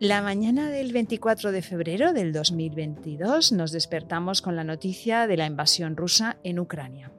La 0.00 0.22
mañana 0.22 0.70
del 0.70 0.94
24 0.94 1.52
de 1.52 1.60
febrero 1.60 2.14
del 2.14 2.32
2022 2.32 3.52
nos 3.52 3.70
despertamos 3.70 4.40
con 4.40 4.56
la 4.56 4.64
noticia 4.64 5.26
de 5.26 5.36
la 5.36 5.44
invasión 5.44 5.94
rusa 5.94 6.38
en 6.42 6.58
Ucrania. 6.58 7.12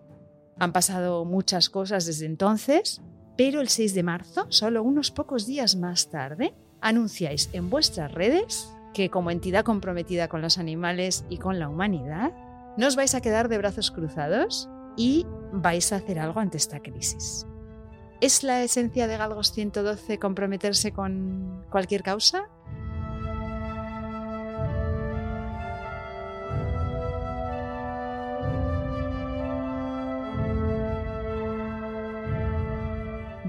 Han 0.57 0.73
pasado 0.73 1.23
muchas 1.23 1.70
cosas 1.70 2.07
desde 2.07 2.25
entonces, 2.25 2.99
pero 3.38 3.62
el 3.62 3.70
6 3.70 3.94
de 3.94 4.02
marzo, 4.02 4.47
solo 4.49 4.81
unos 4.81 5.12
pocos 5.12 5.46
días 5.46 5.75
más 5.75 6.09
tarde, 6.09 6.55
anunciáis 6.81 7.52
en 7.54 7.70
vuestras 7.70 8.12
redes 8.12 8.73
que 8.95 9.11
como 9.11 9.29
entidad 9.29 9.63
comprometida 9.63 10.27
con 10.27 10.41
los 10.41 10.57
animales 10.57 11.23
y 11.29 11.38
con 11.38 11.59
la 11.59 11.70
humanidad, 11.70 12.34
no 12.77 12.88
os 12.88 12.95
vais 12.95 13.13
a 13.13 13.21
quedar 13.21 13.48
de 13.48 13.59
brazos 13.59 13.91
cruzados 13.91 14.71
y 14.98 15.27
vais 15.54 15.93
a 15.93 15.98
hacer 15.98 16.18
algo 16.18 16.39
ante 16.39 16.57
esta 16.57 16.79
crisis. 16.79 17.45
¿Es 18.21 18.41
la 18.41 18.63
esencia 18.63 19.07
de 19.07 19.18
Galgos 19.18 19.52
112 19.52 20.18
comprometerse 20.18 20.91
con 20.91 21.63
cualquier 21.70 22.02
causa? 22.02 22.50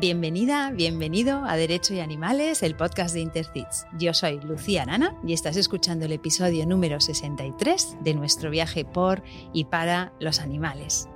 Bienvenida, 0.03 0.73
bienvenido 0.73 1.45
a 1.45 1.55
Derecho 1.55 1.95
y 1.95 2.01
Animales, 2.01 2.65
el 2.65 2.75
podcast 2.75 3.15
de 3.15 3.21
Intercits. 3.21 3.87
Yo 4.01 4.13
soy 4.13 4.41
Lucía 4.41 4.85
Nana 4.85 5.17
y 5.25 5.33
estás 5.33 5.57
escuchando 5.57 6.07
el 6.07 6.13
episodio 6.13 6.67
número 6.67 7.01
63 7.01 7.99
de 8.01 8.15
nuestro 8.15 8.51
viaje 8.51 8.85
por 8.85 9.23
y 9.53 9.67
para 9.67 10.13
los 10.19 10.41
animales. 10.41 11.09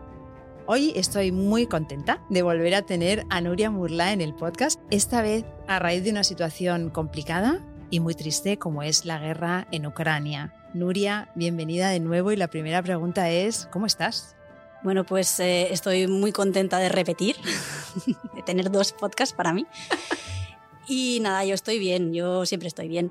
Hoy 0.67 0.93
estoy 0.95 1.33
muy 1.33 1.67
contenta 1.67 2.25
de 2.31 2.43
volver 2.43 2.77
a 2.77 2.83
tener 2.83 3.27
a 3.29 3.41
Nuria 3.41 3.73
Murla 3.73 4.13
en 4.13 4.21
el 4.21 4.37
podcast, 4.37 4.81
esta 4.93 5.21
vez 5.21 5.45
a 5.67 5.81
raíz 5.81 6.05
de 6.05 6.11
una 6.11 6.23
situación 6.23 6.91
complicada 6.91 7.67
y 7.91 7.99
muy 7.99 8.15
triste 8.15 8.57
como 8.57 8.85
es 8.85 9.05
la 9.05 9.19
guerra 9.19 9.67
en 9.73 9.89
Ucrania. 9.89 10.55
Nuria, 10.75 11.33
bienvenida 11.35 11.89
de 11.89 11.99
nuevo 11.99 12.31
y 12.31 12.37
la 12.37 12.47
primera 12.47 12.81
pregunta 12.85 13.31
es, 13.31 13.69
¿cómo 13.73 13.87
estás? 13.87 14.36
Bueno, 14.87 15.03
pues 15.03 15.41
eh, 15.41 15.73
estoy 15.73 16.07
muy 16.07 16.31
contenta 16.31 16.79
de 16.79 16.89
repetir, 16.89 17.35
de 18.37 18.43
tener 18.43 18.71
dos 18.71 18.93
podcasts 18.93 19.35
para 19.35 19.53
mí. 19.53 19.67
Y 20.87 21.19
nada, 21.23 21.45
yo 21.45 21.55
estoy 21.55 21.81
bien, 21.81 22.15
yo 22.15 22.47
siempre 22.47 22.69
estoy 22.69 22.87
bien. 22.87 23.11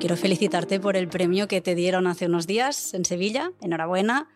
Quiero 0.00 0.16
felicitarte 0.16 0.80
por 0.80 0.96
el 0.96 1.06
premio 1.06 1.46
que 1.46 1.60
te 1.60 1.76
dieron 1.76 2.08
hace 2.08 2.26
unos 2.26 2.48
días 2.48 2.92
en 2.92 3.04
Sevilla. 3.04 3.52
Enhorabuena. 3.60 4.30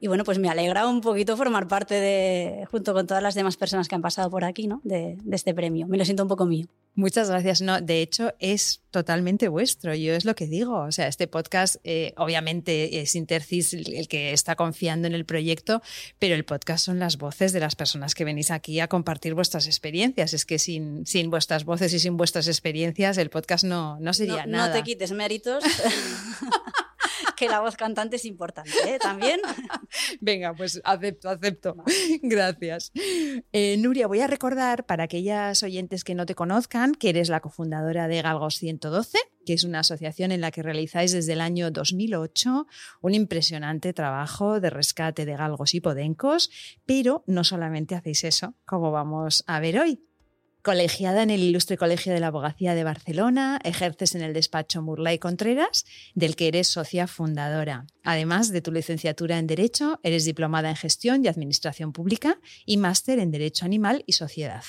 Y 0.00 0.08
bueno, 0.08 0.24
pues 0.24 0.38
me 0.38 0.48
alegra 0.48 0.86
un 0.86 1.00
poquito 1.00 1.36
formar 1.36 1.68
parte 1.68 1.94
de, 1.94 2.66
junto 2.70 2.92
con 2.92 3.06
todas 3.06 3.22
las 3.22 3.34
demás 3.34 3.56
personas 3.56 3.88
que 3.88 3.94
han 3.94 4.02
pasado 4.02 4.30
por 4.30 4.44
aquí, 4.44 4.66
¿no? 4.66 4.80
de, 4.84 5.16
de 5.22 5.36
este 5.36 5.54
premio. 5.54 5.86
Me 5.86 5.96
lo 5.96 6.04
siento 6.04 6.22
un 6.22 6.28
poco 6.28 6.46
mío. 6.46 6.66
Muchas 6.96 7.28
gracias. 7.28 7.60
No, 7.60 7.82
de 7.82 8.00
hecho, 8.00 8.32
es 8.38 8.80
totalmente 8.90 9.48
vuestro. 9.48 9.94
Yo 9.94 10.14
es 10.14 10.24
lo 10.24 10.34
que 10.34 10.46
digo. 10.46 10.78
O 10.78 10.90
sea, 10.92 11.08
este 11.08 11.26
podcast, 11.26 11.76
eh, 11.84 12.14
obviamente, 12.16 13.02
es 13.02 13.14
Intercis 13.14 13.74
el 13.74 14.08
que 14.08 14.32
está 14.32 14.56
confiando 14.56 15.06
en 15.06 15.14
el 15.14 15.26
proyecto, 15.26 15.82
pero 16.18 16.34
el 16.34 16.46
podcast 16.46 16.86
son 16.86 16.98
las 16.98 17.18
voces 17.18 17.52
de 17.52 17.60
las 17.60 17.76
personas 17.76 18.14
que 18.14 18.24
venís 18.24 18.50
aquí 18.50 18.80
a 18.80 18.88
compartir 18.88 19.34
vuestras 19.34 19.66
experiencias. 19.66 20.32
Es 20.32 20.46
que 20.46 20.58
sin, 20.58 21.04
sin 21.04 21.28
vuestras 21.28 21.66
voces 21.66 21.92
y 21.92 21.98
sin 21.98 22.16
vuestras 22.16 22.48
experiencias, 22.48 23.18
el 23.18 23.28
podcast 23.28 23.64
no, 23.64 24.00
no 24.00 24.14
sería 24.14 24.46
nada. 24.46 24.68
No 24.68 24.72
te 24.72 24.82
quites 24.82 25.12
méritos. 25.12 25.64
que 27.36 27.48
la 27.48 27.60
voz 27.60 27.76
cantante 27.76 28.16
es 28.16 28.24
importante 28.24 28.72
¿eh? 28.86 28.98
también. 28.98 29.40
Venga, 30.20 30.54
pues 30.54 30.80
acepto, 30.84 31.28
acepto. 31.28 31.76
Gracias. 32.22 32.92
Eh, 33.52 33.76
Nuria, 33.78 34.06
voy 34.06 34.20
a 34.20 34.26
recordar 34.26 34.86
para 34.86 35.04
aquellas 35.04 35.62
oyentes 35.62 36.04
que 36.04 36.14
no 36.14 36.26
te 36.26 36.34
conozcan 36.34 36.94
que 36.94 37.10
eres 37.10 37.28
la 37.28 37.40
cofundadora 37.40 38.08
de 38.08 38.22
Galgos 38.22 38.56
112 38.56 39.18
que 39.46 39.54
es 39.54 39.64
una 39.64 39.78
asociación 39.78 40.32
en 40.32 40.42
la 40.42 40.50
que 40.50 40.62
realizáis 40.62 41.12
desde 41.12 41.32
el 41.32 41.40
año 41.40 41.70
2008 41.70 42.66
un 43.00 43.14
impresionante 43.14 43.94
trabajo 43.94 44.60
de 44.60 44.68
rescate 44.68 45.24
de 45.24 45.36
galgos 45.36 45.74
y 45.74 45.80
podencos, 45.80 46.50
pero 46.84 47.22
no 47.26 47.44
solamente 47.44 47.94
hacéis 47.94 48.24
eso, 48.24 48.54
como 48.66 48.90
vamos 48.90 49.44
a 49.46 49.60
ver 49.60 49.78
hoy. 49.78 50.05
Colegiada 50.66 51.22
en 51.22 51.30
el 51.30 51.44
Ilustre 51.44 51.76
Colegio 51.76 52.12
de 52.12 52.18
la 52.18 52.26
Abogacía 52.26 52.74
de 52.74 52.82
Barcelona, 52.82 53.60
ejerces 53.62 54.16
en 54.16 54.22
el 54.22 54.32
despacho 54.32 54.82
Murlay 54.82 55.20
Contreras, 55.20 55.84
del 56.16 56.34
que 56.34 56.48
eres 56.48 56.66
socia 56.66 57.06
fundadora. 57.06 57.86
Además 58.02 58.50
de 58.50 58.62
tu 58.62 58.72
licenciatura 58.72 59.38
en 59.38 59.46
Derecho, 59.46 60.00
eres 60.02 60.24
diplomada 60.24 60.68
en 60.68 60.74
Gestión 60.74 61.24
y 61.24 61.28
Administración 61.28 61.92
Pública 61.92 62.40
y 62.64 62.78
máster 62.78 63.20
en 63.20 63.30
Derecho 63.30 63.64
Animal 63.64 64.02
y 64.08 64.14
Sociedad. 64.14 64.64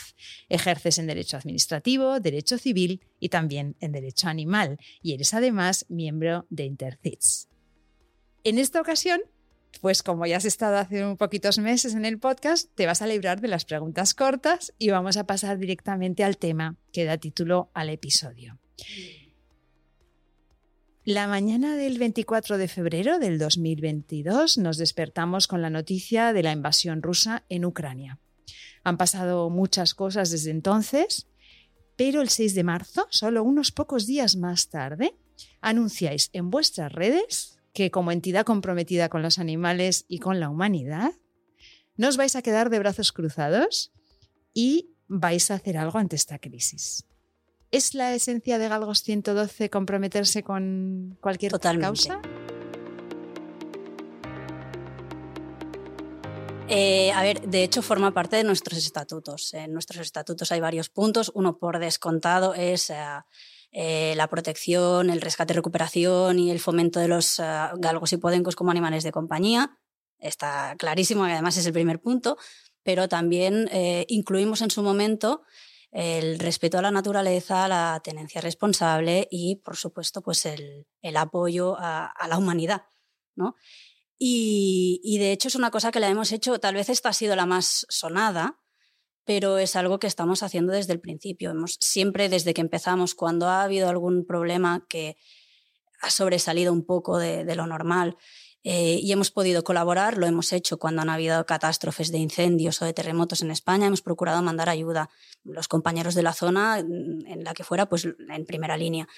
Ejerces 0.50 1.00
en 1.00 1.08
Derecho 1.08 1.36
Administrativo, 1.36 2.20
Derecho 2.20 2.60
Civil 2.60 3.02
y 3.20 3.30
también 3.30 3.76
en 3.80 3.92
Derecho 3.92 4.28
Animal, 4.28 4.78
y 5.02 5.16
eres 5.16 5.34
además 5.34 5.88
miembro 5.90 6.46
de 6.52 6.66
Intercits. 6.66 7.50
En 8.44 8.60
esta 8.60 8.80
ocasión 8.82 9.20
pues 9.82 10.04
como 10.04 10.26
ya 10.26 10.38
has 10.38 10.46
estado 10.46 10.78
hace 10.78 11.06
un 11.06 11.18
poquitos 11.18 11.60
meses 11.60 11.94
en 11.94 12.06
el 12.06 12.20
podcast, 12.20 12.70
te 12.76 12.86
vas 12.86 13.02
a 13.02 13.08
librar 13.08 13.42
de 13.42 13.48
las 13.48 13.66
preguntas 13.66 14.14
cortas 14.14 14.74
y 14.78 14.90
vamos 14.90 15.18
a 15.18 15.26
pasar 15.26 15.58
directamente 15.58 16.24
al 16.24 16.38
tema 16.38 16.76
que 16.92 17.06
da 17.06 17.18
título 17.18 17.70
al 17.74 17.90
episodio. 17.90 18.60
La 21.04 21.28
mañana 21.28 21.78
del 21.78 22.00
24 22.00 22.58
de 22.58 22.68
febrero 22.68 23.18
del 23.18 23.40
2022 23.40 24.58
nos 24.58 24.78
despertamos 24.78 25.48
con 25.48 25.62
la 25.62 25.70
noticia 25.70 26.34
de 26.34 26.44
la 26.44 26.52
invasión 26.52 27.02
rusa 27.02 27.46
en 27.48 27.64
Ucrania. 27.64 28.20
Han 28.84 28.98
pasado 28.98 29.50
muchas 29.50 29.94
cosas 29.94 30.32
desde 30.32 30.52
entonces, 30.52 31.28
pero 31.96 32.22
el 32.22 32.30
6 32.30 32.56
de 32.56 32.64
marzo, 32.64 33.08
solo 33.10 33.44
unos 33.44 33.72
pocos 33.72 34.06
días 34.06 34.36
más 34.36 34.70
tarde, 34.70 35.16
anunciáis 35.62 36.30
en 36.34 36.50
vuestras 36.50 36.92
redes 36.92 37.57
que 37.78 37.92
como 37.92 38.12
entidad 38.12 38.44
comprometida 38.44 39.08
con 39.08 39.22
los 39.22 39.38
animales 39.38 40.06
y 40.08 40.18
con 40.18 40.40
la 40.40 40.50
humanidad, 40.50 41.12
no 41.96 42.08
os 42.08 42.18
vais 42.18 42.36
a 42.36 42.42
quedar 42.42 42.72
de 42.72 42.80
brazos 42.80 43.12
cruzados 43.12 43.94
y 44.52 44.96
vais 45.08 45.52
a 45.52 45.54
hacer 45.54 45.78
algo 45.78 46.00
ante 46.00 46.16
esta 46.16 46.40
crisis. 46.40 47.06
¿Es 47.70 47.94
la 47.94 48.16
esencia 48.16 48.58
de 48.58 48.68
Galgos 48.68 49.04
112 49.04 49.70
comprometerse 49.70 50.42
con 50.42 51.20
cualquier 51.22 51.52
causa? 51.60 52.20
Eh, 56.68 57.12
a 57.12 57.22
ver, 57.22 57.48
de 57.48 57.64
hecho 57.64 57.84
forma 57.84 58.12
parte 58.12 58.38
de 58.38 58.44
nuestros 58.44 58.80
estatutos. 58.80 59.54
En 59.54 59.72
nuestros 59.72 60.02
estatutos 60.02 60.52
hay 60.52 60.62
varios 60.62 60.90
puntos. 60.90 61.32
Uno 61.36 61.60
por 61.60 61.78
descontado 61.78 62.56
es... 62.56 62.90
Eh, 62.90 62.96
eh, 63.80 64.16
la 64.16 64.28
protección, 64.28 65.12
el 65.12 65.22
rescate, 65.22 65.54
recuperación 65.54 66.40
y 66.40 66.50
el 66.50 66.60
fomento 66.60 67.00
de 67.00 67.08
los 67.08 67.38
eh, 67.38 67.44
galgos 67.76 68.12
y 68.12 68.18
podencos 68.18 68.56
como 68.56 68.72
animales 68.72 69.04
de 69.04 69.12
compañía. 69.12 69.78
Está 70.18 70.76
clarísimo 70.80 71.28
y 71.28 71.32
además 71.32 71.58
es 71.58 71.68
el 71.68 71.74
primer 71.74 72.02
punto, 72.02 72.40
pero 72.82 73.08
también 73.08 73.70
eh, 73.72 74.08
incluimos 74.08 74.64
en 74.64 74.72
su 74.72 74.82
momento 74.82 75.44
el 75.92 76.40
respeto 76.40 76.80
a 76.80 76.82
la 76.82 76.90
naturaleza, 76.90 77.68
la 77.68 78.02
tenencia 78.04 78.42
responsable 78.42 79.28
y, 79.30 79.58
por 79.58 79.76
supuesto, 79.76 80.24
pues 80.24 80.48
el, 80.48 80.88
apoyo 81.16 81.76
a, 81.78 82.12
la 82.28 82.40
humanidad. 82.40 82.82
¿no? 83.36 83.54
Y, 84.18 85.02
y, 85.04 85.20
de 85.20 85.32
hecho 85.32 85.50
es 85.50 85.56
una 85.56 85.70
cosa 85.70 85.92
que 85.92 86.00
la 86.00 86.10
hemos 86.10 86.32
hecho, 86.32 86.60
tal 86.60 86.74
vez 86.74 86.90
esta 86.90 87.10
ha 87.10 87.14
sido 87.14 87.36
la 87.36 87.46
más 87.46 87.86
sonada, 87.90 88.60
pero 89.28 89.58
es 89.58 89.76
algo 89.76 90.00
que 90.00 90.08
estamos 90.08 90.42
haciendo 90.42 90.72
desde 90.72 90.94
el 90.94 91.02
principio. 91.02 91.52
Hemos, 91.52 91.78
siempre 91.82 92.30
desde 92.30 92.54
que 92.54 92.62
empezamos, 92.62 93.14
cuando 93.14 93.50
ha 93.50 93.62
habido 93.62 93.90
algún 93.90 94.26
problema 94.26 94.86
que 94.88 95.18
ha 96.02 96.10
sobresalido 96.10 96.72
un 96.72 96.86
poco 96.86 97.18
de, 97.18 97.44
lo 97.56 97.68
normal 97.68 98.16
eh, 98.64 99.00
y 99.02 99.12
hemos 99.12 99.30
podido 99.30 99.66
colaborar, 99.66 100.18
lo 100.18 100.28
hemos 100.28 100.54
hecho 100.54 100.80
cuando 100.80 101.02
han 101.02 101.10
habido 101.10 101.46
catástrofes 101.46 102.10
de 102.10 102.20
incendios 102.20 102.82
o 102.82 102.86
de 102.86 102.94
terremotos 102.94 103.42
en 103.42 103.52
España, 103.52 103.88
hemos 103.88 104.02
procurado 104.02 104.42
mandar 104.42 104.70
ayuda. 104.70 105.10
Los 105.44 105.68
compañeros 105.68 106.16
de 106.16 106.24
la 106.24 106.34
zona, 106.34 106.80
en 106.80 107.44
la 107.44 107.54
que 107.54 107.66
fuera, 107.66 107.90
pues 107.90 108.06
en 108.06 108.46
primera 108.46 108.78
línea. 108.78 109.10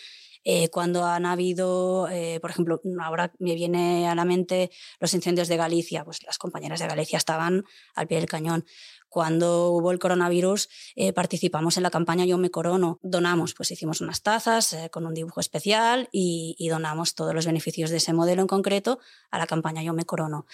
Eh, 0.46 0.70
cuando 0.70 1.06
han 1.06 1.26
habido, 1.26 2.08
eh, 2.10 2.40
por 2.40 2.50
ejemplo, 2.50 2.82
ahora 3.02 3.34
me 3.40 3.56
viene 3.56 4.08
a 4.08 4.16
la 4.16 4.24
mente 4.24 4.72
los 5.00 5.14
incendios 5.14 5.48
de 5.50 5.58
Galicia, 5.58 6.06
pues 6.06 6.24
las 6.24 6.38
compañeras 6.38 6.80
de 6.80 6.88
Galicia 6.88 7.18
estaban 7.18 7.66
al 7.94 8.08
pie 8.08 8.18
del 8.18 8.30
cañón. 8.30 8.66
Cuando 9.10 9.72
hubo 9.72 9.92
el 9.92 10.00
coronavirus, 10.00 10.70
eh, 10.96 11.14
participamos 11.14 11.78
en 11.78 11.84
la 11.84 11.90
campaña 11.90 12.26
Yo 12.26 12.38
me 12.38 12.52
corono. 12.52 13.00
Donamos, 13.02 13.56
pues 13.56 13.72
hicimos 13.72 14.02
unas 14.02 14.22
tazas 14.22 14.74
eh, 14.74 14.90
con 14.92 15.06
un 15.06 15.16
dibujo 15.16 15.40
especial 15.40 16.10
y, 16.12 16.56
donamos 16.70 17.16
todos 17.16 17.34
los 17.34 17.48
beneficios 17.48 17.90
de 17.90 17.98
ese 17.98 18.14
modelo 18.14 18.44
en 18.44 18.48
concreto 18.48 19.00
a 19.32 19.40
la 19.40 19.48
campaña 19.48 19.82
Yo 19.82 19.94
me 19.94 20.06
corono. 20.06 20.46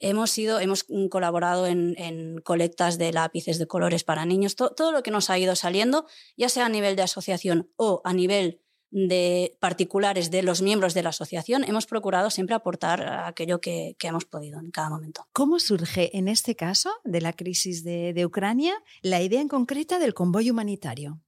Hemos, 0.00 0.36
ido, 0.36 0.58
hemos 0.58 0.84
colaborado 1.08 1.68
en, 1.68 2.40
colectas 2.42 2.98
de 2.98 3.12
lápices 3.12 3.58
de 3.60 3.68
colores 3.68 4.02
para 4.02 4.26
niños, 4.26 4.56
todo 4.56 4.90
lo 4.90 5.04
que 5.04 5.12
nos 5.12 5.30
ha 5.30 5.38
ido 5.38 5.54
saliendo, 5.54 6.06
ya 6.36 6.48
sea 6.48 6.66
a 6.66 6.68
nivel 6.68 6.96
de 6.96 7.02
asociación 7.02 7.70
o 7.76 8.02
a 8.04 8.12
nivel 8.12 8.60
de 8.92 9.56
particulares 9.58 10.30
de 10.30 10.42
los 10.42 10.60
miembros 10.60 10.92
de 10.92 11.02
la 11.02 11.08
asociación, 11.08 11.64
hemos 11.64 11.86
procurado 11.86 12.28
siempre 12.28 12.54
aportar 12.54 13.02
aquello 13.24 13.58
que, 13.58 13.96
hemos 14.02 14.26
podido 14.26 14.60
en 14.60 14.70
cada 14.70 14.90
momento. 14.90 15.26
¿Cómo 15.32 15.58
surge 15.58 16.16
en 16.16 16.28
este 16.28 16.54
caso 16.54 16.90
de 17.02 17.22
la 17.22 17.32
crisis 17.32 17.82
de, 17.82 18.22
Ucrania 18.26 18.74
la 19.00 19.22
idea 19.22 19.40
en 19.40 19.48
concreta 19.48 19.98
del 19.98 20.12
convoy 20.12 20.50
humanitario? 20.50 21.20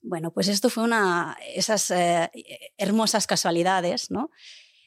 Bueno, 0.00 0.32
pues 0.32 0.46
esto 0.46 0.70
fue 0.70 0.84
una 0.84 1.36
esas 1.54 1.90
eh, 1.90 2.30
hermosas 2.76 3.26
casualidades, 3.26 4.12
¿no? 4.12 4.30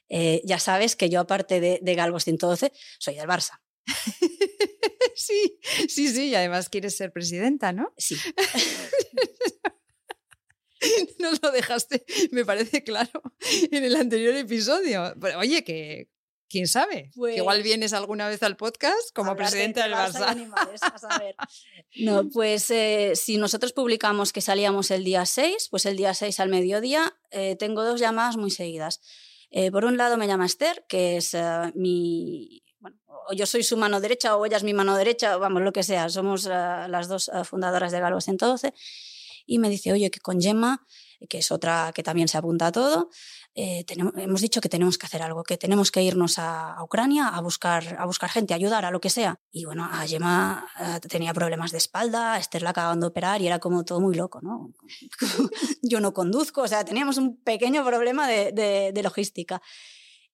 Eh, 0.08 0.42
ya 0.46 0.58
sabes 0.58 0.96
que 0.96 1.10
yo, 1.10 1.20
aparte 1.20 1.60
de, 1.60 1.80
de 1.82 1.96
Galgos 1.96 2.24
112, 2.24 2.72
soy 2.98 3.16
del 3.16 3.28
Barça. 3.28 3.60
sí, 5.16 5.60
sí, 5.90 6.08
sí, 6.08 6.30
y 6.30 6.36
además 6.36 6.70
quieres 6.70 6.96
ser 6.96 7.12
presidenta, 7.12 7.74
¿no? 7.74 7.94
Sí. 7.98 8.16
Nos 11.20 11.42
lo 11.42 11.52
dejaste, 11.52 12.06
me 12.32 12.46
parece 12.46 12.84
claro, 12.84 13.22
en 13.72 13.84
el 13.84 13.96
anterior 13.96 14.36
episodio. 14.36 15.14
oye, 15.38 15.64
que 15.64 16.10
quién 16.52 16.68
sabe, 16.68 17.12
que 17.14 17.38
igual 17.38 17.58
pues 17.58 17.64
vienes 17.64 17.94
alguna 17.94 18.28
vez 18.28 18.44
al 18.44 18.58
podcast 18.58 19.14
como 19.16 19.36
presidenta 19.36 19.84
del 19.84 19.94
Barça. 19.94 20.36
No, 21.98 22.30
pues 22.30 22.72
eh, 22.72 23.14
si 23.16 23.38
nosotros 23.38 23.74
publicamos 23.74 24.32
que 24.32 24.40
salíamos 24.40 24.92
el 24.92 25.04
día 25.04 25.26
6, 25.26 25.68
pues 25.70 25.86
el 25.86 25.98
día 25.98 26.14
6 26.14 26.40
al 26.40 26.48
mediodía 26.48 27.18
eh, 27.32 27.58
tengo 27.58 27.84
dos 27.84 28.00
llamadas 28.00 28.38
muy 28.38 28.50
seguidas. 28.50 29.02
Eh, 29.50 29.72
por 29.72 29.84
un 29.84 29.98
lado 29.98 30.16
me 30.16 30.26
llama 30.26 30.46
Esther, 30.46 30.86
que 30.88 31.18
es 31.18 31.36
mi, 31.76 32.64
bueno, 32.80 32.98
o 33.28 33.34
yo 33.34 33.46
soy 33.46 33.64
su 33.64 33.76
mano 33.76 34.00
derecha 34.00 34.38
o 34.38 34.46
ella 34.46 34.56
es 34.56 34.64
mi 34.64 34.74
mano 34.74 34.96
derecha, 34.96 35.36
vamos, 35.36 35.62
lo 35.62 35.74
que 35.74 35.84
sea, 35.84 36.08
somos 36.08 36.46
las 36.46 37.10
dos 37.10 37.30
fundadoras 37.44 37.92
de 37.92 38.00
Galo 38.00 38.22
112 38.22 38.74
y 39.52 39.60
me 39.60 39.70
dice, 39.70 39.92
oye, 39.92 40.10
que 40.10 40.22
con 40.22 40.40
Gemma, 40.40 40.86
que 41.28 41.40
es 41.40 41.52
otra 41.52 41.92
que 41.94 42.04
también 42.04 42.30
se 42.30 42.38
apunta 42.38 42.68
a 42.68 42.72
todo, 42.72 43.10
eh, 43.54 43.84
tenemos, 43.84 44.14
hemos 44.16 44.40
dicho 44.40 44.62
que 44.62 44.70
tenemos 44.70 44.98
que 44.98 45.08
hacer 45.08 45.22
algo, 45.22 45.44
que 45.44 45.58
tenemos 45.58 45.92
que 45.92 46.02
irnos 46.02 46.40
a, 46.40 46.82
Ucrania 46.82 47.28
a 47.28 47.42
buscar, 47.42 47.98
a 48.00 48.06
buscar 48.06 48.30
gente, 48.30 48.54
ayudar 48.54 48.86
a 48.86 48.92
lo 48.92 49.02
que 49.02 49.10
sea. 49.10 49.42
Y 49.52 49.66
bueno, 49.66 49.84
a 49.92 50.08
Gemma 50.08 50.66
eh, 50.80 51.02
tenía 51.02 51.34
problemas 51.34 51.72
de 51.72 51.80
espalda, 51.80 52.36
a 52.36 52.38
Esther 52.40 52.62
la 52.62 52.70
acaban 52.70 53.02
de 53.02 53.08
operar 53.08 53.42
y 53.42 53.48
era 53.48 53.60
como 53.60 53.84
todo 53.84 54.00
muy 54.00 54.16
loco, 54.16 54.40
¿no? 54.42 54.72
Yo 55.82 56.00
no 56.00 56.14
conduzco, 56.14 56.62
o 56.62 56.68
sea, 56.70 56.86
teníamos 56.86 57.18
un 57.18 57.44
pequeño 57.44 57.84
problema 57.84 58.30
de, 58.30 58.54
de, 58.54 59.04
logística. 59.04 59.62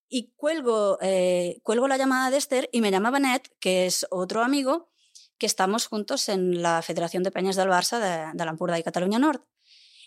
Y 0.09 0.31
cuelgo, 0.35 0.99
eh, 1.01 1.59
cuelgo 1.63 1.87
la 1.87 1.97
llamada 1.97 2.29
de 2.29 2.37
Esther 2.37 2.69
y 2.71 2.81
me 2.81 2.91
llama 2.91 3.09
Benet, 3.09 3.49
que 3.59 3.87
es 3.87 4.05
otro 4.11 4.43
amigo, 4.43 4.91
que 5.37 5.45
estamos 5.45 5.87
juntos 5.87 6.29
en 6.29 6.61
la 6.61 6.81
Federación 6.81 7.23
de 7.23 7.31
Peñas 7.31 7.55
del 7.55 7.69
Barça 7.69 7.99
de, 7.99 8.31
de 8.33 8.79
y 8.79 8.83
Cataluña 8.83 9.19
Norte. 9.19 9.45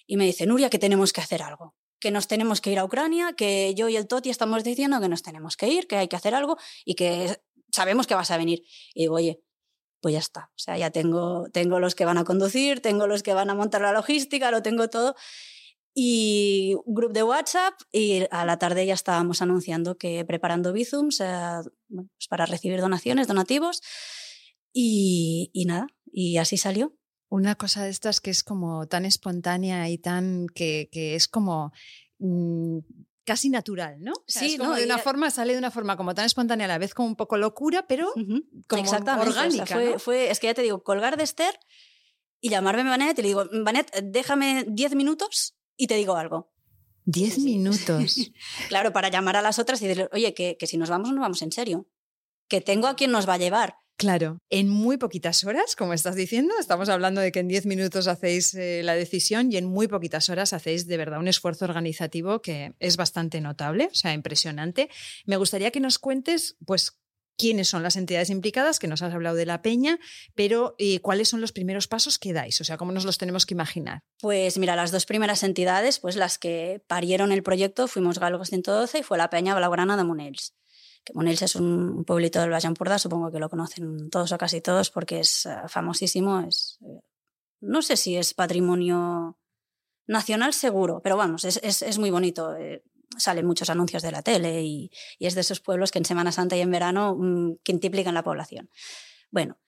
Y 0.06 0.17
me 0.17 0.25
dice, 0.25 0.47
Nuria, 0.47 0.71
que 0.71 0.79
tenemos 0.79 1.12
que 1.12 1.21
hacer 1.21 1.43
algo, 1.43 1.75
que 2.00 2.11
nos 2.11 2.27
tenemos 2.27 2.61
que 2.61 2.73
ir 2.73 2.79
a 2.79 2.85
Ucrania, 2.85 3.35
que 3.35 3.75
yo 3.75 3.88
y 3.88 3.97
el 3.97 4.09
Toti 4.09 4.31
estamos 4.31 4.65
diciendo 4.65 5.00
que 5.00 5.09
nos 5.09 5.23
tenemos 5.23 5.56
que 5.56 5.69
ir, 5.69 5.87
que 5.87 5.97
hay 5.97 6.09
que 6.09 6.17
hacer 6.17 6.35
algo 6.35 6.56
y 6.85 6.94
que 6.94 7.41
sabemos 7.73 8.06
que 8.06 8.15
vas 8.15 8.31
a 8.31 8.37
venir. 8.37 8.65
Y 8.94 9.03
digo, 9.03 9.15
oye, 9.15 9.41
pues 10.00 10.15
ya 10.15 10.19
está. 10.19 10.50
O 10.56 10.59
sea, 10.59 10.77
ya 10.79 10.91
tengo, 10.91 11.49
tengo 11.53 11.79
los 11.79 11.94
que 11.94 12.05
van 12.05 12.19
a 12.19 12.25
conducir, 12.25 12.81
tengo 12.81 13.06
los 13.06 13.23
que 13.23 13.35
van 13.35 13.50
a 13.50 13.55
montar 13.55 13.82
la 13.82 13.93
logística, 13.93 14.50
lo 14.50 14.62
tengo 14.62 14.88
todo. 14.88 15.15
Y 15.94 16.75
un 16.85 16.94
grupo 16.94 17.12
de 17.12 17.23
WhatsApp 17.23 17.75
y 17.93 18.23
a 18.31 18.44
la 18.44 18.59
tarde 18.59 18.87
ya 18.87 18.94
estábamos 18.94 19.43
anunciando 19.43 19.99
que 19.99 20.25
preparando 20.25 20.73
Bizums 20.73 21.21
eh, 21.21 21.61
pues 21.88 22.29
para 22.29 22.47
recibir 22.47 22.81
donaciones, 22.81 23.27
donativos 23.27 23.82
y, 24.72 25.64
nada, 25.67 25.87
y 26.12 26.37
así 26.38 26.56
salió. 26.56 26.96
Una 27.28 27.55
cosa 27.55 27.84
de 27.84 27.90
estas 27.90 28.20
que 28.20 28.31
es 28.31 28.43
como 28.43 28.87
tan 28.88 29.05
espontánea 29.05 29.88
y 29.88 29.99
tan 29.99 30.46
que, 30.49 30.88
es 30.93 31.28
como 31.28 31.72
mm, 32.19 32.78
casi 33.25 33.50
natural, 33.50 33.99
¿no? 34.00 34.12
sí, 34.26 34.58
como 34.58 34.75
de 34.75 34.84
una 34.84 34.99
forma, 34.99 35.31
sale 35.31 35.52
de 35.52 35.58
una 35.58 35.70
forma 35.70 35.96
como 35.96 36.14
tan 36.14 36.25
espontánea 36.25 36.64
a 36.64 36.69
la 36.69 36.78
vez 36.78 36.93
como 36.93 37.08
un 37.08 37.17
poco 37.17 37.37
locura, 37.37 37.87
pero 37.87 38.12
como 38.67 38.90
orgánica. 39.20 39.99
fue, 39.99 40.31
es 40.31 40.40
que 40.40 40.49
ya 40.49 40.55
te 40.55 40.62
digo, 40.62 40.82
colgar 40.82 41.17
de 41.17 41.22
Esther 41.22 41.58
y 42.40 42.49
llamarme 42.49 42.82
Vanet 42.84 43.19
y 43.19 43.22
le 43.22 43.28
digo, 43.28 43.44
Vanet, 43.64 43.94
déjame 44.02 44.64
10 44.67 44.94
minutos 44.96 45.56
y 45.76 45.87
te 45.87 45.94
digo 45.94 46.17
algo. 46.17 46.52
Diez 47.05 47.38
minutos. 47.38 48.31
claro, 48.69 48.93
para 48.93 49.08
llamar 49.08 49.37
a 49.37 49.43
las 49.43 49.58
otras 49.58 49.81
y 49.82 49.87
decirle, 49.87 50.08
oye, 50.12 50.34
que, 50.34 50.56
que 50.58 50.67
si 50.67 50.76
nos 50.76 50.90
vamos, 50.90 51.11
nos 51.11 51.20
vamos 51.20 51.43
en 51.43 51.50
serio. 51.50 51.88
Que 52.49 52.61
tengo 52.61 52.87
a 52.87 52.94
quien 52.94 53.11
nos 53.11 53.28
va 53.28 53.34
a 53.34 53.38
llevar. 53.38 53.76
Claro, 54.00 54.41
en 54.49 54.70
muy 54.70 54.97
poquitas 54.97 55.44
horas, 55.44 55.76
como 55.76 55.93
estás 55.93 56.14
diciendo, 56.14 56.55
estamos 56.58 56.88
hablando 56.88 57.20
de 57.20 57.32
que 57.32 57.41
en 57.41 57.49
10 57.49 57.67
minutos 57.67 58.06
hacéis 58.06 58.55
eh, 58.55 58.81
la 58.82 58.94
decisión 58.94 59.52
y 59.52 59.58
en 59.58 59.67
muy 59.67 59.88
poquitas 59.88 60.31
horas 60.31 60.55
hacéis 60.55 60.87
de 60.87 60.97
verdad 60.97 61.20
un 61.20 61.29
esfuerzo 61.29 61.67
organizativo 61.67 62.41
que 62.41 62.73
es 62.79 62.97
bastante 62.97 63.43
notable, 63.43 63.91
o 63.93 63.94
sea, 63.94 64.14
impresionante. 64.14 64.88
Me 65.26 65.37
gustaría 65.37 65.70
que 65.70 65.81
nos 65.81 65.99
cuentes, 65.99 66.56
pues, 66.64 66.97
quiénes 67.37 67.69
son 67.69 67.82
las 67.82 67.97
entidades 67.97 68.31
implicadas, 68.31 68.79
que 68.79 68.88
nos 68.88 69.02
has 69.02 69.12
hablado 69.12 69.37
de 69.37 69.44
la 69.44 69.61
peña, 69.61 69.99
pero 70.35 70.76
eh, 70.79 71.00
cuáles 71.00 71.29
son 71.29 71.43
los 71.43 71.53
primeros 71.53 71.87
pasos 71.87 72.19
que 72.19 72.32
dais, 72.32 72.58
o 72.62 72.64
sea, 72.64 72.79
cómo 72.79 72.93
nos 72.93 73.05
los 73.05 73.19
tenemos 73.19 73.44
que 73.44 73.53
imaginar. 73.53 74.00
Pues 74.19 74.56
mira, 74.56 74.76
las 74.76 74.93
dos 74.93 75.05
primeras 75.05 75.43
entidades, 75.43 75.99
pues 75.99 76.17
las 76.17 76.38
que 76.38 76.82
parieron 76.87 77.32
el 77.32 77.43
proyecto, 77.43 77.87
fuimos 77.87 78.19
Galgos 78.19 78.49
112 78.49 79.00
y 79.00 79.03
fue 79.03 79.19
la 79.19 79.29
Peña 79.29 79.55
Blaugrana 79.55 79.99
de 79.99 80.05
Monels 80.05 80.55
que 81.05 81.12
Monels 81.14 81.43
es 81.43 81.56
un 81.56 82.05
pueblito 82.05 82.41
del 82.41 82.50
Valle 82.50 82.69
supongo 82.99 83.31
que 83.31 83.38
lo 83.38 83.49
conocen 83.49 84.11
todos 84.11 84.32
o 84.32 84.38
casi 84.38 84.61
todos 84.61 84.91
porque 84.91 85.20
es 85.20 85.47
eh, 85.47 85.56
famosísimo, 85.69 86.41
es, 86.41 86.79
eh, 86.82 87.00
no 87.61 87.82
sé 87.82 87.97
si 87.97 88.17
es 88.17 88.35
patrimonio 88.35 89.38
nacional 90.06 90.52
seguro, 90.52 91.00
pero 91.02 91.17
vamos, 91.17 91.44
es, 91.44 91.58
es, 91.62 91.99
muy 91.99 92.11
bonito. 92.11 92.56
Eh, 92.56 92.82
salen 93.17 93.47
muchos 93.47 93.70
anuncios 93.70 94.02
de 94.02 94.12
la 94.12 94.23
tele 94.23 94.62
y, 94.62 94.91
y, 95.19 95.26
es 95.26 95.35
de 95.35 95.41
esos 95.43 95.61
pueblos 95.61 95.91
que 95.91 95.99
en 95.99 96.05
Semana 96.05 96.32
Santa 96.32 96.56
y 96.56 96.61
en 96.61 96.70
verano 96.70 97.17
mm, 97.17 97.56
quintuplican 97.62 98.14
la 98.14 98.23
población. 98.23 98.70
Bueno, 99.31 99.58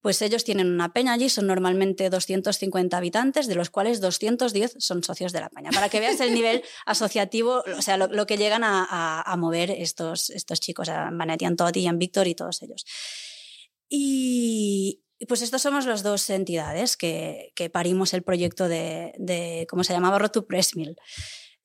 pues 0.00 0.22
ellos 0.22 0.44
tienen 0.44 0.68
una 0.68 0.92
peña 0.92 1.12
allí, 1.12 1.28
son 1.28 1.46
normalmente 1.46 2.08
250 2.08 2.96
habitantes, 2.96 3.46
de 3.46 3.54
los 3.54 3.70
cuales 3.70 4.00
210 4.00 4.76
son 4.78 5.04
socios 5.04 5.32
de 5.32 5.40
la 5.40 5.50
peña. 5.50 5.70
Para 5.70 5.88
que 5.88 6.00
veas 6.00 6.20
el 6.20 6.32
nivel 6.32 6.62
asociativo, 6.86 7.62
o 7.76 7.82
sea, 7.82 7.96
lo, 7.96 8.26
que 8.26 8.38
llegan 8.38 8.62
a, 8.64 9.34
mover 9.38 9.70
estos, 9.70 10.30
estos 10.30 10.60
chicos, 10.60 10.88
a 10.88 11.10
Vanetian 11.12 11.56
Totti, 11.56 11.84
Jan 11.84 11.98
Víctor 11.98 12.28
y 12.28 12.34
todos 12.34 12.62
ellos. 12.62 12.86
Y, 13.88 15.02
pues 15.28 15.42
estos 15.42 15.60
somos 15.60 15.84
las 15.84 16.02
dos 16.02 16.30
entidades 16.30 16.96
que, 16.96 17.52
parimos 17.72 18.14
el 18.14 18.22
proyecto 18.22 18.68
de, 18.68 19.12
de 19.18 19.66
¿cómo 19.68 19.84
se 19.84 19.92
llamaba? 19.92 20.18
Road 20.18 20.30
to 20.30 20.46
Press 20.46 20.76
Mill. 20.76 20.96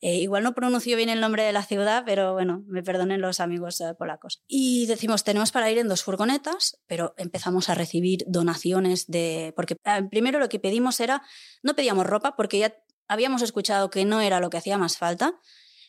Eh, 0.00 0.16
igual 0.16 0.42
no 0.42 0.54
pronuncio 0.54 0.96
bien 0.96 1.08
el 1.08 1.20
nombre 1.20 1.42
de 1.42 1.52
la 1.52 1.62
ciudad, 1.62 2.02
pero 2.04 2.34
bueno, 2.34 2.62
me 2.66 2.82
perdonen 2.82 3.22
los 3.22 3.40
amigos 3.40 3.80
eh, 3.80 3.94
polacos. 3.94 4.42
Y 4.46 4.86
decimos, 4.86 5.24
tenemos 5.24 5.52
para 5.52 5.70
ir 5.70 5.78
en 5.78 5.88
dos 5.88 6.02
furgonetas, 6.02 6.78
pero 6.86 7.14
empezamos 7.16 7.70
a 7.70 7.74
recibir 7.74 8.24
donaciones 8.26 9.06
de... 9.06 9.54
Porque 9.56 9.76
eh, 9.84 10.02
primero 10.10 10.38
lo 10.38 10.50
que 10.50 10.58
pedimos 10.58 11.00
era, 11.00 11.22
no 11.62 11.74
pedíamos 11.74 12.06
ropa 12.06 12.36
porque 12.36 12.58
ya 12.58 12.74
habíamos 13.08 13.40
escuchado 13.40 13.88
que 13.88 14.04
no 14.04 14.20
era 14.20 14.40
lo 14.40 14.50
que 14.50 14.58
hacía 14.58 14.76
más 14.76 14.98
falta, 14.98 15.40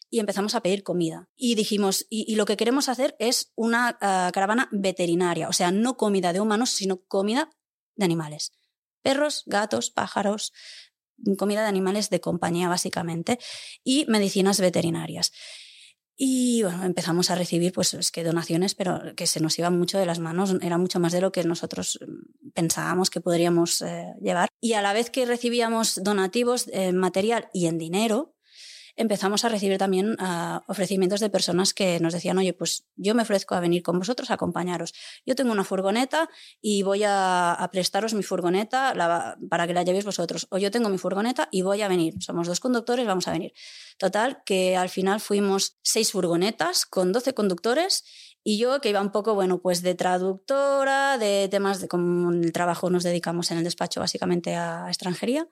y 0.09 0.19
empezamos 0.19 0.55
a 0.55 0.61
pedir 0.61 0.83
comida. 0.83 1.27
Y 1.35 1.55
dijimos, 1.55 2.05
y, 2.09 2.33
lo 2.35 2.45
que 2.45 2.55
queremos 2.55 2.87
hacer 2.87 3.17
es 3.19 3.51
una 3.55 3.97
caravana 3.99 4.69
veterinaria, 4.71 5.49
o 5.49 5.53
sea, 5.53 5.71
no 5.71 5.97
comida 5.97 6.31
de 6.31 6.39
humanos, 6.39 6.69
sino 6.69 7.01
comida 7.07 7.49
de 7.97 8.05
animales. 8.05 8.53
Perros, 9.01 9.43
gatos, 9.47 9.89
pájaros, 9.89 10.53
comida 11.37 11.61
de 11.61 11.67
animales 11.67 12.09
de 12.09 12.19
compañía 12.19 12.69
básicamente 12.69 13.39
y 13.83 14.05
medicinas 14.07 14.59
veterinarias. 14.59 15.31
Y 16.19 16.63
bueno, 16.63 16.83
empezamos 16.83 17.29
a 17.29 17.35
recibir 17.35 17.71
pues 17.73 17.93
es 17.93 18.11
que 18.11 18.23
donaciones, 18.23 18.73
pero 18.73 19.15
que 19.15 19.27
se 19.27 19.39
nos 19.39 19.57
iban 19.59 19.77
mucho 19.77 19.99
de 19.99 20.07
las 20.07 20.17
manos, 20.17 20.55
era 20.61 20.79
mucho 20.79 20.99
más 20.99 21.13
de 21.13 21.21
lo 21.21 21.31
que 21.31 21.43
nosotros 21.43 21.99
mm, 22.01 22.49
pensábamos 22.55 23.11
que 23.11 23.21
podríamos 23.21 23.83
eh, 23.83 24.15
llevar. 24.19 24.49
Y 24.59 24.73
a 24.73 24.81
la 24.81 24.93
vez 24.93 25.11
que 25.11 25.27
recibíamos 25.27 26.03
donativos 26.03 26.67
en 26.69 26.97
material 26.97 27.49
y 27.53 27.67
en 27.67 27.77
dinero, 27.77 28.33
empezamos 28.97 29.45
a 29.45 29.49
recibir 29.49 29.77
también 29.77 30.15
ah, 30.19 30.63
ofrecimientos 30.67 31.19
de 31.19 31.29
personas 31.29 31.73
que 31.73 31.99
nos 31.99 32.13
decían, 32.13 32.37
oye, 32.37 32.53
pues 32.53 32.85
yo 32.95 33.15
me 33.15 33.21
ofrezco 33.21 33.55
a 33.55 33.59
venir 33.59 33.83
con 33.83 33.97
vosotros 33.99 34.31
a 34.31 34.33
acompañaros. 34.33 34.93
Yo 35.25 35.35
tengo 35.35 35.51
una 35.51 35.63
furgoneta 35.63 36.29
y 36.61 36.83
voy 36.83 37.03
a, 37.05 37.69
prestaros 37.71 38.13
mi 38.13 38.23
furgoneta 38.23 38.93
para 39.49 39.67
que 39.67 39.73
la 39.73 39.83
llevéis 39.83 40.05
vosotros. 40.05 40.47
O 40.49 40.57
yo 40.57 40.71
tengo 40.71 40.89
mi 40.89 40.97
furgoneta 40.97 41.47
y 41.51 41.61
voy 41.61 41.81
a 41.81 41.87
venir. 41.87 42.15
Somos 42.19 42.47
dos 42.47 42.59
conductores, 42.59 43.05
vamos 43.05 43.27
a 43.27 43.31
venir. 43.31 43.53
Total, 43.97 44.41
que 44.45 44.75
al 44.75 44.89
final 44.89 45.19
fuimos 45.19 45.77
seis 45.83 46.11
furgonetas 46.11 46.85
con 46.85 47.11
doce 47.11 47.33
conductores 47.33 48.03
y 48.43 48.57
yo 48.57 48.79
que 48.79 48.89
iba 48.89 49.01
un 49.01 49.11
poco, 49.11 49.35
bueno, 49.35 49.59
pues 49.59 49.81
de 49.81 49.93
traductora, 49.93 51.17
de 51.17 51.49
temas 51.51 51.81
de 51.81 51.87
como 51.89 52.31
el 52.31 52.53
trabajo 52.53 52.89
nos 52.89 53.03
dedicamos 53.03 53.51
en 53.51 53.57
el 53.57 53.63
despacho 53.65 53.99
básicamente 53.99 54.55
a 54.55 54.85
extranjería, 54.87 55.49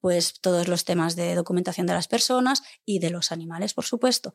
pues 0.00 0.40
todos 0.40 0.68
los 0.68 0.84
temas 0.84 1.16
de 1.16 1.34
documentación 1.34 1.86
de 1.86 1.94
las 1.94 2.08
personas 2.08 2.62
y 2.84 2.98
de 2.98 3.10
los 3.10 3.32
animales, 3.32 3.74
por 3.74 3.84
supuesto. 3.84 4.32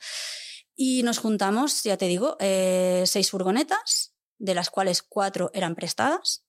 Y 0.75 1.03
nos 1.03 1.19
juntamos, 1.19 1.83
ya 1.83 1.97
te 1.97 2.07
digo, 2.07 2.37
eh, 2.39 3.03
seis 3.05 3.29
furgonetas, 3.31 4.13
de 4.39 4.55
las 4.55 4.69
cuales 4.69 5.03
cuatro 5.03 5.51
eran 5.53 5.75
prestadas, 5.75 6.43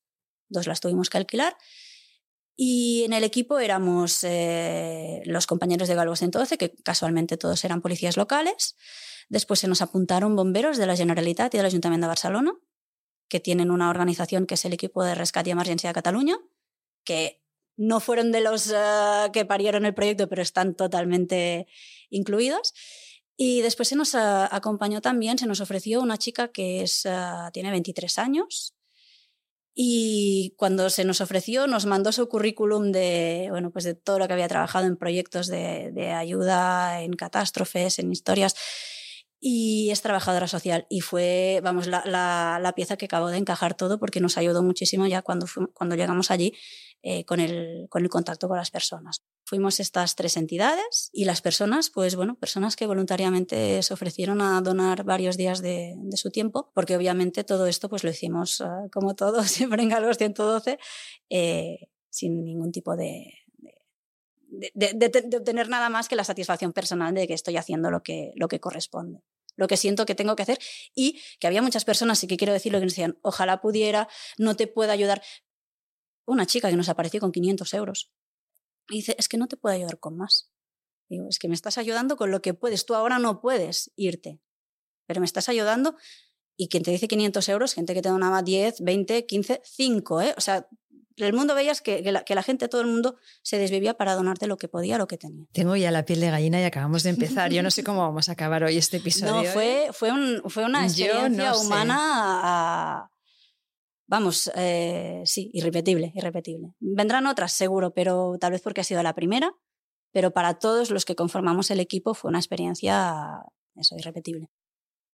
dos 0.49 0.67
las 0.67 0.81
tuvimos 0.81 1.11
que 1.11 1.19
alquilar, 1.19 1.57
Y 2.57 3.05
en 3.05 3.15
el 3.15 3.25
equipo 3.25 3.59
éramos 3.59 4.23
eh, 4.25 5.23
los 5.25 5.47
compañeros 5.47 5.89
de 5.89 5.95
Galgo 5.95 6.17
112, 6.17 6.59
que 6.59 6.75
casualmente 6.85 7.37
todos 7.37 7.65
eran 7.65 7.81
policías 7.81 8.17
locales. 8.17 8.77
Después 9.29 9.61
se 9.61 9.69
nos 9.69 9.81
apuntaron 9.83 10.37
bomberos 10.37 10.77
de 10.77 10.87
la 10.87 10.97
Generalitat 10.97 11.55
y 11.55 11.57
del 11.57 11.67
Ayuntamiento 11.67 12.05
de 12.05 12.09
Barcelona, 12.09 12.53
que 13.29 13.41
tienen 13.41 13.71
una 13.71 13.89
organización 13.89 14.47
que 14.47 14.55
es 14.55 14.65
el 14.67 14.75
equipo 14.75 15.03
de 15.03 15.15
rescate 15.15 15.51
y 15.51 15.53
emergencia 15.53 15.89
de 15.91 15.95
Cataluña, 15.95 16.37
que 17.05 17.42
no 17.77 18.01
fueron 18.01 18.33
de 18.33 18.41
los 18.41 18.71
eh, 18.71 19.31
que 19.33 19.45
parieron 19.45 19.87
el 19.87 19.95
proyecto, 19.95 20.29
pero 20.29 20.43
están 20.43 20.75
totalmente 20.75 21.67
incluidos. 22.11 22.73
Y 23.37 23.63
después 23.63 23.89
se 23.89 23.97
nos 23.97 24.15
eh, 24.15 24.19
acompañó 24.19 25.01
también, 25.01 25.39
se 25.39 25.47
nos 25.47 25.61
ofreció 25.61 26.01
una 26.01 26.19
chica 26.19 26.49
que 26.49 26.83
es, 26.83 27.07
tiene 27.53 27.71
23 27.71 28.19
años, 28.19 28.75
y 29.75 30.55
cuando 30.59 30.91
se 30.91 31.05
nos 31.05 31.21
ofreció, 31.21 31.67
nos 31.67 31.87
mandó 31.87 32.13
su 32.13 32.29
currículum 32.29 32.93
de, 32.93 33.47
bueno, 33.51 33.71
pues 33.71 33.85
de 33.85 33.95
todo 33.95 34.19
lo 34.19 34.27
que 34.27 34.35
había 34.35 34.49
trabajado 34.49 34.87
en 34.87 34.97
proyectos 34.97 35.47
de, 35.47 35.91
de 35.93 36.13
ayuda, 36.13 37.01
en 37.01 37.15
catástrofes, 37.15 37.99
en 37.99 38.13
historias. 38.13 38.55
Y 39.41 39.91
es 39.91 40.03
trabajadora 40.03 40.47
social. 40.47 40.87
Y 40.91 41.01
fue, 41.01 41.61
vamos, 41.65 41.87
la, 41.87 42.03
la, 42.05 42.59
la 42.61 42.75
pieza 42.75 42.97
que 42.97 43.07
acabó 43.07 43.29
de 43.29 43.39
encajar 43.39 43.75
todo 43.75 43.99
porque 43.99 44.21
nos 44.21 44.37
ayudó 44.37 44.63
muchísimo 44.63 45.07
ya 45.07 45.23
cuando, 45.23 45.47
cuando 45.73 45.97
llegamos 45.97 46.31
allí 46.31 46.53
eh, 47.05 47.25
con, 47.25 47.41
el, 47.41 47.89
con 47.91 48.05
el 48.05 48.09
contacto 48.09 48.47
con 48.47 48.57
las 48.57 48.71
personas. 48.71 49.23
Fuimos 49.45 49.81
estas 49.81 50.15
tres 50.15 50.37
entidades 50.37 51.11
y 51.13 51.25
las 51.25 51.43
personas, 51.43 51.91
pues 51.91 52.15
bueno, 52.15 52.37
personas 52.37 52.77
que 52.77 52.87
voluntariamente 52.87 53.83
se 53.83 53.93
ofrecieron 53.93 54.41
a 54.41 54.61
donar 54.61 55.03
varios 55.03 55.37
días 55.37 55.61
de, 55.61 55.95
de 55.97 56.17
su 56.17 56.31
tiempo, 56.31 56.71
porque 56.75 56.97
obviamente 56.97 57.43
todo 57.43 57.67
esto 57.67 57.89
pues 57.89 58.05
lo 58.05 58.11
hicimos 58.11 58.61
uh, 58.61 58.89
como 58.93 59.17
todo, 59.17 59.43
siempre 59.43 59.83
en 59.83 59.89
Galgos 59.89 60.17
112, 60.19 60.79
eh, 61.29 61.89
sin 62.09 62.45
ningún 62.45 62.71
tipo 62.71 62.95
de, 62.95 63.35
de, 64.49 64.93
de, 64.95 65.09
de, 65.09 65.37
obtener 65.37 65.69
nada 65.69 65.89
más 65.89 66.09
que 66.09 66.15
la 66.15 66.25
satisfacción 66.25 66.73
personal 66.73 67.15
de 67.15 67.27
que 67.27 67.35
estoy 67.35 67.57
haciendo 67.57 67.91
lo 67.91 68.05
que, 68.05 68.31
lo 68.37 68.47
que 68.47 68.61
corresponde 68.61 69.25
lo 69.57 69.69
que 69.69 69.77
siento 69.77 70.07
que 70.07 70.15
tengo 70.15 70.35
que 70.35 70.43
hacer 70.43 70.59
y 70.95 71.21
que 71.39 71.47
había 71.47 71.63
muchas 71.63 71.85
personas, 71.85 72.23
y 72.25 72.27
que 72.27 72.37
quiero 72.37 72.53
decirlo, 72.55 72.79
que 72.79 72.87
decían, 72.87 73.19
ojalá 73.23 73.61
pudiera, 73.61 74.09
no 74.39 74.57
te 74.57 74.67
puedo 74.67 74.93
ayudar, 74.93 75.23
una 76.25 76.47
chica 76.47 76.71
que 76.71 76.77
nos 76.77 76.89
apareció 76.89 77.21
con 77.21 77.33
500 77.33 77.75
euros. 77.75 78.13
Y 78.89 78.97
dice, 78.97 79.15
es 79.19 79.29
que 79.29 79.39
no 79.39 79.49
te 79.49 79.57
puedo 79.57 79.75
ayudar 79.75 79.99
con 79.99 80.17
más. 80.17 80.51
Digo, 81.09 81.29
es 81.29 81.39
que 81.39 81.49
me 81.49 81.55
estás 81.55 81.79
ayudando 81.79 82.17
con 82.17 82.31
lo 82.31 82.41
que 82.43 82.55
puedes. 82.55 82.87
Tú 82.87 82.95
ahora 82.95 83.19
no 83.19 83.41
puedes 83.41 83.93
irte, 83.97 84.41
pero 85.07 85.21
me 85.21 85.27
estás 85.27 85.49
ayudando. 85.49 85.97
Y 86.57 86.69
quien 86.69 86.83
te 86.83 86.91
dice 86.91 87.09
500 87.09 87.49
euros, 87.49 87.75
gente 87.75 87.95
que 87.95 88.03
te 88.03 88.09
donaba 88.09 88.43
10, 88.43 88.81
20, 88.81 89.27
15, 89.27 89.61
5, 89.65 90.21
¿eh? 90.23 90.35
O 90.37 90.41
sea, 90.41 90.69
el 91.17 91.33
mundo 91.33 91.55
veías 91.55 91.81
que, 91.81 92.03
que, 92.03 92.13
la, 92.13 92.25
que, 92.25 92.35
la, 92.35 92.43
gente, 92.43 92.69
todo 92.69 92.81
el 92.81 92.87
mundo 92.87 93.17
se 93.43 93.59
desvivía 93.59 93.95
para 93.95 94.15
donarte 94.15 94.47
lo 94.47 94.57
que 94.57 94.69
podía, 94.69 94.99
lo 94.99 95.07
que 95.07 95.19
tenía. 95.19 95.47
Tengo 95.53 95.77
ya 95.77 95.91
la 95.91 96.05
piel 96.05 96.21
de 96.21 96.31
gallina 96.31 96.61
y 96.61 96.65
acabamos 96.65 97.03
de 97.03 97.11
empezar. 97.11 97.53
Yo 97.53 97.63
no 97.63 97.71
sé 97.71 97.85
cómo 97.85 98.01
vamos 98.01 98.29
a 98.29 98.33
acabar 98.33 98.65
hoy 98.65 98.77
este 98.77 98.99
episodio. 98.99 99.43
No, 99.43 99.45
fue, 99.45 99.87
¿eh? 99.87 99.93
fue, 99.93 100.13
un, 100.13 100.43
fue 100.49 100.65
una 100.65 100.85
experiencia 100.85 101.53
no 101.53 101.61
humana 101.61 101.97
a, 101.99 103.11
vamos, 104.07 104.51
eh, 104.55 105.23
sí, 105.25 105.51
irrepetible, 105.53 106.13
irrepetible. 106.15 106.75
Vendrán 106.81 107.27
otras, 107.27 107.53
seguro, 107.53 107.93
pero 107.93 108.37
tal 108.41 108.53
vez 108.53 108.63
porque 108.63 108.81
ha 108.81 108.85
sido 108.85 109.03
la 109.03 109.15
primera, 109.15 109.55
pero 110.13 110.33
para 110.33 110.59
todos 110.59 110.91
los 110.91 111.05
que 111.05 111.17
conformamos 111.17 111.71
el 111.71 111.81
equipo 111.81 112.15
fue 112.15 112.29
una 112.29 112.39
experiencia, 112.39 113.43
eso, 113.77 113.97
irrepetible. 113.97 114.49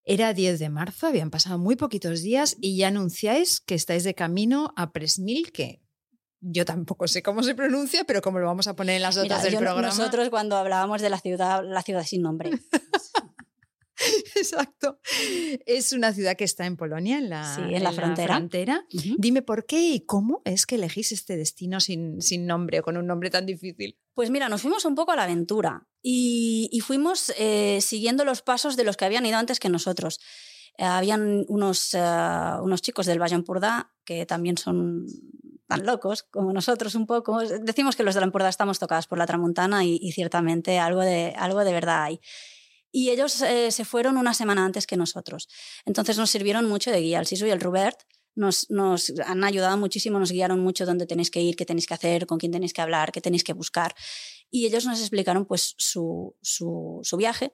Era 0.04 0.32
10 0.32 0.58
de 0.58 0.70
marzo, 0.70 1.06
habían 1.06 1.30
pasado 1.30 1.58
muy 1.58 1.76
poquitos 1.76 2.22
días 2.22 2.56
y 2.60 2.78
ya 2.78 2.88
anunciáis 2.88 3.60
que 3.60 3.74
estáis 3.74 4.04
de 4.04 4.14
camino 4.14 4.72
a 4.74 4.90
Presmil, 4.90 5.52
que 5.52 5.82
yo 6.40 6.64
tampoco 6.64 7.08
sé 7.08 7.22
cómo 7.22 7.42
se 7.42 7.54
pronuncia, 7.54 8.04
pero 8.04 8.22
como 8.22 8.38
lo 8.38 8.46
vamos 8.46 8.68
a 8.68 8.74
poner 8.76 8.96
en 8.96 9.02
las 9.02 9.16
notas 9.16 9.38
Mira, 9.38 9.42
del 9.42 9.52
yo, 9.52 9.58
programa. 9.58 9.88
Nosotros 9.88 10.30
cuando 10.30 10.56
hablábamos 10.56 11.02
de 11.02 11.10
la 11.10 11.18
ciudad, 11.18 11.62
la 11.64 11.82
ciudad 11.82 12.04
sin 12.04 12.22
nombre. 12.22 12.50
Exacto. 14.36 14.98
Es 15.66 15.92
una 15.92 16.12
ciudad 16.12 16.36
que 16.36 16.44
está 16.44 16.66
en 16.66 16.76
Polonia, 16.76 17.18
en 17.18 17.30
la, 17.30 17.54
sí, 17.54 17.62
en 17.62 17.82
la 17.82 17.90
en 17.90 17.96
frontera. 17.96 18.34
La 18.34 18.38
frontera. 18.38 18.86
Uh 18.92 18.96
-huh. 18.96 19.14
Dime 19.18 19.42
por 19.42 19.66
qué 19.66 19.80
y 19.80 20.00
cómo 20.06 20.42
es 20.44 20.66
que 20.66 20.76
elegís 20.76 21.12
este 21.12 21.36
destino 21.36 21.80
sin, 21.80 22.20
sin, 22.22 22.46
nombre 22.46 22.80
o 22.80 22.82
con 22.82 22.96
un 22.96 23.06
nombre 23.06 23.30
tan 23.30 23.46
difícil. 23.46 23.98
Pues 24.14 24.30
mira, 24.30 24.48
nos 24.48 24.62
fuimos 24.62 24.84
un 24.84 24.94
poco 24.94 25.12
a 25.12 25.16
la 25.16 25.24
aventura 25.24 25.86
y, 26.02 26.68
y 26.72 26.80
fuimos 26.80 27.32
eh, 27.38 27.80
siguiendo 27.80 28.24
los 28.24 28.42
pasos 28.42 28.76
de 28.76 28.84
los 28.84 28.96
que 28.96 29.04
habían 29.04 29.26
ido 29.26 29.38
antes 29.38 29.60
que 29.60 29.68
nosotros. 29.68 30.20
Eh, 30.76 30.84
habían 30.84 31.44
unos, 31.48 31.94
uh, 31.94 32.62
unos 32.62 32.82
chicos 32.82 33.06
del 33.06 33.20
Valle 33.20 33.34
Empordà 33.36 33.92
que 34.04 34.26
también 34.26 34.56
son 34.56 35.06
tan 35.66 35.84
locos 35.84 36.22
como 36.22 36.52
nosotros 36.52 36.94
un 36.94 37.06
poco. 37.06 37.40
Decimos 37.40 37.94
que 37.96 38.02
los 38.02 38.14
de 38.14 38.20
la 38.20 38.26
Empordà 38.26 38.48
estamos 38.48 38.78
tocados 38.78 39.06
por 39.06 39.18
la 39.18 39.26
tramuntana 39.26 39.84
y, 39.84 39.98
y 40.00 40.12
ciertamente 40.12 40.78
algo 40.78 41.00
de, 41.00 41.34
algo 41.36 41.64
de 41.64 41.72
verdad 41.72 42.04
hay 42.04 42.20
y 42.90 43.10
ellos 43.10 43.40
eh, 43.42 43.70
se 43.70 43.84
fueron 43.84 44.16
una 44.16 44.34
semana 44.34 44.64
antes 44.64 44.86
que 44.86 44.96
nosotros. 44.96 45.48
Entonces 45.84 46.16
nos 46.16 46.30
sirvieron 46.30 46.66
mucho 46.66 46.90
de 46.90 47.00
guía. 47.00 47.18
El 47.18 47.26
Sisu 47.26 47.46
y 47.46 47.50
el 47.50 47.60
Robert 47.60 47.98
nos, 48.34 48.68
han 49.26 49.44
ayudado 49.44 49.76
muchísimo, 49.76 50.18
nos 50.18 50.30
guiaron 50.30 50.60
mucho 50.60 50.86
dónde 50.86 51.06
tenéis 51.06 51.30
que 51.30 51.42
ir, 51.42 51.56
qué 51.56 51.66
tenéis 51.66 51.86
que 51.86 51.94
hacer, 51.94 52.26
con 52.26 52.38
quién 52.38 52.52
tenéis 52.52 52.72
que 52.72 52.80
hablar, 52.80 53.12
qué 53.12 53.20
tenéis 53.20 53.44
que 53.44 53.52
buscar. 53.52 53.94
Y 54.50 54.66
ellos 54.66 54.86
nos 54.86 55.00
explicaron 55.00 55.44
pues 55.44 55.74
su, 55.76 56.36
su, 56.40 57.00
su 57.02 57.16
viaje 57.16 57.52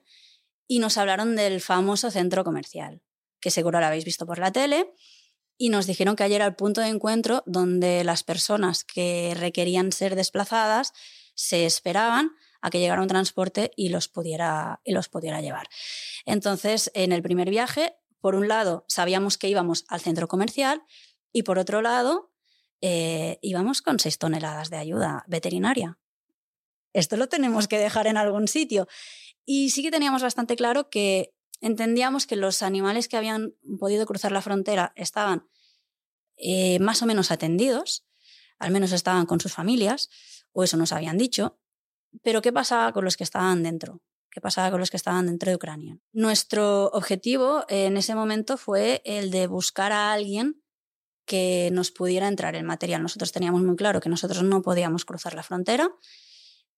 y 0.67 0.79
nos 0.79 0.97
hablaron 0.97 1.35
del 1.35 1.59
famoso 1.59 2.11
centro 2.11 2.43
comercial, 2.43 3.01
que 3.39 3.51
seguro 3.51 3.79
lo 3.79 3.85
habéis 3.87 4.05
visto 4.05 4.25
por 4.25 4.39
la 4.39 4.51
tele. 4.51 4.93
Y 5.57 5.69
nos 5.69 5.87
dijeron 5.87 6.15
que 6.15 6.23
ayer 6.23 6.37
era 6.37 6.47
el 6.47 6.55
punto 6.55 6.81
de 6.81 6.89
encuentro 6.89 7.41
donde 7.45 8.03
las 8.03 8.23
personas 8.23 8.83
que 8.83 9.33
requerían 9.35 9.91
ser 9.91 10.15
desplazadas 10.15 10.91
se 11.33 11.65
esperaban 11.65 12.31
a 12.65 12.71
que 12.71 12.79
llegara 12.79 13.03
un 13.03 13.07
transporte 13.07 13.71
y 13.75 13.89
los 13.89 14.07
pudiera, 14.07 14.81
y 14.83 14.91
los 14.91 15.07
pudiera 15.07 15.39
llevar. 15.39 15.67
Entonces, 16.25 16.89
en 16.95 17.11
el 17.11 17.21
primer 17.21 17.51
viaje, 17.51 17.95
por 18.19 18.33
un 18.33 18.47
lado, 18.47 18.85
sabíamos 18.87 19.37
que 19.37 19.47
íbamos 19.47 19.85
al 19.87 20.01
centro 20.01 20.27
comercial 20.27 20.81
y 21.31 21.43
por 21.43 21.59
otro 21.59 21.83
lado, 21.83 22.33
eh, 22.81 23.37
íbamos 23.43 23.83
con 23.83 23.99
seis 23.99 24.17
toneladas 24.17 24.71
de 24.71 24.77
ayuda 24.77 25.23
veterinaria. 25.27 25.99
Esto 26.91 27.17
lo 27.17 27.29
tenemos 27.29 27.67
que 27.67 27.77
dejar 27.77 28.07
en 28.07 28.17
algún 28.17 28.47
sitio. 28.47 28.87
Y 29.45 29.69
sí 29.69 29.83
que 29.83 29.91
teníamos 29.91 30.23
bastante 30.23 30.55
claro 30.55 30.89
que 30.89 31.35
entendíamos 31.61 32.25
que 32.25 32.35
los 32.35 32.63
animales 32.63 33.07
que 33.07 33.17
habían 33.17 33.53
podido 33.79 34.07
cruzar 34.07 34.31
la 34.31 34.41
frontera 34.41 34.91
estaban 34.95 35.47
eh, 36.37 36.79
más 36.79 37.03
o 37.03 37.05
menos 37.05 37.29
atendidos, 37.29 38.07
al 38.57 38.71
menos 38.71 38.91
estaban 38.91 39.27
con 39.27 39.39
sus 39.39 39.53
familias, 39.53 40.09
o 40.51 40.63
eso 40.63 40.77
nos 40.77 40.93
habían 40.93 41.19
dicho, 41.19 41.59
pero 42.23 42.41
¿qué 42.41 42.51
pasaba 42.51 42.91
con 42.91 43.05
los 43.05 43.17
que 43.17 43.23
estaban 43.23 43.63
dentro? 43.63 44.01
¿Qué 44.31 44.41
pasaba 44.41 44.69
con 44.69 44.79
los 44.81 44.91
que 44.91 44.97
estaban 44.97 45.27
dentro 45.27 45.49
de 45.49 45.55
Ucrania? 45.55 45.97
Nuestro 46.11 46.87
objetivo 46.87 47.63
en 47.69 47.95
ese 47.95 48.15
momento 48.15 48.57
fue 48.57 49.01
el 49.05 49.31
de 49.31 49.47
buscar 49.47 49.91
a 49.93 50.11
alguien 50.11 50.61
que 51.25 51.69
nos 51.71 51.91
pudiera 51.91 52.27
entrar 52.27 52.55
el 52.55 52.63
material. 52.63 53.01
Nosotros 53.01 53.31
teníamos 53.31 53.63
muy 53.63 53.75
claro 53.75 53.99
que 53.99 54.09
nosotros 54.09 54.43
no 54.43 54.61
podíamos 54.61 55.05
cruzar 55.05 55.33
la 55.33 55.43
frontera, 55.43 55.89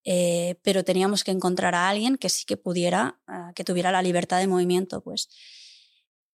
eh, 0.04 0.60
pero 0.64 0.84
teníamos 0.84 1.24
que 1.24 1.32
encontrar 1.32 1.76
a 1.76 1.90
alguien 1.90 2.18
que 2.18 2.30
sí 2.30 2.46
que 2.46 2.58
pudiera, 2.58 3.20
uh, 3.28 3.54
que 3.54 3.64
tuviera 3.64 3.92
la 3.92 4.02
libertad 4.02 4.40
de 4.40 4.48
movimiento, 4.48 5.02
pues. 5.02 5.28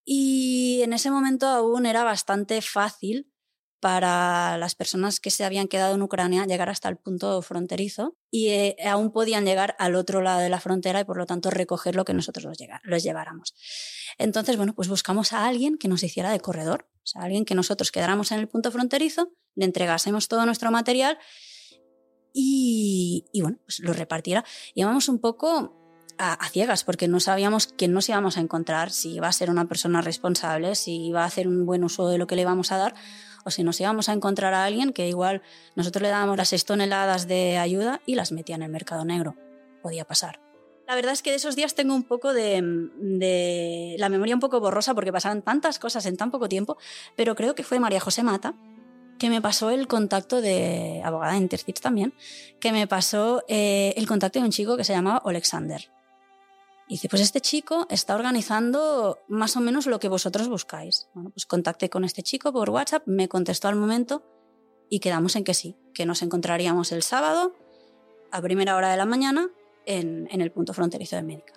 Y 0.05 0.81
en 0.83 0.93
ese 0.93 1.09
momento 1.09 1.47
aún 1.47 1.85
era 1.85 2.03
bastante 2.03 2.61
fácil 2.61 3.32
para 3.83 4.57
las 4.57 4.75
personas 4.75 5.19
que 5.19 5.29
se 5.29 5.43
habían 5.43 5.67
quedado 5.67 5.93
en 5.93 6.01
Ucrania 6.01 6.45
llegar 6.45 6.69
hasta 6.69 6.87
el 6.87 6.95
punto 6.95 7.41
fronterizo 7.41 8.15
y 8.31 8.47
eh, 8.47 8.77
aún 8.85 9.11
podían 9.11 9.43
llegar 9.43 9.75
al 9.77 9.95
otro 9.95 10.21
lado 10.21 10.39
de 10.39 10.47
la 10.47 10.61
frontera 10.61 11.01
y 11.01 11.03
por 11.03 11.17
lo 11.17 11.25
tanto 11.25 11.49
recoger 11.49 11.93
lo 11.93 12.05
que 12.05 12.13
nosotros 12.13 12.45
los, 12.45 12.57
llegar, 12.57 12.79
los 12.85 13.03
lleváramos. 13.03 13.53
Entonces, 14.17 14.55
bueno, 14.55 14.73
pues 14.73 14.87
buscamos 14.87 15.33
a 15.33 15.45
alguien 15.45 15.77
que 15.77 15.89
nos 15.89 16.01
hiciera 16.01 16.31
de 16.31 16.39
corredor, 16.39 16.87
o 17.03 17.05
sea, 17.05 17.23
alguien 17.23 17.43
que 17.43 17.55
nosotros 17.55 17.91
quedáramos 17.91 18.31
en 18.31 18.39
el 18.39 18.47
punto 18.47 18.71
fronterizo, 18.71 19.33
le 19.53 19.65
entregásemos 19.65 20.29
todo 20.29 20.45
nuestro 20.45 20.71
material 20.71 21.17
y, 22.31 23.25
y 23.33 23.41
bueno, 23.41 23.57
pues 23.65 23.81
lo 23.81 23.91
repartiera. 23.91 24.45
Íbamos 24.75 25.09
un 25.09 25.19
poco 25.19 25.75
a, 26.17 26.31
a, 26.31 26.47
ciegas 26.47 26.85
porque 26.85 27.09
no 27.09 27.19
sabíamos 27.19 27.67
quién 27.67 27.91
nos 27.91 28.07
íbamos 28.07 28.37
a 28.37 28.39
encontrar, 28.39 28.91
si 28.91 29.15
iba 29.15 29.27
a 29.27 29.33
ser 29.33 29.49
una 29.49 29.67
persona 29.67 29.99
responsable, 29.99 30.75
si 30.75 31.07
iba 31.07 31.23
a 31.23 31.25
hacer 31.25 31.49
un 31.49 31.65
buen 31.65 31.83
uso 31.83 32.07
de 32.07 32.17
lo 32.17 32.27
que 32.27 32.37
le 32.37 32.43
íbamos 32.43 32.71
a 32.71 32.77
dar 32.77 32.95
o 33.43 33.51
si 33.51 33.63
nos 33.63 33.79
íbamos 33.79 34.09
a 34.09 34.13
encontrar 34.13 34.53
a 34.53 34.65
alguien 34.65 34.93
que 34.93 35.07
igual 35.07 35.41
nosotros 35.75 36.01
le 36.01 36.09
dábamos 36.09 36.37
las 36.37 36.49
6 36.49 36.65
toneladas 36.65 37.27
de 37.27 37.57
ayuda 37.57 38.01
y 38.05 38.15
las 38.15 38.31
metía 38.31 38.55
en 38.55 38.63
el 38.63 38.69
mercado 38.69 39.05
negro. 39.05 39.35
Podía 39.81 40.05
pasar. 40.05 40.39
La 40.87 40.95
verdad 40.95 41.13
es 41.13 41.21
que 41.21 41.29
de 41.29 41.37
esos 41.37 41.55
días 41.55 41.75
tengo 41.75 41.95
un 41.95 42.03
poco 42.03 42.33
de, 42.33 42.61
de, 42.97 43.95
la 43.97 44.09
memoria 44.09 44.35
un 44.35 44.41
poco 44.41 44.59
borrosa 44.59 44.93
porque 44.93 45.13
pasaron 45.13 45.41
tantas 45.41 45.79
cosas 45.79 46.05
en 46.05 46.17
tan 46.17 46.29
poco 46.29 46.49
tiempo, 46.49 46.77
pero 47.15 47.35
creo 47.35 47.55
que 47.55 47.63
fue 47.63 47.79
María 47.79 47.99
José 47.99 48.23
Mata 48.23 48.53
que 49.17 49.29
me 49.29 49.41
pasó 49.41 49.69
el 49.69 49.87
contacto 49.87 50.41
de, 50.41 51.01
abogada 51.03 51.33
de 51.33 51.37
Intercits 51.37 51.79
también, 51.79 52.13
que 52.59 52.73
me 52.73 52.87
pasó 52.87 53.43
eh, 53.47 53.93
el 53.95 54.07
contacto 54.07 54.39
de 54.39 54.45
un 54.45 54.51
chico 54.51 54.75
que 54.75 54.83
se 54.83 54.91
llamaba 54.91 55.21
Alexander. 55.23 55.89
Dice, 56.93 57.09
pues 57.09 57.23
este 57.23 57.41
chico 57.41 57.87
está 57.89 58.13
organizando 58.13 59.17
más 59.27 59.57
o 59.57 59.61
menos 59.61 59.87
lo 59.87 59.99
que 59.99 60.09
vosotros 60.09 60.47
buscáis. 60.47 61.07
Bueno, 61.15 61.31
pues 61.31 61.47
contacté 61.47 61.89
con 61.89 62.03
este 62.03 62.21
chico 62.21 62.53
por 62.53 62.69
WhatsApp, 62.69 63.01
me 63.07 63.27
contestó 63.27 63.67
al 63.67 63.75
momento 63.75 64.21
y 64.91 64.99
quedamos 64.99 65.35
en 65.35 65.43
que 65.43 65.55
sí. 65.55 65.75
que 65.95 66.05
nos 66.05 66.21
encontraríamos 66.21 66.91
el 66.91 67.01
sábado 67.01 67.55
a 68.29 68.41
primera 68.43 68.75
hora 68.75 68.91
de 68.91 68.97
la 68.97 69.07
mañana 69.07 69.49
en, 69.87 70.27
en 70.29 70.41
el 70.41 70.51
punto 70.51 70.75
fronterizo 70.75 71.15
de 71.15 71.23
Médica. 71.23 71.53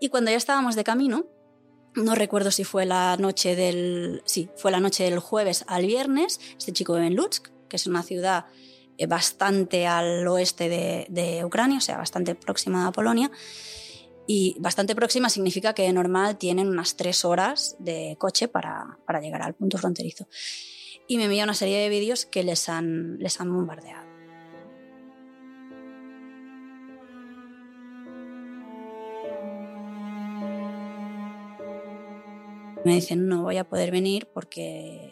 Y 0.00 0.08
cuando 0.08 0.30
ya 0.30 0.38
estábamos 0.38 0.74
de 0.74 0.84
camino, 0.84 1.26
no 1.94 2.14
recuerdo 2.14 2.50
si 2.50 2.64
fue 2.64 2.86
la 2.86 3.18
noche 3.18 3.54
del. 3.54 4.22
Sí, 4.24 4.48
fue 4.56 4.70
la 4.70 4.80
noche 4.80 5.04
del 5.04 5.18
jueves 5.18 5.66
al 5.66 5.84
viernes. 5.84 6.40
Este 6.56 6.72
chico 6.72 6.94
vive 6.94 7.08
en 7.08 7.14
Lutsk, 7.14 7.48
que 7.68 7.76
es 7.76 7.86
una 7.86 8.02
ciudad 8.02 8.46
eh, 8.96 9.06
bastante 9.06 9.86
al 9.86 10.26
oeste 10.26 10.70
de, 10.70 11.44
Ucrania, 11.44 11.76
o 11.76 11.82
sea, 11.82 11.98
bastante 11.98 12.34
próxima 12.34 12.86
a 12.86 12.92
Polonia. 12.92 13.30
Y 14.32 14.54
bastante 14.60 14.94
próxima 14.94 15.28
significa 15.28 15.74
que 15.74 15.92
normal 15.92 16.38
tienen 16.38 16.68
unas 16.68 16.94
tres 16.94 17.24
horas 17.24 17.74
de 17.80 18.14
coche 18.16 18.46
para, 18.46 18.96
para 19.04 19.20
llegar 19.20 19.42
al 19.42 19.54
punto 19.54 19.76
fronterizo. 19.76 20.28
Y 21.08 21.16
me 21.16 21.24
envía 21.24 21.42
una 21.42 21.54
serie 21.54 21.78
de 21.78 21.88
vídeos 21.88 22.26
que 22.26 22.44
les 22.44 22.68
han, 22.68 23.18
les 23.18 23.40
han 23.40 23.52
bombardeado. 23.52 24.08
Me 32.84 32.94
dicen, 32.94 33.26
no 33.26 33.42
voy 33.42 33.56
a 33.56 33.68
poder 33.68 33.90
venir 33.90 34.28
porque 34.32 35.10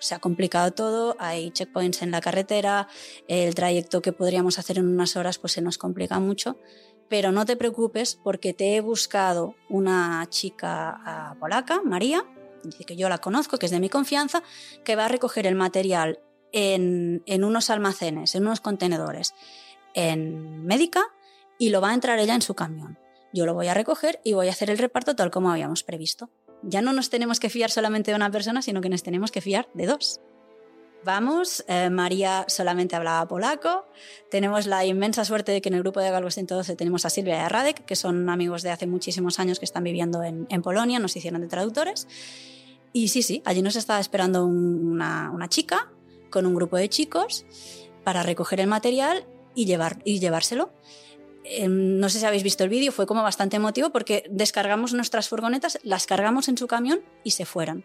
se 0.00 0.14
ha 0.14 0.18
complicado 0.18 0.72
todo, 0.72 1.16
hay 1.18 1.50
checkpoints 1.50 2.02
en 2.02 2.10
la 2.10 2.20
carretera, 2.20 2.88
el 3.28 3.54
trayecto 3.54 4.02
que 4.02 4.12
podríamos 4.12 4.58
hacer 4.58 4.78
en 4.78 4.88
unas 4.88 5.16
horas 5.16 5.38
pues 5.38 5.52
se 5.52 5.62
nos 5.62 5.78
complica 5.78 6.18
mucho, 6.18 6.58
pero 7.10 7.32
no 7.32 7.44
te 7.44 7.56
preocupes 7.56 8.18
porque 8.24 8.54
te 8.54 8.76
he 8.76 8.80
buscado 8.80 9.54
una 9.68 10.26
chica 10.30 10.98
ah, 11.04 11.36
polaca, 11.38 11.82
María, 11.84 12.24
que 12.86 12.96
yo 12.96 13.10
la 13.10 13.18
conozco, 13.18 13.58
que 13.58 13.66
es 13.66 13.72
de 13.72 13.80
mi 13.80 13.90
confianza, 13.90 14.42
que 14.84 14.96
va 14.96 15.04
a 15.04 15.08
recoger 15.08 15.46
el 15.46 15.54
material 15.54 16.20
en, 16.52 17.22
en 17.26 17.44
unos 17.44 17.68
almacenes, 17.68 18.34
en 18.34 18.42
unos 18.46 18.60
contenedores 18.60 19.34
en 19.92 20.64
Médica 20.64 21.02
y 21.58 21.68
lo 21.68 21.82
va 21.82 21.90
a 21.90 21.94
entrar 21.94 22.18
ella 22.18 22.34
en 22.34 22.42
su 22.42 22.54
camión. 22.54 22.98
Yo 23.32 23.44
lo 23.44 23.54
voy 23.54 23.66
a 23.68 23.74
recoger 23.74 24.20
y 24.24 24.32
voy 24.32 24.48
a 24.48 24.52
hacer 24.52 24.70
el 24.70 24.78
reparto 24.78 25.14
tal 25.14 25.30
como 25.30 25.50
habíamos 25.50 25.82
previsto 25.82 26.30
ya 26.62 26.82
no 26.82 26.92
nos 26.92 27.10
tenemos 27.10 27.40
que 27.40 27.50
fiar 27.50 27.70
solamente 27.70 28.10
de 28.10 28.16
una 28.16 28.30
persona, 28.30 28.62
sino 28.62 28.80
que 28.80 28.88
nos 28.88 29.02
tenemos 29.02 29.30
que 29.30 29.40
fiar 29.40 29.68
de 29.74 29.86
dos. 29.86 30.20
Vamos, 31.02 31.64
eh, 31.66 31.88
María 31.88 32.44
solamente 32.48 32.94
hablaba 32.94 33.26
polaco. 33.26 33.86
Tenemos 34.30 34.66
la 34.66 34.84
inmensa 34.84 35.24
suerte 35.24 35.50
de 35.50 35.62
que 35.62 35.70
en 35.70 35.74
el 35.74 35.80
grupo 35.80 36.00
de 36.00 36.10
Galgos 36.10 36.34
112 36.34 36.76
tenemos 36.76 37.06
a 37.06 37.10
Silvia 37.10 37.42
y 37.44 37.48
Radek, 37.48 37.86
que 37.86 37.96
son 37.96 38.28
amigos 38.28 38.62
de 38.62 38.70
hace 38.70 38.86
muchísimos 38.86 39.38
años 39.38 39.58
que 39.58 39.64
están 39.64 39.82
viviendo 39.82 40.22
en, 40.22 40.62
Polonia, 40.62 40.98
nos 40.98 41.16
hicieron 41.16 41.40
de 41.40 41.48
traductores. 41.48 42.06
Y 42.92 43.08
sí, 43.08 43.22
sí, 43.22 43.42
allí 43.46 43.62
nos 43.62 43.76
estaba 43.76 43.98
esperando 43.98 44.44
una, 44.44 45.30
una, 45.30 45.48
chica 45.48 45.90
con 46.28 46.44
un 46.44 46.54
grupo 46.54 46.76
de 46.76 46.88
chicos 46.88 47.46
para 48.04 48.22
recoger 48.22 48.60
el 48.60 48.66
material 48.66 49.26
y, 49.54 49.64
llevar, 49.64 50.02
y 50.04 50.18
llevárselo. 50.18 50.70
Em, 51.44 51.98
no 51.98 52.10
sé 52.10 52.20
si 52.20 52.26
habéis 52.26 52.42
visto 52.42 52.62
el 52.62 52.68
vídeo, 52.68 52.92
fue 52.92 53.06
como 53.06 53.22
bastante 53.22 53.56
emotivo 53.56 53.90
porque 53.90 54.24
descargamos 54.30 54.92
nuestras 54.92 55.30
furgonetas, 55.30 55.78
las 55.82 56.06
cargamos 56.06 56.48
en 56.48 56.58
su 56.58 56.66
camión 56.66 57.00
y 57.24 57.30
se 57.30 57.46
fueron. 57.46 57.84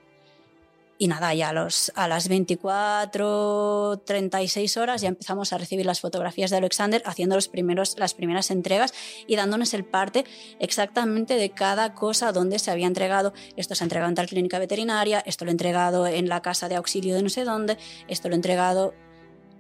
Y 0.98 1.08
nada, 1.10 1.34
ya 1.34 1.50
a, 1.50 1.54
los, 1.54 1.92
a 1.96 2.08
las 2.08 2.30
24, 2.30 4.02
36 4.06 4.78
horas 4.78 5.02
ya 5.02 5.10
empezamos 5.10 5.52
a 5.52 5.58
recibir 5.58 5.86
las 5.86 6.00
fotografías 6.00 6.52
de 6.52 6.58
Alexander 6.58 7.04
haciendo 7.06 7.36
los 7.36 7.50
primeros, 7.50 7.98
las 7.98 8.14
primeras 8.14 8.50
entregas 8.50 8.94
y 9.28 9.36
dándonos 9.36 9.74
el 9.74 9.84
parte 9.84 10.24
exactamente 10.60 11.36
de 11.36 11.50
cada 11.50 11.94
cosa 11.94 12.32
donde 12.32 12.60
se 12.60 12.72
había 12.72 12.88
entregado. 12.88 13.34
Esto 13.58 13.76
se 13.76 13.84
ha 13.84 13.86
entregado 13.86 14.08
en 14.10 14.16
tal 14.16 14.28
clínica 14.28 14.58
veterinaria, 14.58 15.20
esto 15.20 15.44
lo 15.44 15.52
he 15.52 15.54
entregado 15.54 16.08
en 16.08 16.30
la 16.30 16.42
casa 16.42 16.70
de 16.70 16.76
auxilio 16.76 17.14
de 17.14 17.24
no 17.24 17.30
sé 17.30 17.44
dónde, 17.44 17.78
esto 18.08 18.30
lo 18.30 18.36
he 18.36 18.38
entregado 18.38 18.94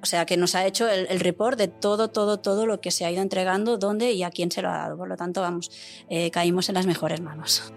o 0.02 0.08
sea, 0.08 0.28
que 0.28 0.38
nos 0.38 0.54
ha 0.54 0.68
hecho 0.68 0.88
el, 0.88 1.20
report 1.20 1.58
de 1.58 1.68
todo, 1.68 2.10
todo, 2.10 2.38
todo 2.38 2.68
lo 2.68 2.80
que 2.80 2.92
se 2.92 3.06
ha 3.06 3.12
ido 3.12 3.24
entregando, 3.24 3.78
dónde 3.78 4.12
y 4.12 4.22
a 4.22 4.30
quién 4.30 4.52
se 4.52 4.62
lo 4.62 4.70
ha 4.70 4.78
dado. 4.78 4.98
Por 4.98 5.08
lo 5.08 5.18
tanto, 5.18 5.42
vamos, 5.42 5.72
eh, 6.10 6.30
caímos 6.30 6.70
en 6.70 6.76
las 6.76 6.86
mejores 6.86 7.22
manos. 7.22 7.74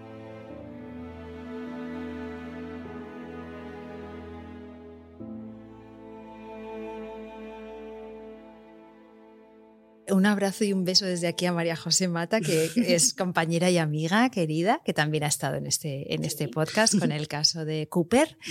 Un 10.11 10.25
abrazo 10.25 10.63
y 10.63 10.73
un 10.73 10.85
beso 10.85 11.05
desde 11.05 11.27
aquí 11.27 11.45
a 11.45 11.53
María 11.53 11.75
José 11.75 12.07
Mata, 12.07 12.41
que 12.41 12.71
es 12.75 13.13
compañera 13.13 13.69
y 13.69 13.77
amiga 13.77 14.29
querida, 14.29 14.81
que 14.83 14.93
también 14.93 15.23
ha 15.23 15.27
estado 15.27 15.55
en 15.55 15.67
este, 15.67 16.13
en 16.13 16.23
este 16.23 16.47
podcast 16.47 16.97
con 16.97 17.11
el 17.11 17.27
caso 17.27 17.65
de 17.65 17.87
Cooper. 17.87 18.37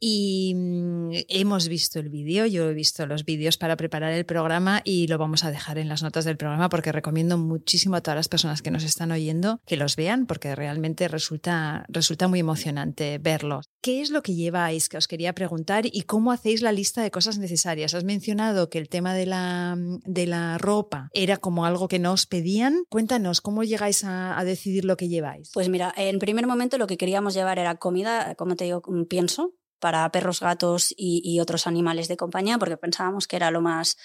Y 0.00 0.54
mm, 0.54 1.10
hemos 1.28 1.66
visto 1.66 1.98
el 1.98 2.08
vídeo, 2.08 2.46
yo 2.46 2.70
he 2.70 2.74
visto 2.74 3.04
los 3.06 3.24
vídeos 3.24 3.56
para 3.56 3.76
preparar 3.76 4.12
el 4.12 4.24
programa 4.24 4.80
y 4.84 5.08
lo 5.08 5.18
vamos 5.18 5.42
a 5.42 5.50
dejar 5.50 5.76
en 5.78 5.88
las 5.88 6.04
notas 6.04 6.24
del 6.24 6.36
programa 6.36 6.68
porque 6.68 6.92
recomiendo 6.92 7.36
muchísimo 7.36 7.96
a 7.96 8.00
todas 8.00 8.16
las 8.16 8.28
personas 8.28 8.62
que 8.62 8.70
nos 8.70 8.84
están 8.84 9.10
oyendo 9.10 9.60
que 9.66 9.76
los 9.76 9.96
vean 9.96 10.26
porque 10.26 10.54
realmente 10.54 11.08
resulta, 11.08 11.84
resulta 11.88 12.28
muy 12.28 12.38
emocionante 12.38 13.18
verlos. 13.18 13.70
¿Qué 13.80 14.00
es 14.00 14.10
lo 14.10 14.22
que 14.22 14.34
lleváis? 14.34 14.88
Que 14.88 14.98
os 14.98 15.08
quería 15.08 15.34
preguntar 15.34 15.86
y 15.86 16.02
cómo 16.02 16.30
hacéis 16.30 16.62
la 16.62 16.70
lista 16.70 17.02
de 17.02 17.10
cosas 17.10 17.38
necesarias. 17.38 17.94
Has 17.94 18.04
mencionado 18.04 18.70
que 18.70 18.78
el 18.78 18.88
tema 18.88 19.14
de 19.14 19.26
la, 19.26 19.76
de 20.04 20.26
la 20.26 20.58
ropa 20.58 20.97
era 21.12 21.36
como 21.36 21.64
algo 21.66 21.88
que 21.88 21.98
no 21.98 22.12
os 22.12 22.26
pedían. 22.26 22.84
Cuéntanos, 22.88 23.40
¿cómo 23.40 23.64
llegáis 23.64 24.04
a, 24.04 24.42
decidir 24.44 24.84
lo 24.84 24.96
que 24.96 25.08
lleváis? 25.08 25.50
Pues 25.52 25.68
mira, 25.68 25.92
en 25.96 26.18
primer 26.18 26.46
momento 26.46 26.78
lo 26.78 26.86
que 26.86 26.96
queríamos 26.96 27.34
llevar 27.34 27.58
era 27.58 27.76
comida, 27.76 28.34
como 28.36 28.56
te 28.56 28.64
digo, 28.64 28.82
pienso, 29.08 29.54
para 29.78 30.10
perros, 30.10 30.40
gatos 30.40 30.92
y, 30.96 31.38
otros 31.40 31.66
animales 31.66 32.08
de 32.08 32.16
compañía, 32.16 32.58
porque 32.58 32.76
pensábamos 32.76 33.26
que 33.26 33.36
era 33.36 33.50
lo 33.50 33.60
más 33.60 33.96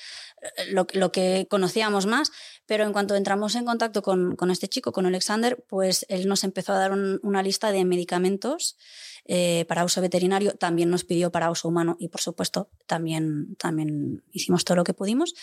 eh, 0.41 0.71
lo, 0.71 1.11
que 1.11 1.47
conocíamos 1.49 2.05
más, 2.05 2.31
pero 2.65 2.83
en 2.83 2.93
cuanto 2.93 3.15
entramos 3.15 3.55
en 3.55 3.65
contacto 3.65 4.01
con, 4.01 4.51
este 4.51 4.67
chico, 4.67 4.91
con 4.91 5.05
Alexander, 5.05 5.63
pues 5.67 6.05
él 6.09 6.27
nos 6.27 6.43
empezó 6.43 6.73
a 6.73 6.79
dar 6.79 6.91
una 6.91 7.43
lista 7.43 7.71
de 7.71 7.85
medicamentos 7.85 8.77
eh, 9.25 9.65
para 9.67 9.85
uso 9.85 10.01
veterinario, 10.01 10.53
también 10.55 10.89
nos 10.89 11.05
pidió 11.05 11.31
para 11.31 11.49
uso 11.49 11.67
humano 11.67 11.95
y 11.99 12.09
por 12.09 12.21
supuesto 12.21 12.69
también, 12.85 13.55
también 13.55 14.23
hicimos 14.31 14.65
todo 14.65 14.77
lo 14.77 14.83
que 14.83 14.93
pudimos. 14.93 15.33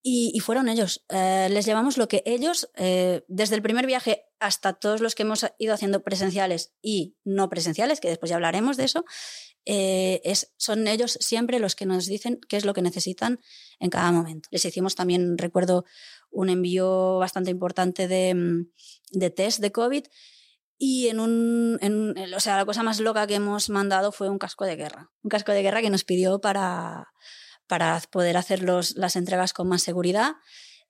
Y, 0.00 0.38
fueron 0.40 0.68
ellos. 0.68 1.04
Eh, 1.08 1.48
les 1.50 1.66
llevamos 1.66 1.98
lo 1.98 2.08
que 2.08 2.22
ellos, 2.24 2.70
eh, 2.76 3.24
desde 3.28 3.56
el 3.56 3.62
primer 3.62 3.86
viaje 3.86 4.24
hasta 4.38 4.72
todos 4.72 5.00
los 5.00 5.14
que 5.14 5.24
hemos 5.24 5.44
ido 5.58 5.74
haciendo 5.74 6.02
presenciales 6.02 6.72
y 6.80 7.16
no 7.24 7.48
presenciales, 7.48 8.00
que 8.00 8.08
después 8.08 8.30
ya 8.30 8.36
hablaremos 8.36 8.76
de 8.76 8.84
eso, 8.84 9.04
eh, 9.64 10.20
es, 10.24 10.54
son 10.56 10.86
ellos 10.86 11.18
siempre 11.20 11.58
los 11.58 11.74
que 11.74 11.84
nos 11.84 12.06
dicen 12.06 12.40
qué 12.48 12.56
es 12.56 12.64
lo 12.64 12.74
que 12.74 12.80
necesitan 12.80 13.40
en 13.80 13.90
cada 13.90 14.12
momento. 14.12 14.48
Les 14.52 14.64
hicimos 14.64 14.94
también, 14.94 15.36
recuerdo, 15.36 15.84
un 16.30 16.48
envío 16.48 17.18
bastante 17.18 17.50
importante 17.50 18.06
de, 18.08 18.34
mm, 18.34 18.70
de 19.12 19.30
test 19.30 19.60
de 19.60 19.72
COVID. 19.72 20.04
Y 20.80 21.08
en 21.08 21.18
un, 21.18 21.78
en, 21.80 22.34
o 22.34 22.40
sea, 22.40 22.56
la 22.56 22.64
cosa 22.64 22.84
más 22.84 23.00
loca 23.00 23.26
que 23.26 23.34
hemos 23.34 23.68
mandado 23.68 24.12
fue 24.12 24.30
un 24.30 24.38
casco 24.38 24.64
de 24.64 24.76
guerra. 24.76 25.10
Un 25.22 25.28
casco 25.28 25.50
de 25.52 25.62
guerra 25.62 25.82
que 25.82 25.90
nos 25.90 26.04
pidió 26.04 26.40
para, 26.40 27.08
para 27.68 28.00
poder 28.10 28.36
hacer 28.36 28.62
las 28.62 29.16
entregas 29.16 29.52
con 29.52 29.68
más 29.68 29.82
seguridad. 29.82 30.36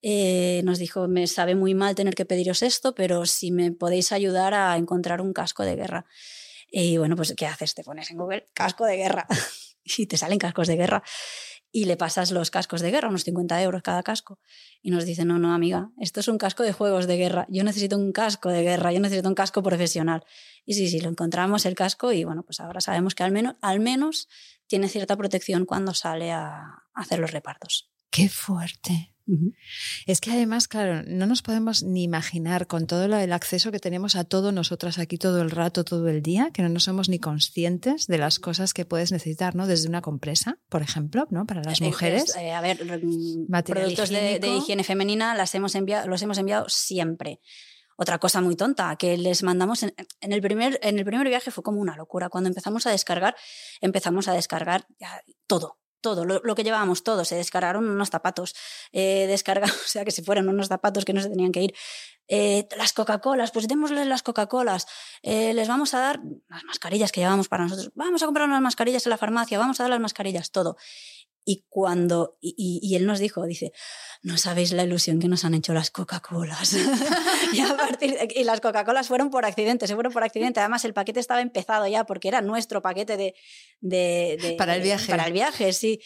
Eh, 0.01 0.63
nos 0.65 0.79
dijo, 0.79 1.09
me 1.09 1.27
sabe 1.27 1.55
muy 1.55 1.75
mal 1.75 1.95
tener 1.95 2.15
que 2.15 2.25
pediros 2.25 2.63
esto, 2.63 2.95
pero 2.95 3.27
si 3.27 3.51
me 3.51 3.73
podéis 3.73 4.13
ayudar 4.13 4.55
a 4.55 4.77
encontrar 4.77 5.21
un 5.21 5.33
casco 5.33 5.65
de 5.65 5.77
guerra. 5.77 6.07
Y 6.71 6.97
bueno, 6.99 7.17
pues 7.17 7.35
¿qué 7.37 7.47
haces? 7.47 7.75
Te 7.75 7.83
pones 7.83 8.11
en 8.11 8.19
Google 8.19 8.49
casco 8.55 8.85
de 8.87 8.97
guerra 8.97 9.27
y 9.85 10.07
te 10.07 10.17
salen 10.17 10.39
cascos 10.39 10.69
de 10.69 10.77
guerra 10.77 11.03
y 11.71 11.85
le 11.85 11.97
pasas 11.97 12.31
los 12.31 12.51
cascos 12.51 12.81
de 12.81 12.91
guerra, 12.91 13.09
unos 13.09 13.25
50 13.25 13.63
euros 13.63 13.83
cada 13.83 14.03
casco. 14.03 14.39
Y 14.81 14.91
nos 14.91 15.05
dice, 15.05 15.25
no, 15.25 15.39
no, 15.39 15.53
amiga, 15.53 15.91
esto 16.01 16.21
es 16.21 16.29
un 16.29 16.39
casco 16.39 16.63
de 16.63 16.73
juegos 16.73 17.07
de 17.07 17.17
guerra. 17.17 17.47
Yo 17.51 17.63
necesito 17.63 17.97
un 17.97 18.13
casco 18.13 18.49
de 18.49 18.63
guerra, 18.63 18.93
yo 18.93 19.01
necesito 19.01 19.29
un 19.29 19.35
casco 19.35 19.63
profesional. 19.63 20.25
Y 20.65 20.75
sí, 20.75 20.89
sí, 20.89 21.01
lo 21.01 21.11
encontramos 21.11 21.67
el 21.67 21.75
casco 21.75 22.13
y 22.13 22.25
bueno, 22.25 22.43
pues 22.43 22.61
ahora 22.61 22.81
sabemos 22.81 23.15
que 23.15 23.23
al 23.23 23.33
menos, 23.33 23.57
al 23.61 23.81
menos 23.81 24.29
tiene 24.69 24.89
cierta 24.89 25.17
protección 25.17 25.65
cuando 25.65 25.95
sale 25.95 26.31
a 26.31 26.85
hacer 26.95 27.19
los 27.19 27.33
repartos. 27.33 27.91
Qué 28.11 28.29
fuerte. 28.29 29.13
Es 30.07 30.21
que 30.21 30.31
además, 30.31 30.69
claro, 30.69 31.03
no 31.07 31.27
nos 31.27 31.43
podemos 31.43 31.83
ni 31.83 32.03
imaginar 32.03 32.67
con 32.67 32.87
todo 32.87 33.05
el 33.05 33.33
acceso 33.33 33.71
que 33.71 33.79
tenemos 33.79 34.17
a 34.17 34.25
todo 34.25 34.53
nosotras 34.53 34.99
aquí 34.99 35.19
todo 35.19 35.43
el 35.43 35.51
rato, 35.51 35.85
todo 35.85 36.09
el 36.09 36.23
día, 36.23 36.51
que 36.53 36.63
no 36.63 36.71
nos 36.71 36.85
somos 36.85 37.09
ni 37.09 37.19
conscientes 37.19 38.07
de 38.07 38.17
las 38.17 38.39
cosas 38.39 38.73
que 38.73 38.87
puedes 38.87 39.13
necesitar, 39.13 39.55
¿no? 39.55 39.67
Desde 39.67 39.89
una 39.89 40.01
compresa, 40.01 40.59
por 40.71 40.81
ejemplo, 40.81 41.27
¿no? 41.31 41.47
Para 41.47 41.63
las 41.63 41.81
eh, 41.81 41.85
mujeres. 41.85 42.35
Eh, 42.37 42.53
a 42.53 42.61
ver, 42.63 42.83
mm, 42.85 43.51
productos 43.67 44.09
de, 44.09 44.41
higiene 44.57 44.83
femenina 44.83 45.35
las 45.35 45.55
hemos 45.55 45.75
enviado, 45.75 46.09
los 46.09 46.23
hemos 46.23 46.39
enviado 46.39 46.67
siempre. 46.69 47.41
Otra 48.01 48.19
cosa 48.19 48.41
muy 48.41 48.55
tonta, 48.55 48.95
que 48.95 49.19
les 49.19 49.43
mandamos 49.43 49.83
en, 49.83 49.93
el 50.21 50.41
primer, 50.41 50.79
en 50.83 51.01
el 51.01 51.05
primer 51.05 51.29
viaje 51.29 51.51
fue 51.51 51.65
como 51.65 51.81
una 51.81 51.97
locura. 51.97 52.29
Cuando 52.29 52.49
empezamos 52.49 52.87
a 52.87 52.91
descargar, 52.91 53.35
empezamos 53.81 54.29
a 54.29 54.35
descargar 54.35 54.87
todo 55.49 55.79
todo, 56.01 56.25
lo, 56.25 56.55
que 56.55 56.65
llevábamos, 56.65 57.03
todo. 57.03 57.25
Se 57.25 57.35
descargaron 57.35 57.89
unos 57.89 58.11
zapatos, 58.11 58.55
eh, 58.93 59.27
descargamos, 59.27 59.77
o 59.85 59.89
sea, 59.89 60.05
que 60.05 60.11
se 60.11 60.23
fueron 60.23 60.49
unos 60.49 60.69
zapatos 60.69 61.05
que 61.05 61.13
no 61.13 61.21
se 61.21 61.29
tenían 61.29 61.53
que 61.53 61.63
ir. 61.63 61.75
Eh, 62.29 62.69
las 62.77 62.93
Coca-Colas, 62.93 63.53
pues 63.53 63.69
démosles 63.69 64.07
las 64.07 64.23
Coca-Colas. 64.23 64.87
Eh, 65.23 65.55
les 65.55 65.67
vamos 65.67 65.95
a 65.95 66.01
dar 66.01 66.21
las 66.49 66.65
mascarillas 66.65 67.11
que 67.11 67.21
llevamos 67.21 67.49
para 67.49 67.65
nosotros. 67.65 67.91
Vamos 67.95 68.23
a 68.23 68.27
comprar 68.27 68.47
unas 68.47 68.61
mascarillas 68.61 69.07
en 69.07 69.11
la 69.11 69.17
farmacia, 69.17 69.59
vamos 69.59 69.81
a 69.81 69.85
dar 69.85 69.91
las 69.91 70.01
mascarillas, 70.01 70.51
todo. 70.51 70.77
Y 71.45 71.65
cuando, 71.71 72.37
y, 72.43 72.95
él 72.95 73.07
nos 73.07 73.21
dijo, 73.21 73.47
dice, 73.47 73.73
no 74.23 74.37
sabéis 74.37 74.73
la 74.73 74.85
ilusión 74.85 75.19
que 75.19 75.29
nos 75.29 75.47
han 75.47 75.55
hecho 75.55 75.73
las 75.73 75.91
Coca-Colas. 75.91 76.75
y, 77.55 77.61
a 77.61 77.75
partir 77.75 78.19
y 78.35 78.45
las 78.45 78.61
Coca-Colas 78.61 79.09
fueron 79.09 79.31
por 79.31 79.47
accidente, 79.47 79.87
se 79.87 79.95
fueron 79.95 80.13
por 80.13 80.23
accidente. 80.23 80.61
Además, 80.61 80.85
el 80.85 80.93
paquete 80.93 81.21
estaba 81.21 81.41
empezado 81.41 81.87
ya 81.87 82.05
porque 82.05 82.29
era 82.29 82.43
nuestro 82.43 82.83
paquete 82.83 83.17
de... 83.17 83.35
de, 83.81 84.57
para 84.59 84.77
el 84.77 84.83
viaje. 84.83 85.11
Para 85.11 85.27
el 85.27 85.33
viaje, 85.33 85.73
sí. 85.73 86.01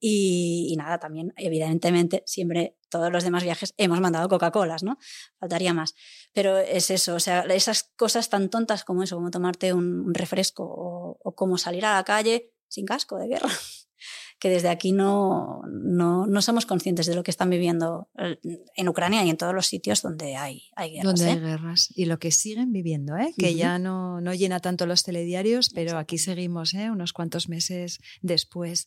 Y, 0.00 0.68
y, 0.70 0.76
nada, 0.76 0.98
también, 0.98 1.34
evidentemente, 1.36 2.22
siempre 2.24 2.78
todos 2.88 3.12
los 3.12 3.22
demás 3.22 3.42
viajes 3.42 3.74
hemos 3.76 4.00
mandado 4.00 4.28
Coca-Colas, 4.30 4.82
¿no? 4.82 4.96
Faltaría 5.38 5.74
más. 5.74 5.94
Pero 6.32 6.56
es 6.58 6.90
eso, 6.90 7.14
o 7.14 7.20
sea, 7.20 7.40
esas 7.42 7.90
cosas 7.96 8.30
tan 8.30 8.48
tontas 8.48 8.84
como 8.84 9.02
eso, 9.02 9.16
como 9.16 9.30
tomarte 9.30 9.74
un, 9.74 10.14
refresco 10.14 10.64
o, 10.64 11.18
o 11.22 11.34
como 11.34 11.58
salir 11.58 11.84
a 11.84 11.94
la 11.94 12.04
calle 12.04 12.54
sin 12.68 12.86
casco 12.86 13.18
de 13.18 13.28
guerra 13.28 13.50
que 14.38 14.50
desde 14.50 14.68
aquí 14.68 14.92
no, 14.92 15.62
no, 15.66 16.26
no, 16.26 16.42
somos 16.42 16.66
conscientes 16.66 17.06
de 17.06 17.14
lo 17.14 17.22
que 17.22 17.30
están 17.30 17.48
viviendo 17.48 18.08
eh, 18.18 18.38
en 18.74 18.88
Ucrania 18.88 19.24
y 19.24 19.30
en 19.30 19.36
todos 19.36 19.54
los 19.54 19.66
sitios 19.66 20.02
donde 20.02 20.36
hay, 20.36 20.64
hay 20.76 20.92
guerras. 20.92 21.04
Donde 21.04 21.30
hay 21.30 21.38
¿eh? 21.38 21.40
guerras. 21.40 21.88
Y 21.94 22.04
lo 22.04 22.18
que 22.18 22.30
siguen 22.30 22.72
viviendo, 22.72 23.16
¿eh? 23.16 23.32
que 23.38 23.54
ya 23.54 23.78
no, 23.78 24.20
no 24.20 24.34
llena 24.34 24.60
tanto 24.60 24.86
los 24.86 25.04
telediarios, 25.04 25.70
pero 25.70 25.98
aquí 25.98 26.18
seguimos 26.18 26.74
¿eh? 26.74 26.90
unos 26.90 27.12
cuantos 27.12 27.48
meses 27.48 27.98
después. 28.20 28.86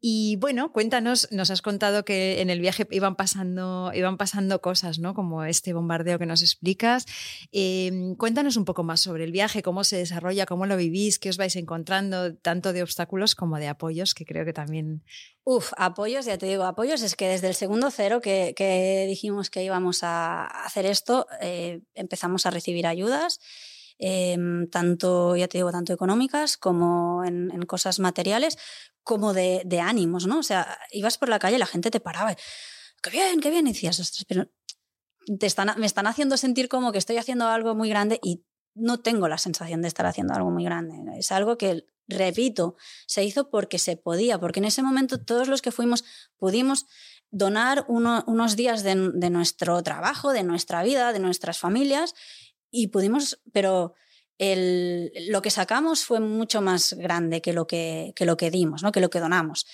Y 0.00 0.36
bueno, 0.36 0.72
cuéntanos, 0.72 1.28
nos 1.30 1.50
has 1.50 1.62
contado 1.62 2.04
que 2.04 2.40
en 2.40 2.50
el 2.50 2.60
viaje 2.60 2.86
iban 2.90 3.16
pasando, 3.16 3.90
iban 3.94 4.18
pasando 4.18 4.60
cosas, 4.60 4.98
¿no? 4.98 5.14
Como 5.14 5.44
este 5.44 5.72
bombardeo 5.72 6.18
que 6.18 6.26
nos 6.26 6.42
explicas. 6.42 7.06
Em, 7.50 8.14
cuéntanos 8.14 8.56
un 8.56 8.66
poco 8.66 8.84
más 8.84 9.00
sobre 9.00 9.24
el 9.24 9.32
viaje, 9.32 9.62
cómo 9.62 9.84
se 9.84 9.96
desarrolla, 9.96 10.44
cómo 10.44 10.66
lo 10.66 10.76
vivís, 10.76 11.18
qué 11.18 11.30
os 11.30 11.38
vais 11.38 11.56
encontrando, 11.56 12.34
tanto 12.34 12.72
de 12.72 12.82
obstáculos 12.82 13.34
como 13.34 13.58
de 13.58 13.68
apoyos, 13.68 14.14
que 14.14 14.26
creo 14.26 14.44
que 14.44 14.52
también. 14.52 15.02
Uf, 15.44 15.72
apoyos, 15.78 16.26
ya 16.26 16.36
te 16.36 16.46
digo, 16.46 16.64
apoyos 16.64 17.02
es 17.02 17.16
que 17.16 17.28
desde 17.28 17.48
el 17.48 17.54
segundo 17.54 17.90
cero 17.90 18.20
que, 18.20 19.06
dijimos 19.08 19.48
que 19.48 19.64
íbamos 19.64 20.02
a 20.02 20.44
hacer 20.44 20.84
esto, 20.84 21.26
eh, 21.40 21.80
empezamos 21.94 22.44
a 22.44 22.50
recibir 22.50 22.86
ayudas. 22.86 23.40
Em, 23.98 24.68
tanto, 24.68 25.36
ya 25.36 25.48
te 25.48 25.58
digo, 25.58 25.72
tanto 25.72 25.92
económicas 25.92 26.56
como 26.56 27.24
en, 27.24 27.50
cosas 27.66 27.98
materiales, 27.98 28.58
como 29.02 29.32
de, 29.32 29.80
ánimos, 29.80 30.26
¿no? 30.26 30.40
O 30.40 30.42
sea, 30.42 30.78
ibas 30.92 31.18
por 31.18 31.28
la 31.28 31.38
calle 31.38 31.56
y 31.56 31.58
la 31.58 31.66
gente 31.66 31.90
te 31.90 32.00
paraba. 32.00 32.34
qué 33.02 33.10
bien, 33.10 33.40
qué 33.40 33.50
bien, 33.50 33.66
y 33.66 33.72
decías, 33.72 33.98
ostras, 34.00 34.24
pero 34.28 34.48
te 35.38 35.46
están, 35.46 35.78
me 35.78 35.86
están 35.86 36.06
haciendo 36.06 36.36
sentir 36.36 36.68
como 36.68 36.92
que 36.92 36.98
estoy 36.98 37.16
haciendo 37.16 37.48
algo 37.48 37.74
muy 37.74 37.88
grande 37.88 38.20
y 38.22 38.44
no 38.74 39.00
tengo 39.00 39.26
la 39.28 39.38
sensación 39.38 39.82
de 39.82 39.88
estar 39.88 40.06
haciendo 40.06 40.34
algo 40.34 40.50
muy 40.50 40.64
grande. 40.64 40.94
Es 41.18 41.32
algo 41.32 41.56
que, 41.56 41.86
repito, 42.06 42.76
se 43.06 43.24
hizo 43.24 43.50
porque 43.50 43.78
se 43.78 43.96
podía, 43.96 44.38
porque 44.38 44.60
en 44.60 44.66
ese 44.66 44.82
momento 44.82 45.18
todos 45.18 45.48
los 45.48 45.62
que 45.62 45.72
fuimos 45.72 46.04
pudimos 46.36 46.86
donar 47.30 47.84
uno, 47.88 48.22
unos 48.26 48.54
días 48.54 48.82
de, 48.82 48.94
nuestro 48.94 49.82
trabajo, 49.82 50.32
de 50.32 50.44
nuestra 50.44 50.82
vida, 50.82 51.12
de 51.12 51.18
nuestras 51.18 51.58
familias 51.58 52.14
y 52.82 52.88
pudimos, 52.88 53.40
pero 53.52 53.94
el, 54.38 55.10
lo 55.28 55.42
que 55.42 55.50
sacamos 55.50 56.04
fue 56.04 56.20
mucho 56.20 56.60
más 56.60 56.92
grande 56.92 57.40
que 57.40 57.52
lo 57.52 57.66
que, 57.66 58.12
que 58.14 58.26
lo 58.26 58.36
que 58.36 58.50
dimos, 58.50 58.82
¿no? 58.82 58.92
que 58.92 59.00
lo 59.00 59.10
que 59.10 59.20
donamos. 59.20 59.66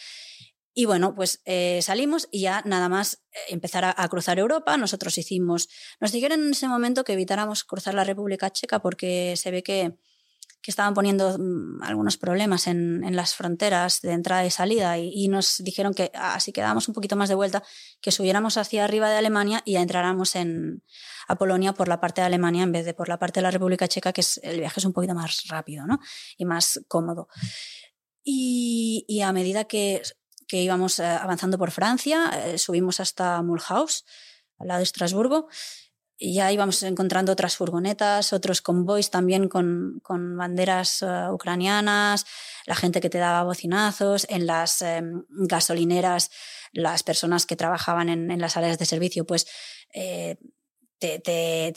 Y 0.74 0.86
bueno, 0.86 1.14
pues 1.14 1.42
eh, 1.44 1.80
salimos 1.82 2.28
y 2.30 2.42
ya 2.42 2.62
nada 2.64 2.88
más 2.88 3.22
eh, 3.32 3.38
empezar 3.50 3.84
a, 3.84 3.94
a, 3.94 4.08
cruzar 4.08 4.38
Europa. 4.38 4.76
Nosotros 4.78 5.18
hicimos, 5.18 5.68
nos 6.00 6.12
dijeron 6.12 6.42
en 6.44 6.52
ese 6.52 6.68
momento 6.68 7.04
que 7.04 7.12
evitáramos 7.12 7.64
cruzar 7.64 7.92
la 7.92 8.04
República 8.04 8.50
Checa 8.50 8.80
porque 8.80 9.34
se 9.36 9.50
ve 9.50 9.62
que 9.62 9.98
que 10.62 10.70
estaban 10.70 10.94
poniendo 10.94 11.36
mm, 11.38 11.82
algunos 11.82 12.16
problemas 12.16 12.68
en, 12.68 13.02
en, 13.04 13.16
las 13.16 13.34
fronteras 13.34 14.00
de 14.00 14.12
entrada 14.12 14.46
y 14.46 14.50
salida 14.50 14.96
y, 14.96 15.28
nos 15.28 15.58
dijeron 15.58 15.92
que 15.92 16.12
así 16.14 16.52
que 16.52 16.60
dábamos 16.60 16.86
un 16.88 16.94
poquito 16.94 17.16
más 17.16 17.28
de 17.28 17.34
vuelta, 17.34 17.62
que 18.00 18.12
subiéramos 18.12 18.56
hacia 18.56 18.84
arriba 18.84 19.10
de 19.10 19.16
Alemania 19.16 19.62
y 19.64 19.76
entráramos 19.76 20.36
en, 20.36 20.82
a 21.26 21.36
Polonia 21.36 21.72
por 21.72 21.88
la 21.88 22.00
parte 22.00 22.20
de 22.20 22.28
Alemania 22.28 22.62
en 22.62 22.72
vez 22.72 22.84
de 22.84 22.94
por 22.94 23.08
la 23.08 23.18
parte 23.18 23.40
de 23.40 23.42
la 23.42 23.50
República 23.50 23.88
Checa, 23.88 24.12
que 24.12 24.20
es, 24.20 24.38
el 24.42 24.60
viaje 24.60 24.78
es 24.78 24.86
un 24.86 24.92
poquito 24.92 25.14
más 25.14 25.48
rápido 25.48 25.84
¿no? 25.86 25.98
y 26.38 26.44
más 26.44 26.80
cómodo. 26.86 27.28
Y, 28.24 29.20
a 29.24 29.32
medida 29.32 29.64
que, 29.64 30.00
que 30.46 30.62
íbamos 30.62 31.00
eh, 31.00 31.04
avanzando 31.04 31.58
por 31.58 31.72
Francia, 31.72 32.30
eh, 32.46 32.58
subimos 32.58 33.00
hasta 33.00 33.42
Mulhouse, 33.42 34.04
al 34.58 34.68
lado 34.68 34.78
de 34.78 34.84
Estrasburgo, 34.84 35.48
ya 36.30 36.52
íbamos 36.52 36.82
encontrando 36.82 37.32
otras 37.32 37.56
furgonetas, 37.56 38.32
otros 38.32 38.62
convoys 38.62 39.10
también 39.10 39.48
con, 39.48 39.98
con 40.02 40.36
banderas 40.36 41.02
uh, 41.02 41.32
ucranianas, 41.32 42.26
la 42.66 42.76
gente 42.76 43.00
que 43.00 43.10
te 43.10 43.18
daba 43.18 43.42
bocinazos, 43.42 44.26
en 44.28 44.46
las 44.46 44.82
eh, 44.82 45.02
gasolineras, 45.28 46.30
las 46.72 47.02
personas 47.02 47.46
que 47.46 47.56
trabajaban 47.56 48.08
en, 48.08 48.30
en, 48.30 48.40
las 48.40 48.56
áreas 48.56 48.78
de 48.78 48.84
servicio, 48.86 49.26
pues 49.26 49.46
eh, 49.94 50.36
te, 50.98 51.18
te, 51.18 51.72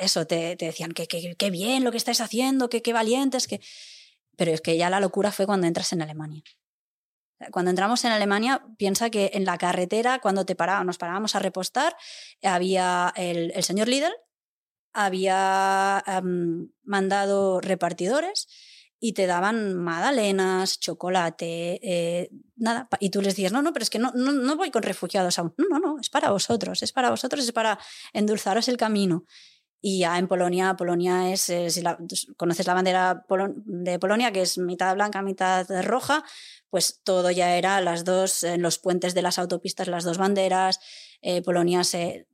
eso, 0.00 0.26
te, 0.26 0.56
decían 0.56 0.92
que, 0.92 1.06
que, 1.06 1.50
bien 1.50 1.84
lo 1.84 1.90
que 1.90 1.98
estáis 1.98 2.20
haciendo, 2.20 2.70
que 2.70 2.82
qué 2.82 2.92
valientes, 2.92 3.46
que... 3.46 3.60
Pero 4.36 4.52
es 4.52 4.62
que 4.62 4.78
ya 4.78 4.88
la 4.88 5.00
locura 5.00 5.32
fue 5.32 5.44
cuando 5.44 5.66
entras 5.66 5.92
en 5.92 6.00
Alemania. 6.00 6.42
Cuando 7.50 7.70
entramos 7.70 8.04
en 8.04 8.12
Alemania, 8.12 8.64
piensa 8.76 9.10
que 9.10 9.30
en 9.34 9.44
la 9.44 9.58
carretera, 9.58 10.18
cuando 10.18 10.44
te 10.44 10.54
paraba, 10.54 10.84
nos 10.84 10.98
parábamos 10.98 11.34
a 11.34 11.38
repostar, 11.38 11.96
había 12.42 13.12
el, 13.16 13.52
el 13.54 13.62
señor 13.64 13.88
Lidl, 13.88 14.12
había 14.92 16.02
um, 16.22 16.68
mandado 16.82 17.60
repartidores 17.60 18.48
y 19.02 19.14
te 19.14 19.26
daban 19.26 19.74
magdalenas, 19.76 20.78
chocolate, 20.78 21.80
eh, 21.82 22.30
nada. 22.56 22.88
Y 23.00 23.08
tú 23.08 23.22
les 23.22 23.34
decías, 23.34 23.50
no, 23.50 23.62
no, 23.62 23.72
pero 23.72 23.82
es 23.82 23.90
que 23.90 23.98
no, 23.98 24.12
no, 24.14 24.32
no 24.32 24.56
voy 24.56 24.70
con 24.70 24.82
refugiados 24.82 25.38
aún. 25.38 25.54
No, 25.56 25.66
no, 25.70 25.78
no, 25.78 25.98
es 25.98 26.10
para 26.10 26.30
vosotros, 26.30 26.82
es 26.82 26.92
para 26.92 27.08
vosotros, 27.08 27.42
es 27.44 27.52
para 27.52 27.78
endulzaros 28.12 28.68
el 28.68 28.76
camino. 28.76 29.24
Y 29.80 30.00
ya 30.00 30.18
en 30.18 30.28
Polonia, 30.28 30.74
Polonia 30.76 31.32
es, 31.32 31.48
eh, 31.48 31.70
si 31.70 31.80
la, 31.80 31.98
conoces 32.36 32.66
la 32.66 32.74
bandera 32.74 33.24
de 33.64 33.98
Polonia, 33.98 34.30
que 34.30 34.42
es 34.42 34.58
mitad 34.58 34.94
blanca, 34.94 35.22
mitad 35.22 35.66
roja, 35.82 36.22
pues 36.68 37.00
todo 37.02 37.30
ya 37.30 37.56
era 37.56 37.80
las 37.80 38.04
dos, 38.04 38.42
en 38.42 38.62
los 38.62 38.78
puentes 38.78 39.14
de 39.14 39.22
las 39.22 39.38
autopistas, 39.38 39.88
las 39.88 40.04
dos 40.04 40.18
banderas. 40.18 40.80
Eh, 41.22 41.42
Polonia 41.42 41.82
se, 41.84 42.26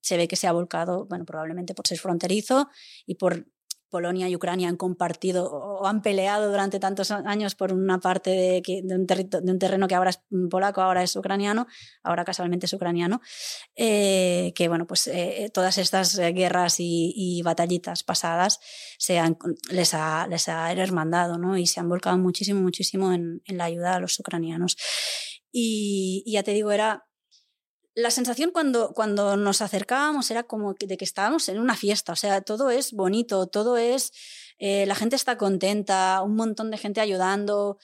se 0.00 0.16
ve 0.16 0.28
que 0.28 0.36
se 0.36 0.46
ha 0.46 0.52
volcado, 0.52 1.06
bueno, 1.06 1.24
probablemente 1.24 1.74
por 1.74 1.86
ser 1.86 1.98
fronterizo 1.98 2.68
y 3.06 3.14
por 3.14 3.46
Polonia 3.90 4.28
y 4.28 4.36
Ucrania 4.36 4.68
han 4.68 4.76
compartido 4.76 5.50
o 5.50 5.86
han 5.86 6.00
peleado 6.00 6.50
durante 6.50 6.78
tantos 6.78 7.10
años 7.10 7.54
por 7.54 7.72
una 7.72 7.98
parte 7.98 8.30
de, 8.30 8.82
un, 8.82 9.06
de 9.06 9.52
un, 9.52 9.58
terreno 9.58 9.88
que 9.88 9.94
ahora 9.94 10.10
es 10.10 10.20
polaco, 10.50 10.80
ahora 10.80 11.02
es 11.02 11.14
ucraniano, 11.16 11.66
ahora 12.02 12.24
casualmente 12.24 12.66
es 12.66 12.72
ucraniano, 12.72 13.20
eh, 13.76 14.52
que 14.54 14.68
bueno, 14.68 14.86
pues 14.86 15.06
eh, 15.08 15.50
todas 15.52 15.76
estas 15.78 16.16
guerras 16.16 16.76
y, 16.78 17.42
batallitas 17.44 18.04
pasadas 18.04 18.60
les, 19.70 19.94
ha, 19.94 20.72
hermandado 20.72 21.38
¿no? 21.38 21.56
y 21.56 21.66
se 21.66 21.80
han 21.80 21.88
volcado 21.88 22.18
muchísimo, 22.18 22.60
muchísimo 22.60 23.12
en, 23.12 23.42
en 23.44 23.58
la 23.58 23.64
ayuda 23.64 23.96
a 23.96 24.00
los 24.00 24.18
ucranianos. 24.20 24.76
Y, 25.52 26.22
y 26.26 26.32
ya 26.32 26.42
te 26.42 26.52
digo, 26.52 26.70
era 26.70 27.09
la 27.94 28.10
sensación 28.10 28.50
cuando, 28.52 28.92
cuando 28.92 29.36
nos 29.36 29.62
acercábamos 29.62 30.30
era 30.30 30.44
como 30.44 30.74
de 30.74 30.96
que 30.96 31.04
estábamos 31.04 31.48
en 31.48 31.58
una 31.58 31.76
fiesta, 31.76 32.12
o 32.12 32.16
sea, 32.16 32.40
todo 32.40 32.70
es 32.70 32.92
bonito, 32.92 33.46
todo 33.48 33.76
es, 33.76 34.12
eh, 34.58 34.86
la 34.86 34.94
gente 34.94 35.16
está 35.16 35.36
contenta, 35.36 36.22
un 36.22 36.36
montón 36.36 36.70
de 36.70 36.78
gente 36.78 37.00
ayudando 37.00 37.78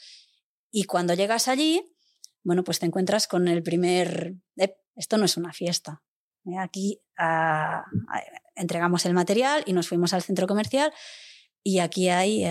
y 0.71 0.85
cuando 0.85 1.15
llegas 1.15 1.49
allí, 1.49 1.83
bueno, 2.43 2.63
pues 2.63 2.79
te 2.79 2.87
encuentras 2.87 3.27
con 3.27 3.49
el 3.49 3.63
primer, 3.63 4.37
eh, 4.57 4.77
esto 4.95 5.19
no 5.19 5.25
es 5.25 5.37
una 5.37 5.53
fiesta. 5.53 6.03
Eh, 6.45 6.59
aquí 6.59 7.03
ah, 7.19 7.85
ah, 8.13 8.23
entregamos 8.55 9.05
el 9.07 9.15
material 9.15 9.65
y 9.67 9.73
nos 9.73 9.89
fuimos 9.89 10.13
al 10.13 10.23
centro 10.23 10.47
comercial 10.47 10.93
y 11.65 11.81
aquí 11.81 12.09
hay 12.11 12.45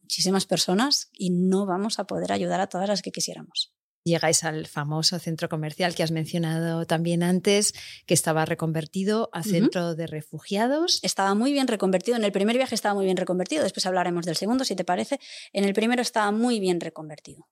muchísimas 0.00 0.46
personas 0.46 1.10
y 1.12 1.28
no 1.28 1.66
vamos 1.66 1.98
a 1.98 2.04
poder 2.04 2.32
ayudar 2.32 2.62
a 2.62 2.68
todas 2.68 2.88
las 2.88 3.02
que 3.02 3.12
quisiéramos 3.12 3.74
llegáis 4.04 4.44
al 4.44 4.66
famoso 4.66 5.18
centro 5.18 5.48
comercial 5.48 5.94
que 5.94 6.02
has 6.02 6.10
mencionado 6.10 6.86
también 6.86 7.22
antes, 7.22 7.74
que 8.06 8.14
estaba 8.14 8.44
reconvertido 8.44 9.30
a 9.32 9.42
centro 9.42 9.80
uh 9.82 9.92
-huh. 9.92 9.94
de 9.94 10.06
refugiados. 10.06 11.00
Estaba 11.02 11.34
muy 11.34 11.52
bien 11.52 11.68
reconvertido. 11.68 12.16
En 12.16 12.24
el 12.24 12.32
primer 12.32 12.56
viaje 12.56 12.74
estaba 12.74 12.94
muy 12.94 13.04
bien 13.04 13.16
reconvertido. 13.16 13.62
Después 13.62 13.86
hablaremos 13.86 14.26
del 14.26 14.36
segundo, 14.36 14.64
si 14.64 14.74
te 14.76 14.84
parece. 14.84 15.18
En 15.52 15.64
el 15.64 15.74
primero 15.74 16.02
estaba 16.02 16.30
muy 16.32 16.60
bien 16.60 16.80
reconvertido. 16.80 17.48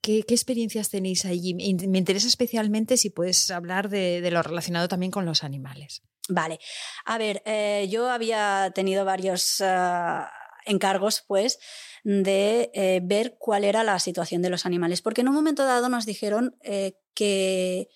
¿Qué, 0.00 0.22
¿Qué, 0.22 0.34
experiencias 0.34 0.88
tenéis 0.88 1.24
allí? 1.24 1.54
Me 1.54 1.98
interesa 1.98 2.28
especialmente 2.28 2.96
si 2.96 3.10
puedes 3.10 3.50
hablar 3.50 3.88
de, 3.88 4.20
de 4.20 4.30
lo 4.30 4.42
relacionado 4.42 4.86
también 4.86 5.10
con 5.10 5.24
los 5.26 5.42
animales. 5.42 6.02
Vale. 6.28 6.60
A 7.04 7.18
ver, 7.18 7.42
eh, 7.44 7.88
yo 7.90 8.08
había 8.08 8.70
tenido 8.72 9.04
varios 9.04 9.60
uh, 9.60 10.24
encargos, 10.64 11.24
pues, 11.26 11.58
de 12.04 12.70
eh, 12.74 13.00
ver 13.02 13.36
cuál 13.38 13.64
era 13.64 13.84
la 13.84 13.98
situación 13.98 14.42
de 14.42 14.50
los 14.50 14.66
animales, 14.66 15.02
porque 15.02 15.20
en 15.20 15.28
un 15.28 15.34
momento 15.34 15.64
dado 15.64 15.88
nos 15.88 16.06
dijeron 16.06 16.56
eh, 16.62 16.94
que, 17.14 17.88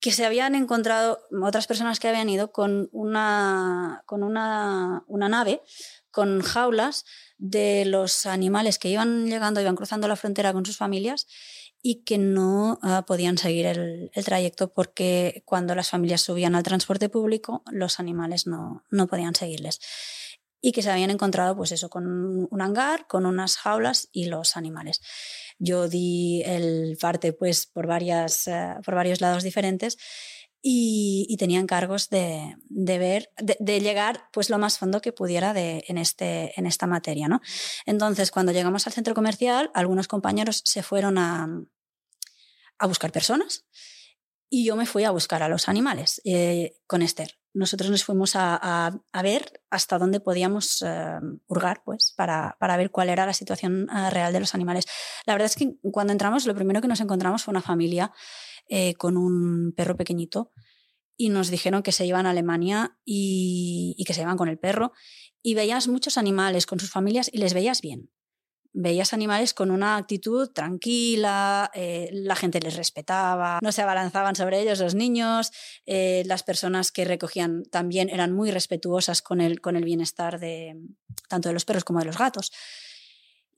que 0.00 0.12
se 0.12 0.24
habían 0.24 0.54
encontrado 0.54 1.20
otras 1.42 1.66
personas 1.66 2.00
que 2.00 2.08
habían 2.08 2.28
ido 2.28 2.52
con 2.52 2.88
una, 2.92 4.02
con 4.06 4.22
una, 4.22 5.04
una 5.06 5.28
nave 5.28 5.62
con 6.10 6.40
jaulas 6.40 7.04
de 7.36 7.84
los 7.84 8.26
animales 8.26 8.78
que 8.78 8.88
iban 8.88 9.26
llegando, 9.26 9.60
iban 9.60 9.76
cruzando 9.76 10.08
la 10.08 10.16
frontera 10.16 10.52
con 10.52 10.66
sus 10.66 10.76
familias 10.76 11.26
y 11.80 12.02
que 12.02 12.18
no 12.18 12.78
ah, 12.82 13.04
podían 13.06 13.38
seguir 13.38 13.66
el, 13.66 14.10
trayecto 14.24 14.72
porque 14.72 15.42
cuando 15.46 15.74
las 15.74 15.90
familias 15.90 16.22
subían 16.22 16.54
al 16.54 16.64
transporte 16.64 17.08
público, 17.08 17.62
los 17.70 18.00
animales 18.00 18.46
no, 18.46 18.84
no 18.90 19.06
podían 19.06 19.34
seguirles. 19.34 19.80
Y 20.60 20.72
que 20.72 20.82
se 20.82 20.90
habían 20.90 21.10
encontrado, 21.10 21.56
pues 21.56 21.70
eso, 21.72 21.88
con 21.88 22.06
un 22.50 22.62
hangar, 22.62 23.06
con 23.06 23.26
unas 23.26 23.56
jaulas 23.56 24.08
y 24.10 24.26
los 24.26 24.56
animales. 24.56 25.00
Yo 25.58 25.88
di 25.88 26.42
el 26.44 26.96
parte, 27.00 27.32
pues, 27.32 27.66
por, 27.66 27.86
varias, 27.86 28.48
eh, 28.48 28.74
por 28.84 28.94
varios 28.94 29.20
lados 29.20 29.44
diferentes 29.44 29.96
y, 30.60 31.36
tenía 31.38 31.60
encargos 31.60 32.08
de, 32.08 32.56
de 32.68 32.98
ver, 32.98 33.30
de, 33.38 33.80
llegar 33.80 34.28
pues 34.32 34.50
lo 34.50 34.58
más 34.58 34.78
fondo 34.78 35.00
que 35.00 35.12
pudiera 35.12 35.52
de, 35.52 35.84
en, 35.86 35.98
este, 35.98 36.58
en 36.58 36.66
esta 36.66 36.86
materia. 36.86 37.28
¿no? 37.28 37.40
Entonces, 37.86 38.30
cuando 38.30 38.52
llegamos 38.52 38.86
al 38.86 38.92
centro 38.92 39.14
comercial, 39.14 39.70
algunos 39.74 40.08
compañeros 40.08 40.62
se 40.64 40.82
fueron 40.82 41.18
a, 41.18 41.46
a 42.78 42.86
buscar 42.86 43.12
personas 43.12 43.64
y 44.50 44.64
yo 44.64 44.76
me 44.76 44.86
fui 44.86 45.04
a 45.04 45.10
buscar 45.10 45.42
a 45.42 45.48
los 45.48 45.68
animales 45.68 46.20
eh, 46.24 46.76
con 46.86 47.02
Esther. 47.02 47.38
Nosotros 47.54 47.90
nos 47.90 48.04
fuimos 48.04 48.36
a, 48.36 48.56
a, 49.12 49.22
ver 49.22 49.62
hasta 49.70 49.98
dónde 49.98 50.20
podíamos 50.20 50.82
eh, 50.82 51.18
hurgar, 51.46 51.82
pues, 51.84 52.12
para, 52.16 52.56
para, 52.60 52.76
ver 52.76 52.90
cuál 52.90 53.08
era 53.08 53.26
la 53.26 53.32
situación 53.32 53.88
eh, 53.90 54.10
real 54.10 54.32
de 54.32 54.40
los 54.40 54.54
animales. 54.54 54.86
La 55.26 55.34
verdad 55.34 55.46
es 55.46 55.56
que 55.56 55.76
cuando 55.90 56.12
entramos, 56.12 56.46
lo 56.46 56.54
primero 56.54 56.80
que 56.80 56.88
nos 56.88 57.00
encontramos 57.00 57.42
fue 57.42 57.52
una 57.52 57.62
familia 57.62 58.12
eh, 58.68 58.94
con 58.94 59.16
un 59.16 59.72
perro 59.74 59.96
pequeñito 59.96 60.52
y 61.16 61.30
nos 61.30 61.48
dijeron 61.48 61.82
que 61.82 61.90
se 61.90 62.06
iban 62.06 62.26
a 62.26 62.30
Alemania 62.30 62.98
y, 63.04 64.02
que 64.06 64.14
se 64.14 64.22
iban 64.22 64.36
con 64.36 64.48
el 64.48 64.58
perro 64.58 64.92
y 65.42 65.54
veías 65.54 65.88
muchos 65.88 66.18
animales 66.18 66.66
con 66.66 66.78
sus 66.78 66.90
familias 66.90 67.30
y 67.32 67.38
les 67.38 67.54
veías 67.54 67.80
bien. 67.80 68.10
Veías 68.72 69.12
animales 69.12 69.54
con 69.54 69.70
una 69.70 69.96
actitud 69.96 70.50
tranquila, 70.50 71.70
eh, 71.74 72.10
la 72.12 72.36
gente 72.36 72.60
les 72.60 72.76
respetaba, 72.76 73.58
no 73.62 73.72
se 73.72 73.82
abalanzaban 73.82 74.36
sobre 74.36 74.60
ellos 74.60 74.78
los 74.78 74.94
niños, 74.94 75.50
eh, 75.86 76.22
las 76.26 76.42
personas 76.42 76.92
que 76.92 77.04
recogían 77.04 77.64
también 77.64 78.10
eran 78.10 78.32
muy 78.32 78.50
respetuosas 78.50 79.22
con 79.22 79.40
el, 79.40 79.60
con 79.60 79.76
el 79.76 79.84
bienestar 79.84 80.38
de 80.38 80.76
tanto 81.28 81.48
de 81.48 81.54
los 81.54 81.64
perros 81.64 81.84
como 81.84 81.98
de 82.00 82.04
los 82.04 82.18
gatos. 82.18 82.52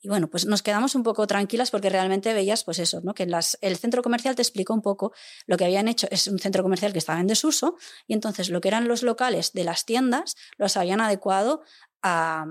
Y 0.03 0.09
bueno, 0.09 0.29
pues 0.31 0.47
nos 0.47 0.63
quedamos 0.63 0.95
un 0.95 1.03
poco 1.03 1.27
tranquilas 1.27 1.71
porque 1.71 1.91
realmente 1.91 2.33
veías, 2.33 2.65
pues 2.65 2.79
eso, 2.79 3.03
¿no? 3.03 3.13
que 3.13 3.27
las, 3.27 3.59
el 3.61 3.77
centro 3.77 4.03
comercial 4.03 4.35
te 4.35 4.41
explicó 4.41 4.73
un 4.73 4.81
poco 4.81 5.13
lo 5.47 5.59
que 5.59 5.67
habían 5.67 5.89
hecho. 5.89 6.09
Es 6.11 6.27
un 6.27 6.39
centro 6.39 6.63
comercial 6.63 6.93
que 6.93 6.99
estaba 6.99 7.21
en 7.21 7.27
desuso 7.27 7.77
y 8.07 8.15
entonces 8.15 8.49
lo 8.49 8.63
que 8.63 8.69
eran 8.69 8.89
los 8.89 9.03
locales 9.03 9.53
de 9.53 9.65
las 9.65 9.85
tiendas 9.85 10.37
los 10.57 10.79
habían 10.79 11.03
adecuado 11.03 11.63
a, 12.03 12.47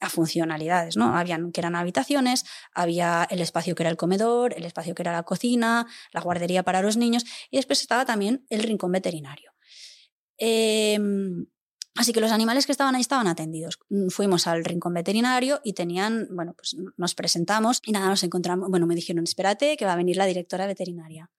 a 0.00 0.10
funcionalidades, 0.10 0.96
¿no? 0.96 1.16
Habían 1.16 1.52
que 1.52 1.60
eran 1.60 1.76
habitaciones, 1.76 2.44
había 2.72 3.26
el 3.30 3.40
espacio 3.40 3.74
que 3.74 3.82
era 3.82 3.90
el 3.90 3.96
comedor, 3.96 4.54
el 4.56 4.64
espacio 4.64 4.94
que 4.94 5.02
era 5.02 5.12
la 5.12 5.22
cocina, 5.22 5.86
la 6.12 6.20
guardería 6.20 6.62
para 6.62 6.82
los 6.82 6.96
niños 6.96 7.24
y 7.50 7.56
después 7.56 7.80
estaba 7.80 8.04
también 8.04 8.44
el 8.50 8.62
rincón 8.62 8.92
veterinario. 8.92 9.52
Eh, 10.38 10.98
Así 11.96 12.12
que 12.12 12.20
los 12.20 12.30
animales 12.30 12.66
que 12.66 12.72
estaban 12.72 12.94
ahí 12.94 13.00
estaban 13.00 13.26
atendidos. 13.26 13.78
Fuimos 14.10 14.46
al 14.46 14.64
rincón 14.64 14.92
veterinario 14.92 15.60
y 15.64 15.72
tenían, 15.72 16.28
bueno, 16.30 16.54
pues 16.54 16.76
nos 16.96 17.14
presentamos 17.14 17.80
y 17.86 17.92
nada, 17.92 18.08
nos 18.08 18.22
encontramos, 18.22 18.68
bueno, 18.68 18.86
me 18.86 18.94
dijeron, 18.94 19.24
espérate, 19.24 19.78
que 19.78 19.86
va 19.86 19.94
a 19.94 19.96
venir 19.96 20.16
la 20.18 20.26
directora 20.26 20.66
veterinaria. 20.66 21.30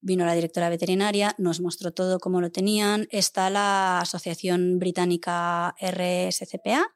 Vino 0.00 0.24
la 0.24 0.34
directora 0.34 0.68
veterinaria, 0.68 1.34
nos 1.38 1.60
mostró 1.60 1.90
todo 1.90 2.20
cómo 2.20 2.40
lo 2.40 2.52
tenían. 2.52 3.08
Está 3.10 3.50
la 3.50 3.98
Asociación 3.98 4.78
Británica 4.78 5.74
RSCPA, 5.80 6.86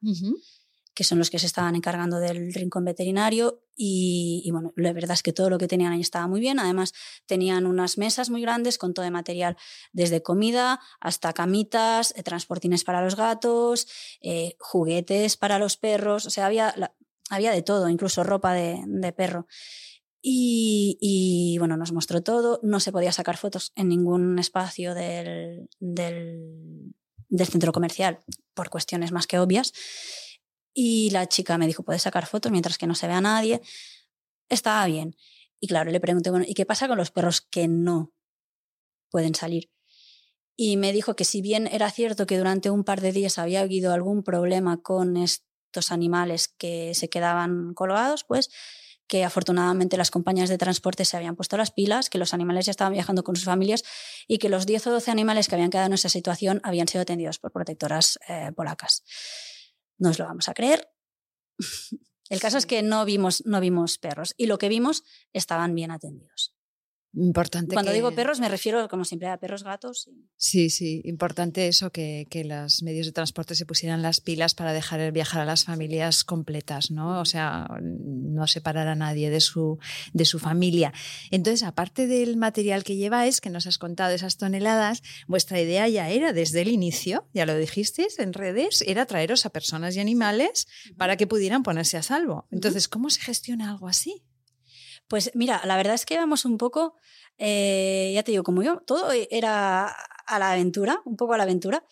que 1.01 1.05
son 1.05 1.17
los 1.17 1.31
que 1.31 1.39
se 1.39 1.47
estaban 1.47 1.77
encargando 1.77 2.21
del 2.21 2.53
rincón 2.53 2.85
veterinario. 2.85 3.63
Y, 3.75 4.47
bueno, 4.53 4.75
la 4.77 4.93
verdad 4.93 5.15
es 5.15 5.23
que 5.23 5.33
todo 5.33 5.49
lo 5.49 5.57
que 5.57 5.67
tenían 5.67 5.95
ahí 5.95 6.03
estaba 6.03 6.27
muy 6.27 6.41
bien. 6.41 6.59
Además, 6.59 6.93
tenían 7.25 7.65
unas 7.65 7.97
mesas 7.97 8.29
muy 8.29 8.43
grandes 8.43 8.77
con 8.77 8.93
todo 8.93 9.05
de 9.05 9.11
material, 9.11 9.57
desde 9.95 10.23
comida 10.23 10.79
hasta 11.01 11.33
camitas, 11.33 12.13
eh, 12.19 12.23
transportines 12.23 12.85
para 12.85 13.03
los 13.03 13.17
gatos, 13.17 13.89
eh, 14.21 14.57
juguetes 14.59 15.39
para 15.39 15.59
los 15.59 15.79
perros. 15.79 16.27
O 16.27 16.31
sea, 16.31 16.45
había, 16.45 16.75
había 17.31 17.51
de 17.51 17.63
todo, 17.63 17.89
incluso 17.89 18.23
ropa 18.23 18.53
de, 18.53 19.15
perro. 19.17 19.47
Y, 20.21 21.57
bueno, 21.61 21.79
nos 21.79 21.93
mostró 21.93 22.23
todo. 22.23 22.61
No 22.63 22.79
se 22.79 22.93
podía 22.93 23.13
sacar 23.13 23.39
fotos 23.39 23.73
en 23.75 23.89
ningún 23.89 24.39
espacio 24.39 24.93
del, 24.93 25.67
del, 25.79 26.93
del 27.31 27.47
centro 27.47 27.73
comercial 27.73 28.19
por 28.53 28.69
cuestiones 28.69 29.13
más 29.13 29.27
que 29.27 29.39
obvias. 29.39 29.73
Y 30.83 31.11
la 31.11 31.29
chica 31.29 31.59
me 31.59 31.67
dijo, 31.67 31.83
puedes 31.83 32.01
sacar 32.01 32.25
fotos 32.25 32.51
mientras 32.51 32.79
que 32.79 32.87
no 32.87 32.95
se 32.95 33.07
vea 33.07 33.21
nadie. 33.21 33.61
Estaba 34.49 34.87
bien. 34.87 35.15
Y 35.61 35.67
claro, 35.67 35.91
le 35.91 36.01
pregunté, 36.01 36.31
bueno, 36.31 36.47
¿y 36.49 36.55
qué 36.55 36.65
pasa 36.65 36.89
con 36.89 36.97
los 36.97 37.11
perros 37.11 37.43
que 37.43 37.69
no 37.69 38.15
pueden 39.11 39.35
salir? 39.35 39.71
Y 40.57 40.79
me 40.79 40.95
dijo 40.95 41.17
que 41.17 41.27
si 41.27 41.43
bien 41.43 41.67
era 41.67 41.91
cierto 41.91 42.25
que 42.25 42.39
durante 42.39 42.71
un 42.71 42.85
par 42.85 43.03
de 43.03 43.13
días 43.13 43.37
había 43.37 43.61
habido 43.61 43.93
algún 43.93 44.23
problema 44.23 44.81
con 44.81 45.19
estos 45.19 45.93
animales 45.93 46.49
que 46.49 46.95
se 46.95 47.11
quedaban 47.11 47.75
colgados, 47.75 48.25
pues 48.25 48.49
que 49.07 49.23
afortunadamente 49.23 49.99
las 49.99 50.11
compañías 50.11 50.49
de 50.49 50.57
transporte 50.57 51.05
se 51.05 51.15
habían 51.15 51.37
puesto 51.37 51.59
las 51.59 51.73
pilas, 51.73 52.09
que 52.09 52.17
los 52.17 52.33
animales 52.33 52.65
ya 52.65 52.71
estaban 52.71 52.95
viajando 52.95 53.23
con 53.23 53.37
sus 53.37 53.45
familias 53.45 53.85
y 54.27 54.39
que 54.39 54.49
los 54.49 54.65
10 54.65 54.87
o 54.87 54.93
12 54.93 55.11
animales 55.11 55.47
que 55.47 55.57
habían 55.57 55.69
quedado 55.69 55.89
en 55.89 55.93
esa 55.93 56.09
situación 56.09 56.63
habían 56.65 56.89
sido 56.89 57.03
atendidos 57.03 57.39
por 57.39 57.53
protectoras 57.53 58.19
eh, 58.29 58.51
polacas 58.57 59.05
no 60.01 60.11
os 60.11 60.19
lo 60.19 60.27
vamos 60.27 60.49
a 60.49 60.55
creer. 60.55 60.91
El 62.29 62.41
caso 62.41 62.59
es 62.59 62.67
que 62.67 62.83
no 62.83 63.05
vimos, 63.05 63.45
no 63.45 63.61
vimos 63.61 63.99
perros 63.99 64.35
y 64.37 64.47
lo 64.47 64.59
que 64.59 64.69
vimos 64.69 65.03
estaban 65.33 65.75
bien 65.75 65.91
atendidos. 65.91 66.55
Importante. 67.13 67.75
Cuando 67.75 67.93
digo 67.93 68.13
perros 68.13 68.39
me 68.39 68.49
refiero, 68.49 68.89
como 68.89 69.05
siempre, 69.05 69.29
a 69.29 69.37
perros, 69.37 69.65
gatos. 69.65 70.09
Sí, 70.37 70.71
sí, 70.71 71.03
importante 71.05 71.67
eso, 71.67 71.91
que, 71.91 72.27
que, 72.31 72.45
los 72.45 72.85
medios 72.85 73.07
de 73.07 73.13
transporte 73.13 73.57
se 73.57 73.67
pusieran 73.67 74.01
las 74.01 74.21
pilas 74.21 74.55
para 74.55 74.73
dejar 74.73 75.11
viajar 75.11 75.43
a 75.43 75.45
las 75.45 75.65
familias 75.65 76.23
completas, 76.23 76.93
¿no? 76.93 77.21
O 77.21 77.25
sea, 77.25 77.69
no 77.81 78.47
separar 78.47 78.87
a 78.87 78.95
nadie 78.95 79.29
de 79.29 79.41
su, 79.41 79.79
de 80.13 80.25
su 80.25 80.39
familia. 80.39 80.93
Entonces, 81.33 81.65
aparte 81.65 82.07
del 82.07 82.37
material 82.37 82.85
que 82.85 82.97
lleváis, 82.97 83.41
que 83.41 83.51
nos 83.51 83.67
has 83.67 83.79
contado 83.79 84.15
esas 84.15 84.37
toneladas, 84.37 85.03
vuestra 85.27 85.61
idea 85.61 85.89
ya 85.89 86.11
era 86.11 86.33
desde 86.33 86.63
el 86.63 86.69
inicio, 86.69 87.27
ya 87.35 87.45
lo 87.45 87.57
dijisteis 87.57 88.21
en 88.21 88.35
redes, 88.35 88.85
era 88.87 89.07
traeros 89.07 89.47
a 89.47 89.51
personas 89.51 89.97
y 89.97 90.01
animales 90.01 90.69
para 90.97 91.17
que 91.17 91.27
pudieran 91.27 91.65
ponerse 91.65 91.97
a 91.97 92.03
salvo. 92.03 92.47
Entonces, 92.53 92.87
¿cómo 92.87 93.11
se 93.11 93.21
gestiona 93.21 93.71
algo 93.71 93.89
así? 93.89 94.23
Pues 95.11 95.33
mira, 95.35 95.61
la 95.65 95.77
verdad 95.77 95.95
es 95.95 96.07
que 96.07 96.15
íbamos 96.15 96.45
un 96.45 96.57
poco, 96.57 96.95
eh, 97.37 98.13
ya 98.15 98.23
te 98.23 98.31
digo, 98.31 98.45
como 98.45 98.63
yo, 98.63 98.81
todo 98.87 99.11
era 99.29 99.89
a 99.89 100.39
la 100.39 100.53
aventura, 100.53 101.03
un 101.05 101.17
poco 101.17 101.35
a 101.35 101.37
la 101.37 101.43
aventura 101.43 101.85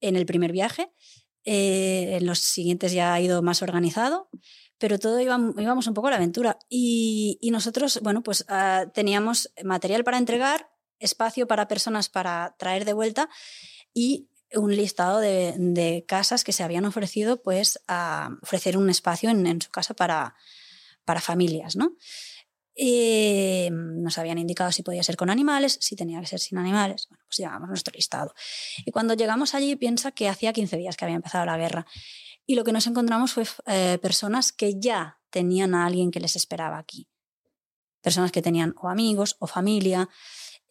en 0.00 0.16
el 0.16 0.26
primer 0.26 0.50
viaje. 0.50 0.90
Eh, 1.44 2.16
en 2.16 2.26
los 2.26 2.40
siguientes 2.40 2.90
ya 2.90 3.14
ha 3.14 3.20
ido 3.20 3.42
más 3.42 3.62
organizado, 3.62 4.28
pero 4.78 4.98
todo 4.98 5.20
íbamos, 5.20 5.86
un 5.86 5.94
poco 5.94 6.08
a 6.08 6.10
la 6.10 6.16
aventura. 6.16 6.58
Y, 6.68 7.38
nosotros, 7.52 8.00
bueno, 8.02 8.24
pues 8.24 8.44
ah, 8.48 8.86
teníamos 8.92 9.52
material 9.62 10.02
para 10.02 10.18
entregar, 10.18 10.68
espacio 10.98 11.46
para 11.46 11.68
personas 11.68 12.08
para 12.08 12.56
traer 12.58 12.84
de 12.84 12.92
vuelta 12.92 13.28
y 13.92 14.30
un 14.52 14.74
listado 14.74 15.20
de, 15.20 16.04
casas 16.08 16.42
que 16.42 16.52
se 16.52 16.64
habían 16.64 16.86
ofrecido 16.86 17.40
pues 17.40 17.78
a 17.86 18.30
ofrecer 18.42 18.76
un 18.76 18.90
espacio 18.90 19.30
en, 19.30 19.46
en 19.46 19.62
su 19.62 19.70
casa 19.70 19.94
para, 19.94 20.34
para 21.04 21.20
familias, 21.20 21.76
¿no? 21.76 21.96
Eh, 22.76 23.70
nos 23.72 24.18
habían 24.18 24.38
indicado 24.38 24.72
si 24.72 24.82
podía 24.82 25.02
ser 25.02 25.16
con 25.16 25.30
animales, 25.30 25.78
si 25.80 25.96
tenía 25.96 26.20
que 26.20 26.26
ser 26.26 26.40
sin 26.40 26.58
animales. 26.58 27.06
Bueno, 27.08 27.24
pues 27.26 27.38
llevamos 27.38 27.68
nuestro 27.68 27.92
listado. 27.94 28.34
Y 28.84 28.90
cuando 28.90 29.14
llegamos 29.14 29.54
allí, 29.54 29.76
piensa 29.76 30.12
que 30.12 30.28
hacía 30.28 30.52
15 30.52 30.76
días 30.76 30.96
que 30.96 31.04
había 31.04 31.16
empezado 31.16 31.46
la 31.46 31.56
guerra. 31.56 31.86
Y 32.46 32.56
lo 32.56 32.64
que 32.64 32.72
nos 32.72 32.86
encontramos 32.86 33.32
fue 33.32 33.44
eh, 33.66 33.98
personas 34.02 34.52
que 34.52 34.78
ya 34.78 35.20
tenían 35.30 35.74
a 35.74 35.86
alguien 35.86 36.10
que 36.10 36.20
les 36.20 36.36
esperaba 36.36 36.78
aquí. 36.78 37.08
Personas 38.00 38.32
que 38.32 38.42
tenían 38.42 38.74
o 38.80 38.88
amigos 38.88 39.36
o 39.38 39.46
familia. 39.46 40.08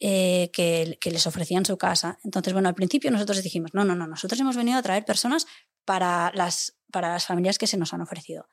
Eh, 0.06 0.50
que, 0.52 0.98
les 1.12 1.28
ofrecían 1.28 1.66
su 1.66 1.78
casa. 1.78 2.20
Entonces, 2.26 2.52
bueno, 2.52 2.68
al 2.68 2.76
principio 2.76 3.10
nosotros 3.10 3.42
dijimos, 3.42 3.74
no, 3.74 3.86
no, 3.86 3.96
no, 3.96 4.06
nosotros 4.06 4.38
hemos 4.42 4.58
venido 4.58 4.78
a 4.78 4.82
traer 4.82 5.06
personas 5.06 5.48
para 5.86 6.30
las, 6.34 6.76
para 6.92 7.14
las 7.14 7.26
familias 7.26 7.58
que 7.58 7.68
se 7.68 7.78
nos 7.78 7.94
han 7.94 8.02
ofrecido. 8.02 8.50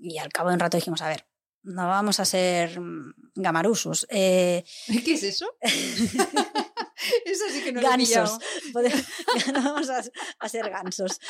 Y 0.00 0.18
al 0.18 0.32
cabo 0.32 0.48
de 0.48 0.54
un 0.54 0.60
rato 0.60 0.76
dijimos, 0.76 1.00
a 1.02 1.08
ver, 1.08 1.29
no 1.62 1.86
vamos 1.86 2.20
a 2.20 2.24
ser 2.24 2.80
mm, 2.80 3.14
gamarusos. 3.34 4.06
Eh, 4.10 4.64
¿Qué 5.04 5.14
es 5.14 5.22
eso? 5.22 5.56
eso 5.60 7.44
sí 7.50 7.62
que 7.64 7.72
no 7.72 7.82
gansos. 7.82 8.38
no 9.52 9.62
vamos 9.62 9.88
a, 9.90 10.48
ser 10.48 10.70
gansos. 10.70 11.20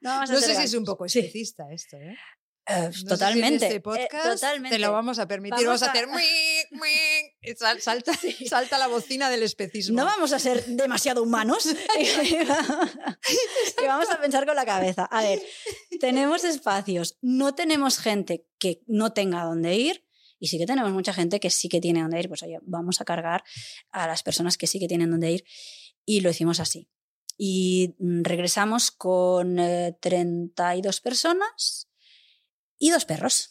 No, 0.00 0.26
sé 0.26 0.54
si 0.54 0.62
es 0.62 0.74
un 0.74 0.84
poco 0.84 1.04
especista 1.06 1.70
esto, 1.72 1.96
¿eh? 1.96 2.16
Eh, 2.66 2.90
totalmente. 3.06 3.66
este 3.66 3.80
podcast 3.80 4.42
te 4.70 4.78
lo 4.78 4.90
vamos 4.90 5.18
a 5.18 5.28
permitir. 5.28 5.66
Vamos, 5.66 5.82
a, 5.82 5.90
hacer. 5.90 6.08
salta, 7.80 8.12
salta, 8.48 8.78
la 8.78 8.86
bocina 8.86 9.28
del 9.28 9.42
especismo. 9.42 9.98
No 9.98 10.06
vamos 10.06 10.32
a 10.32 10.38
ser 10.38 10.64
demasiado 10.64 11.22
humanos. 11.22 11.68
que 13.76 13.86
vamos 13.86 14.10
a 14.10 14.18
pensar 14.18 14.46
con 14.46 14.56
la 14.56 14.64
cabeza. 14.64 15.04
A 15.04 15.22
ver, 15.22 15.42
tenemos 16.00 16.44
espacios, 16.44 17.18
no 17.20 17.54
tenemos 17.54 17.98
gente 17.98 18.46
que 18.58 18.80
no 18.86 19.12
tenga 19.12 19.44
dónde 19.44 19.76
ir. 19.76 20.04
Y 20.38 20.48
sí 20.48 20.58
que 20.58 20.66
tenemos 20.66 20.92
mucha 20.92 21.12
gente 21.12 21.40
que 21.40 21.50
sí 21.50 21.68
que 21.68 21.80
tiene 21.80 22.00
dónde 22.00 22.20
ir. 22.20 22.28
Pues 22.28 22.42
oye, 22.42 22.58
vamos 22.62 23.00
a 23.00 23.04
cargar 23.04 23.44
a 23.90 24.06
las 24.06 24.22
personas 24.22 24.56
que 24.56 24.66
sí 24.66 24.78
que 24.78 24.88
tienen 24.88 25.10
dónde 25.10 25.32
ir. 25.32 25.44
Y 26.06 26.20
lo 26.20 26.30
hicimos 26.30 26.60
así. 26.60 26.88
Y 27.36 27.94
mm, 27.98 28.22
regresamos 28.22 28.90
con 28.90 29.56
32 30.00 30.96
eh, 30.96 31.00
personas 31.02 31.83
y 32.84 32.90
dos 32.90 33.06
perros. 33.06 33.48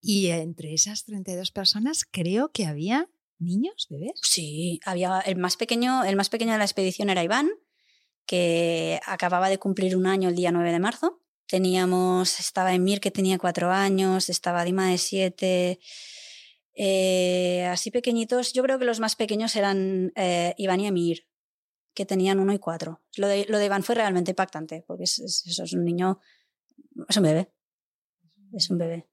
Y 0.00 0.28
entre 0.28 0.72
esas 0.72 1.04
32 1.04 1.50
personas 1.50 2.06
creo 2.10 2.50
que 2.50 2.64
había 2.64 3.10
niños, 3.38 3.88
bebés. 3.90 4.18
Sí, 4.22 4.80
había 4.86 5.20
el 5.20 5.36
más 5.36 5.58
pequeño, 5.58 6.02
el 6.02 6.16
más 6.16 6.30
pequeño 6.30 6.52
de 6.52 6.58
la 6.58 6.64
expedición 6.64 7.10
era 7.10 7.22
Iván, 7.22 7.50
que 8.24 9.00
acababa 9.04 9.50
de 9.50 9.58
cumplir 9.58 9.98
un 9.98 10.06
año 10.06 10.30
el 10.30 10.34
día 10.34 10.50
9 10.50 10.72
de 10.72 10.78
marzo. 10.78 11.20
Teníamos, 11.46 12.40
estaba 12.40 12.72
Emir 12.72 13.00
que 13.00 13.10
tenía 13.10 13.36
cuatro 13.36 13.70
años, 13.70 14.30
estaba 14.30 14.64
Dima 14.64 14.88
de 14.88 14.96
siete, 14.96 15.78
eh, 16.74 17.66
así 17.66 17.90
pequeñitos. 17.90 18.54
Yo 18.54 18.62
creo 18.62 18.78
que 18.78 18.86
los 18.86 18.98
más 18.98 19.14
pequeños 19.14 19.54
eran 19.56 20.10
eh, 20.16 20.54
Iván 20.56 20.80
y 20.80 20.86
Emir, 20.86 21.28
que 21.92 22.06
tenían 22.06 22.40
uno 22.40 22.54
y 22.54 22.58
cuatro. 22.58 23.02
Lo 23.18 23.26
de, 23.26 23.44
lo 23.50 23.58
de 23.58 23.66
Iván 23.66 23.82
fue 23.82 23.94
realmente 23.94 24.30
impactante, 24.30 24.84
porque 24.86 25.04
es, 25.04 25.18
eso 25.18 25.64
es 25.64 25.72
un 25.74 25.84
niño, 25.84 26.18
es 27.10 27.16
un 27.18 27.24
bebé, 27.24 27.52
es 28.52 28.70
un 28.70 28.78
bebé. 28.78 29.06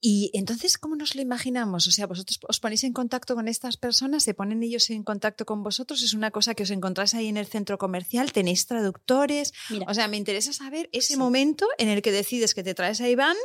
Y 0.00 0.30
entonces, 0.34 0.78
¿cómo 0.78 0.96
nos 0.96 1.14
lo 1.14 1.22
imaginamos? 1.22 1.86
O 1.86 1.90
sea, 1.90 2.06
vosotros 2.06 2.38
os 2.46 2.60
ponéis 2.60 2.84
en 2.84 2.92
contacto 2.92 3.34
con 3.34 3.48
estas 3.48 3.76
personas, 3.76 4.22
se 4.24 4.34
ponen 4.34 4.62
ellos 4.62 4.90
en 4.90 5.02
contacto 5.02 5.44
con 5.44 5.62
vosotros, 5.62 6.02
es 6.02 6.14
una 6.14 6.30
cosa 6.30 6.54
que 6.54 6.62
os 6.62 6.70
encontráis 6.70 7.14
ahí 7.14 7.28
en 7.28 7.36
el 7.36 7.46
centro 7.46 7.78
comercial, 7.78 8.32
tenéis 8.32 8.66
traductores. 8.66 9.52
o 9.86 9.94
sea, 9.94 10.08
me 10.08 10.16
interesa 10.16 10.52
saber 10.52 10.88
ese 10.92 11.16
momento 11.16 11.66
en 11.78 11.88
el 11.88 12.02
que 12.02 12.12
decides 12.12 12.54
que 12.54 12.62
te 12.62 12.74
traes 12.74 13.00
a 13.00 13.08
Iván 13.08 13.36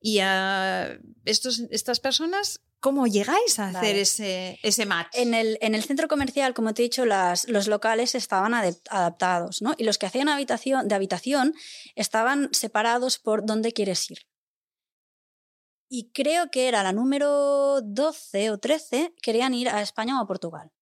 y 0.00 0.18
a 0.20 0.98
estos, 1.24 1.60
estas 1.70 2.00
personas 2.00 2.60
¿Cómo 2.80 3.06
llegáis 3.06 3.58
a 3.60 3.68
hacer 3.68 3.96
ese, 3.96 4.58
ese 4.62 4.84
match? 4.84 5.06
En 5.14 5.32
el, 5.32 5.56
en 5.62 5.74
el, 5.74 5.82
centro 5.82 6.06
comercial, 6.06 6.52
como 6.52 6.74
te 6.74 6.82
he 6.82 6.84
dicho, 6.84 7.06
las, 7.06 7.48
los 7.48 7.66
locales 7.66 8.14
estaban 8.14 8.52
adaptados, 8.52 9.62
¿no? 9.62 9.74
Y 9.78 9.84
los 9.84 9.96
que 9.96 10.04
hacían 10.04 10.28
habitación, 10.28 10.86
de 10.86 10.94
habitación 10.94 11.54
estaban 11.94 12.50
separados 12.52 13.18
por 13.18 13.46
dónde 13.46 13.72
quieres 13.72 14.10
ir 14.10 14.26
y 15.96 16.10
creo 16.12 16.50
que 16.50 16.66
era 16.66 16.82
la 16.82 16.92
número 16.92 17.80
12 17.80 18.50
o 18.50 18.58
13, 18.58 19.14
querían 19.22 19.54
ir 19.54 19.68
a 19.68 19.80
España 19.80 20.18
o 20.18 20.22
a 20.24 20.26
Portugal. 20.26 20.72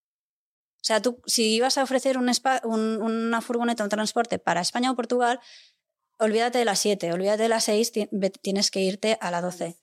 O 0.76 0.84
sea, 0.84 1.02
tú, 1.02 1.20
si 1.26 1.54
ibas 1.54 1.76
a 1.76 1.82
ofrecer 1.82 2.16
un 2.16 2.30
una 2.64 3.40
furgoneta, 3.42 3.84
un 3.84 3.90
transporte 3.90 4.38
para 4.38 4.62
España 4.62 4.90
o 4.90 4.96
Portugal, 4.96 5.38
olvídate 6.18 6.58
de 6.58 6.64
la 6.64 6.76
7, 6.76 7.12
olvídate 7.12 7.42
de 7.42 7.48
la 7.50 7.60
6, 7.60 7.92
tienes 8.40 8.70
que 8.70 8.80
irte 8.80 9.18
a 9.20 9.30
la 9.30 9.42
12, 9.42 9.76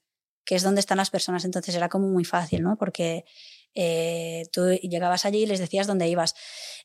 que 0.46 0.56
es 0.56 0.64
donde 0.64 0.80
están 0.80 0.98
las 0.98 1.12
personas. 1.12 1.46
Entonces 1.46 1.76
era 1.76 1.90
como 1.90 2.08
muy 2.08 2.26
fácil, 2.26 2.64
¿no? 2.64 2.76
Porque 2.76 3.24
eh, 3.76 4.48
tú 4.52 4.72
llegabas 4.72 5.26
allí 5.26 5.44
y 5.44 5.46
les 5.46 5.60
decías 5.60 5.86
dónde 5.86 6.08
ibas. 6.08 6.34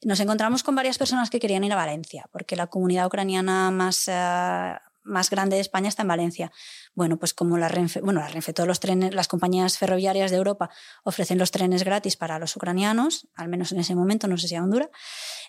Nos 0.02 0.20
encontramos 0.20 0.62
con 0.62 0.74
varias 0.74 0.98
personas 0.98 1.30
que 1.30 1.40
querían 1.40 1.64
ir 1.64 1.72
a 1.72 1.76
Valencia, 1.76 2.28
porque 2.30 2.56
la 2.56 2.66
comunidad 2.66 3.06
ucraniana 3.06 3.70
más, 3.70 4.06
eh, 4.06 4.74
más 5.04 5.30
grande 5.30 5.56
de 5.56 5.62
España 5.62 5.88
está 5.88 6.02
en 6.02 6.08
Valencia. 6.08 6.52
Bueno, 6.94 7.18
pues 7.18 7.34
como 7.34 7.58
la 7.58 7.68
Renfe, 7.68 8.00
bueno, 8.00 8.20
la 8.20 8.28
Renfe, 8.28 8.52
todos 8.52 8.68
las 8.68 9.28
compañías 9.28 9.78
ferroviarias 9.78 10.30
de 10.30 10.38
Europa 10.38 10.70
ofrecen 11.04 11.38
los 11.38 11.50
trenes 11.50 11.84
gratis 11.84 12.16
para 12.16 12.38
los 12.38 12.56
ucranianos, 12.56 13.28
al 13.34 13.48
menos 13.48 13.72
en 13.72 13.80
ese 13.80 13.94
momento, 13.94 14.26
no 14.26 14.36
sé 14.38 14.48
si 14.48 14.56
aún 14.56 14.70
dura, 14.70 14.90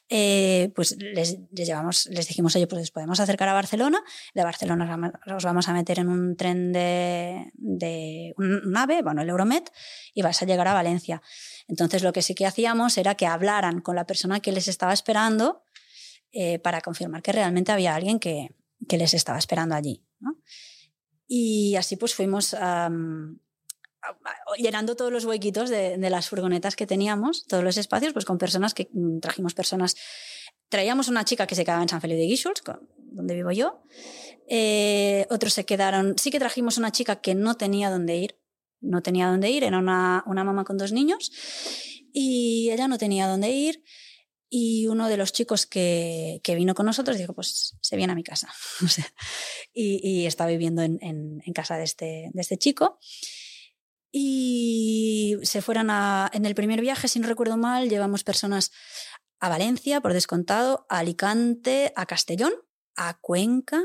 eh, 0.10 0.72
pues 0.76 0.98
les, 1.00 1.40
llevamos, 1.52 2.06
les 2.08 2.28
dijimos, 2.28 2.56
oye, 2.56 2.68
pues 2.68 2.92
podemos 2.92 3.20
acercar 3.20 3.50
a 3.50 3.54
Barcelona, 3.54 4.04
de 4.34 4.44
Barcelona 4.44 5.14
os 5.36 5.44
vamos 5.44 5.68
a 5.68 5.74
meter 5.74 6.00
en 6.00 6.10
un 6.10 6.36
tren 6.36 6.72
de, 6.74 7.52
de 7.54 8.34
un 8.38 8.76
AVE, 8.76 9.02
bueno, 9.02 9.22
el 9.22 9.30
Euromet, 9.30 9.72
y 10.14 10.22
vas 10.22 10.42
a 10.42 10.46
llegar 10.46 10.68
a 10.68 10.74
Valencia. 10.74 11.22
Entonces 11.68 12.04
lo 12.04 12.14
que 12.14 12.22
sí 12.22 12.36
que 12.36 12.46
hacíamos 12.46 12.98
era 12.98 13.16
que 13.16 13.26
hablaran 13.26 13.82
con 13.82 13.96
la 13.96 14.06
persona 14.06 14.40
que 14.40 14.52
les 14.52 14.68
estaba 14.68 14.94
esperando 14.94 15.64
eh, 16.32 16.60
para 16.60 16.82
confirmar 16.82 17.22
que 17.22 17.32
realmente 17.32 17.72
había 17.72 17.96
alguien 17.96 18.20
que, 18.20 18.50
que 18.88 18.98
les 18.98 19.14
estaba 19.14 19.38
esperando 19.38 19.76
allí. 19.76 20.04
Y 21.28 21.76
así 21.76 21.96
pues 21.96 22.14
fuimos 22.14 22.56
llenando 24.58 24.96
todos 24.96 25.12
los 25.12 25.26
huequitos 25.26 25.70
de, 25.70 25.98
las 25.98 26.30
furgonetas 26.30 26.76
que 26.76 26.88
teníamos, 26.88 27.46
todos 27.46 27.64
los 27.64 27.78
espacios, 27.78 28.14
pues 28.14 28.26
con 28.26 28.38
personas 28.38 28.74
que 28.74 28.90
mm, 28.92 29.20
trajimos 29.20 29.54
personas. 29.54 29.96
Traíamos 30.70 31.08
una 31.08 31.26
chica 31.26 31.48
que 31.48 31.56
se 31.56 31.64
quedaba 31.64 31.82
en 31.82 31.90
San 31.90 32.02
Felipe 32.02 32.20
de 32.20 32.28
Guíxols, 32.28 32.62
donde 32.98 33.36
vivo 33.36 33.52
yo. 33.52 33.84
Eh, 34.48 35.26
otros 35.30 35.54
se 35.54 35.66
quedaron. 35.66 36.16
Sí 36.18 36.32
que 36.32 36.40
trajimos 36.40 36.78
una 36.78 36.92
chica 36.92 37.18
que 37.18 37.36
no 37.36 37.56
tenía 37.56 37.90
dónde 37.90 38.18
ir. 38.18 38.40
No 38.82 39.02
tenía 39.02 39.28
dónde 39.28 39.50
ir, 39.50 39.64
era 39.64 39.80
una, 39.80 40.24
una 40.28 40.44
mamá 40.44 40.64
con 40.64 40.78
dos 40.78 40.92
niños 40.92 41.32
y 42.14 42.70
ella 42.72 42.88
no 42.88 42.98
tenía 42.98 43.28
dónde 43.28 43.50
ir. 43.50 43.84
Y 44.58 44.88
uno 44.88 45.10
de 45.10 45.18
los 45.18 45.34
chicos 45.34 45.66
que, 45.66 46.40
que, 46.42 46.56
vino 46.56 46.76
con 46.76 46.86
nosotros 46.86 47.18
dijo, 47.18 47.34
pues 47.34 47.76
se 47.82 47.98
viene 47.98 48.14
a 48.14 48.16
mi 48.16 48.24
casa. 48.24 48.48
y, 49.74 50.00
y, 50.02 50.28
está 50.28 50.46
viviendo 50.46 50.82
en, 50.82 50.98
en, 51.02 51.42
en, 51.46 51.54
casa 51.54 51.76
de 51.76 51.84
este, 51.84 52.30
de 52.34 52.42
este 52.42 52.58
chico. 52.58 52.98
Y 54.14 55.36
se 55.44 55.62
fueron 55.62 55.90
a, 55.90 56.32
en 56.34 56.46
el 56.46 56.56
primer 56.56 56.80
viaje, 56.80 57.10
si 57.10 57.20
no 57.20 57.28
recuerdo 57.28 57.58
mal, 57.58 57.90
llevamos 57.90 58.24
personas 58.24 58.72
a 59.42 59.50
Valencia, 59.50 60.00
por 60.00 60.14
descontado, 60.14 60.86
a 60.88 61.00
Alicante, 61.00 61.92
a 61.98 62.06
Castellón, 62.06 62.54
a 62.96 63.20
Cuenca, 63.20 63.84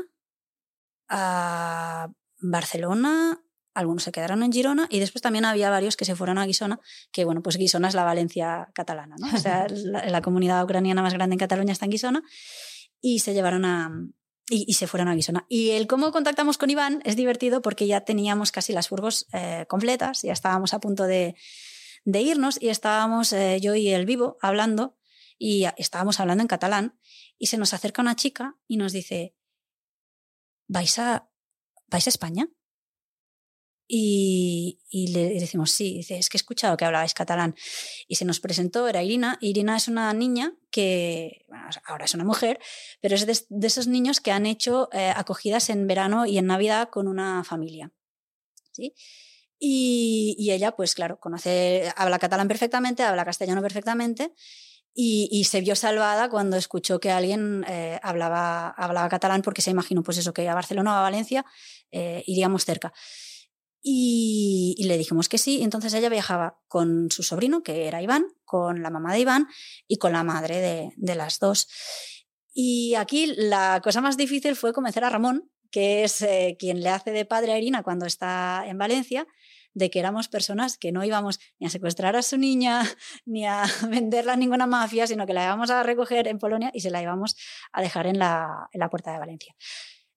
a 1.09 2.13
Barcelona, 2.37 3.43
algunos 3.73 4.03
se 4.03 4.11
quedaron 4.11 4.43
en 4.43 4.51
Girona 4.51 4.87
y 4.89 4.99
después 4.99 5.21
también 5.21 5.45
había 5.45 5.69
varios 5.69 5.95
que 5.95 6.05
se 6.05 6.15
fueron 6.15 6.37
a 6.37 6.45
Guisona, 6.45 6.79
que 7.11 7.25
bueno, 7.25 7.41
pues 7.41 7.57
Guisona 7.57 7.87
es 7.87 7.95
la 7.95 8.03
Valencia 8.03 8.69
catalana, 8.73 9.15
¿no? 9.17 9.27
O 9.33 9.37
sea, 9.37 9.67
la, 9.69 10.21
comunidad 10.21 10.63
ucraniana 10.63 11.01
más 11.01 11.13
grande 11.13 11.35
en 11.35 11.39
Cataluña 11.39 11.71
está 11.71 11.85
en 11.85 11.91
Guisona 11.91 12.23
y 13.01 13.19
se 13.19 13.33
llevaron 13.33 13.65
a... 13.65 13.91
Y, 14.49 14.73
se 14.73 14.85
fueron 14.85 15.07
a 15.07 15.15
Guisona. 15.15 15.45
Y 15.47 15.69
el 15.69 15.87
cómo 15.87 16.11
contactamos 16.11 16.57
con 16.57 16.69
Iván 16.69 17.01
es 17.05 17.15
divertido 17.15 17.61
porque 17.61 17.87
ya 17.87 18.01
teníamos 18.01 18.51
casi 18.51 18.73
las 18.73 18.89
furgos 18.89 19.27
eh, 19.31 19.65
completas, 19.69 20.23
ya 20.23 20.33
estábamos 20.33 20.73
a 20.73 20.79
punto 20.79 21.05
de, 21.05 21.35
de 22.03 22.21
irnos 22.21 22.61
y 22.61 22.67
estábamos 22.67 23.31
eh, 23.31 23.59
yo 23.61 23.75
y 23.75 23.89
el 23.89 24.05
vivo 24.05 24.37
hablando 24.41 24.97
y 25.37 25.65
estábamos 25.77 26.19
hablando 26.19 26.41
en 26.41 26.47
catalán 26.47 26.99
y 27.37 27.47
se 27.47 27.57
nos 27.57 27.73
acerca 27.73 28.01
una 28.01 28.15
chica 28.15 28.57
y 28.67 28.75
nos 28.75 28.91
dice, 28.91 29.35
¿vais 30.67 30.99
a, 30.99 31.29
¿vais 31.87 32.07
a 32.07 32.09
España? 32.09 32.49
Y, 33.93 34.79
le 35.11 35.33
decimos, 35.37 35.69
sí, 35.69 35.97
dice, 35.97 36.17
es 36.17 36.29
que 36.29 36.37
he 36.37 36.39
escuchado 36.39 36.77
que 36.77 36.85
hablabais 36.85 37.13
catalán. 37.13 37.55
Y 38.07 38.15
se 38.15 38.23
nos 38.23 38.39
presentó, 38.39 38.87
era 38.87 39.03
Irina. 39.03 39.37
Irina 39.41 39.75
es 39.75 39.89
una 39.89 40.13
niña 40.13 40.53
que, 40.69 41.43
bueno, 41.49 41.67
ahora 41.85 42.05
es 42.05 42.13
una 42.13 42.23
mujer, 42.23 42.57
pero 43.01 43.15
es 43.15 43.25
de, 43.25 43.67
esos 43.67 43.87
niños 43.87 44.21
que 44.21 44.31
han 44.31 44.45
hecho 44.45 44.87
eh, 44.93 45.11
acogidas 45.13 45.69
en 45.69 45.87
verano 45.87 46.25
y 46.25 46.37
en 46.37 46.45
Navidad 46.45 46.87
con 46.89 47.09
una 47.09 47.43
familia. 47.43 47.91
¿sí? 48.71 48.93
Y, 49.59 50.49
ella, 50.51 50.73
pues 50.73 50.95
claro, 50.95 51.19
conoce, 51.19 51.91
habla 51.97 52.17
catalán 52.17 52.47
perfectamente, 52.47 53.03
habla 53.03 53.25
castellano 53.25 53.61
perfectamente. 53.61 54.33
Y, 54.93 55.43
se 55.43 55.59
vio 55.59 55.75
salvada 55.75 56.29
cuando 56.29 56.55
escuchó 56.55 57.01
que 57.01 57.11
alguien 57.11 57.65
eh, 57.67 57.99
hablaba, 58.03 58.69
hablaba 58.69 59.09
catalán 59.09 59.41
porque 59.41 59.61
se 59.61 59.71
imaginó 59.71 60.01
pues 60.01 60.17
eso, 60.17 60.33
que 60.33 60.47
a 60.47 60.55
Barcelona 60.55 60.93
o 60.93 60.97
a 60.97 61.01
Valencia 61.01 61.45
eh, 61.91 62.23
iríamos 62.25 62.63
cerca. 62.63 62.93
Y, 63.83 64.75
le 64.85 64.97
dijimos 64.97 65.29
que 65.29 65.37
sí. 65.37 65.61
Entonces 65.61 65.93
ella 65.93 66.09
viajaba 66.09 66.59
con 66.67 67.09
su 67.11 67.23
sobrino, 67.23 67.63
que 67.63 67.87
era 67.87 68.01
Iván, 68.01 68.25
con 68.45 68.83
la 68.83 68.89
mamá 68.89 69.13
de 69.13 69.19
Iván 69.21 69.47
y 69.87 69.97
con 69.97 70.11
la 70.11 70.23
madre 70.23 70.57
de, 70.57 70.91
de 70.97 71.15
las 71.15 71.39
dos. 71.39 71.67
Y 72.53 72.95
aquí 72.95 73.33
la 73.35 73.81
cosa 73.83 74.01
más 74.01 74.17
difícil 74.17 74.55
fue 74.55 74.73
convencer 74.73 75.03
a 75.03 75.09
Ramón, 75.09 75.49
que 75.71 76.03
es 76.03 76.21
eh, 76.21 76.57
quien 76.59 76.81
le 76.81 76.89
hace 76.89 77.11
de 77.11 77.25
padre 77.25 77.53
a 77.53 77.57
Irina 77.57 77.81
cuando 77.81 78.05
está 78.05 78.63
en 78.67 78.77
Valencia, 78.77 79.25
de 79.73 79.89
que 79.89 79.99
éramos 79.99 80.27
personas 80.27 80.77
que 80.77 80.91
no 80.91 81.03
íbamos 81.03 81.39
ni 81.59 81.67
a 81.67 81.69
secuestrar 81.69 82.15
a 82.17 82.21
su 82.21 82.37
niña, 82.37 82.83
ni 83.25 83.45
a 83.45 83.63
venderla 83.89 84.33
a 84.33 84.37
ninguna 84.37 84.67
mafia, 84.67 85.07
sino 85.07 85.25
que 85.25 85.33
la 85.33 85.45
íbamos 85.45 85.69
a 85.71 85.81
recoger 85.83 86.27
en 86.27 86.39
Polonia 86.39 86.71
y 86.73 86.81
se 86.81 86.91
la 86.91 87.01
íbamos 87.01 87.37
a 87.71 87.81
dejar 87.81 88.07
en 88.07 88.19
la, 88.19 88.67
en 88.73 88.79
la 88.79 88.89
puerta 88.89 89.13
de 89.13 89.19
Valencia. 89.19 89.55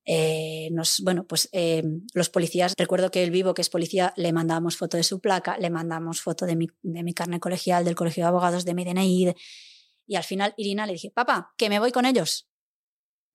Eh, 0.07 0.69
nos, 0.73 1.01
bueno, 1.01 1.27
pues 1.27 1.49
eh, 1.53 1.83
los 2.13 2.29
policías, 2.29 2.75
recuerdo 2.77 3.11
que 3.11 3.25
el 3.25 3.31
vivo, 3.31 3.55
que 3.55 3.63
es 3.63 3.71
policía, 3.71 4.13
le 4.17 4.33
mandamos 4.33 4.77
foto 4.77 4.97
de 4.97 5.03
su 5.03 5.21
placa, 5.21 5.57
le 5.59 5.71
mandamos 5.71 6.21
foto 6.21 6.47
de 6.47 6.57
mi, 6.57 6.69
de 6.83 7.03
mi 7.03 7.15
carne 7.15 7.41
colegial, 7.41 7.85
del 7.85 7.95
colegio 7.95 8.25
de 8.25 8.29
abogados, 8.29 8.65
de 8.65 8.75
mi 8.75 8.85
DNI. 8.85 9.35
y 10.07 10.17
al 10.17 10.25
final 10.25 10.55
Irina 10.57 10.87
le 10.87 10.93
dije, 10.93 11.11
papá, 11.11 11.55
que 11.57 11.69
me 11.69 11.79
voy 11.79 11.93
con 11.93 12.05
ellos. 12.05 12.49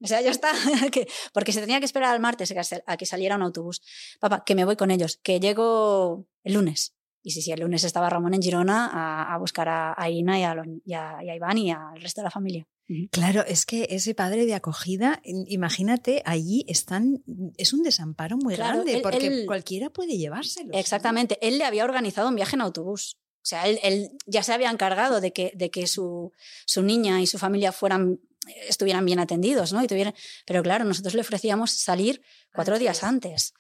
O 0.02 0.08
sea, 0.08 0.22
ya 0.22 0.32
está, 0.32 0.52
porque 1.34 1.52
se 1.52 1.60
tenía 1.60 1.80
que 1.80 1.86
esperar 1.86 2.14
al 2.14 2.22
martes 2.22 2.54
a 2.86 2.98
que 2.98 3.06
saliera 3.06 3.36
un 3.36 3.42
autobús. 3.42 3.82
Papá, 4.20 4.44
que 4.46 4.56
me 4.56 4.66
voy 4.66 4.76
con 4.76 4.92
ellos, 4.92 5.20
que 5.24 5.40
llego 5.40 6.28
el 6.44 6.54
lunes. 6.54 6.96
Y 7.22 7.32
sí, 7.32 7.42
sí, 7.42 7.52
el 7.52 7.60
lunes 7.60 7.84
estaba 7.84 8.10
Ramón 8.10 8.34
en 8.34 8.42
Girona 8.42 9.34
a, 9.34 9.38
buscar 9.38 9.68
a, 9.70 10.10
Ina 10.10 10.40
y 10.40 10.44
a, 10.44 10.56
y 10.86 10.94
a, 10.94 11.36
Iván 11.36 11.58
y 11.58 11.72
al 11.72 12.02
resto 12.02 12.22
de 12.22 12.26
la 12.26 12.32
familia. 12.32 12.68
Claro, 13.12 13.46
es 13.46 13.66
que 13.66 13.88
ese 13.92 14.16
padre 14.16 14.48
de 14.48 14.56
acogida, 14.56 15.22
imagínate, 15.24 16.24
allí 16.26 16.66
están, 16.68 17.24
es 17.58 17.74
un 17.74 17.84
desamparo 17.84 18.38
muy 18.38 18.56
grande 18.56 19.00
porque 19.04 19.46
cualquiera 19.46 19.92
puede 19.92 20.18
llevárselo. 20.18 20.72
Exactamente, 20.74 21.38
él 21.42 21.60
le 21.60 21.66
había 21.66 21.84
organizado 21.84 22.30
un 22.30 22.36
viaje 22.36 22.56
en 22.56 22.62
autobús. 22.62 23.18
O 23.42 23.46
sea, 23.50 23.68
él, 23.68 24.10
ya 24.26 24.44
se 24.44 24.54
había 24.54 24.70
encargado 24.72 25.22
de 25.22 25.32
que, 25.34 25.52
de 25.56 25.70
que 25.70 25.88
su, 25.88 26.32
su, 26.66 26.84
niña 26.84 27.22
y 27.22 27.28
su 27.28 27.38
familia 27.38 27.72
fueran, 27.72 28.20
estuvieran 28.68 29.06
bien 29.06 29.20
atendidos, 29.20 29.72
¿no? 29.72 29.84
Y 29.84 29.88
tuvieran, 29.88 30.14
pero 30.46 30.62
claro, 30.64 30.84
nosotros 30.84 31.14
le 31.14 31.22
ofrecíamos 31.22 31.72
salir 31.72 32.22
cuatro 32.54 32.80
días 32.80 33.04
antes. 33.04 33.54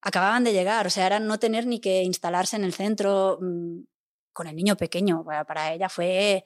Acababan 0.00 0.44
de 0.44 0.52
llegar, 0.52 0.86
o 0.86 0.90
sea, 0.90 1.06
era 1.06 1.18
no 1.18 1.38
tener 1.38 1.66
ni 1.66 1.80
que 1.80 2.02
instalarse 2.02 2.56
en 2.56 2.64
el 2.64 2.72
centro 2.72 3.38
mm, 3.40 3.80
con 4.32 4.46
el 4.46 4.56
niño 4.56 4.76
pequeño. 4.76 5.24
Para 5.24 5.72
ella 5.72 5.88
fue 5.88 6.44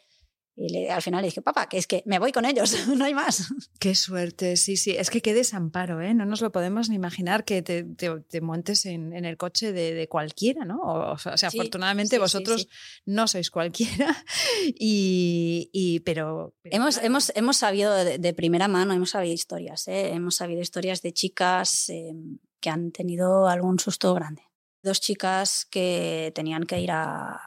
y 0.54 0.86
al 0.86 1.00
final 1.00 1.22
le 1.22 1.28
dije, 1.28 1.40
papá, 1.40 1.66
que 1.66 1.78
es 1.78 1.86
que 1.86 2.02
me 2.04 2.18
voy 2.18 2.30
con 2.30 2.44
ellos, 2.44 2.76
no 2.96 3.04
hay 3.04 3.14
más. 3.14 3.48
Qué 3.78 3.94
suerte, 3.94 4.56
sí, 4.56 4.76
sí. 4.76 4.90
Es 4.90 5.08
que 5.08 5.22
qué 5.22 5.32
desamparo, 5.32 6.02
¿eh? 6.02 6.12
No 6.12 6.26
nos 6.26 6.42
lo 6.42 6.52
podemos 6.52 6.90
ni 6.90 6.96
imaginar 6.96 7.44
que 7.44 7.62
te, 7.62 7.84
te, 7.84 8.40
montes 8.42 8.84
en, 8.84 9.14
en, 9.14 9.24
el 9.24 9.38
coche 9.38 9.72
de, 9.72 9.94
de, 9.94 10.08
cualquiera, 10.08 10.66
¿no? 10.66 10.78
O, 10.82 11.16
sea, 11.18 11.48
afortunadamente 11.48 12.18
vosotros 12.18 12.68
no 13.06 13.26
sois 13.28 13.50
cualquiera, 13.50 14.14
y, 14.78 15.70
y 15.72 16.00
pero, 16.00 16.54
Hemos, 16.64 16.98
hemos, 16.98 17.32
hemos 17.34 17.56
sabido 17.56 17.94
de, 17.94 18.34
primera 18.34 18.68
mano, 18.68 18.92
hemos 18.92 19.10
sabido 19.10 19.32
historias, 19.32 19.88
¿eh? 19.88 20.12
Hemos 20.12 20.36
sabido 20.36 20.60
historias 20.60 21.00
de 21.00 21.12
chicas 21.12 21.88
em, 21.88 22.38
que 22.62 22.70
han 22.70 22.92
tenido 22.92 23.48
algún 23.48 23.78
susto 23.78 24.14
grande. 24.14 24.44
Dos 24.82 25.00
chicas 25.00 25.66
que 25.70 26.32
tenían 26.34 26.64
que 26.64 26.80
ir 26.80 26.90
a 26.92 27.38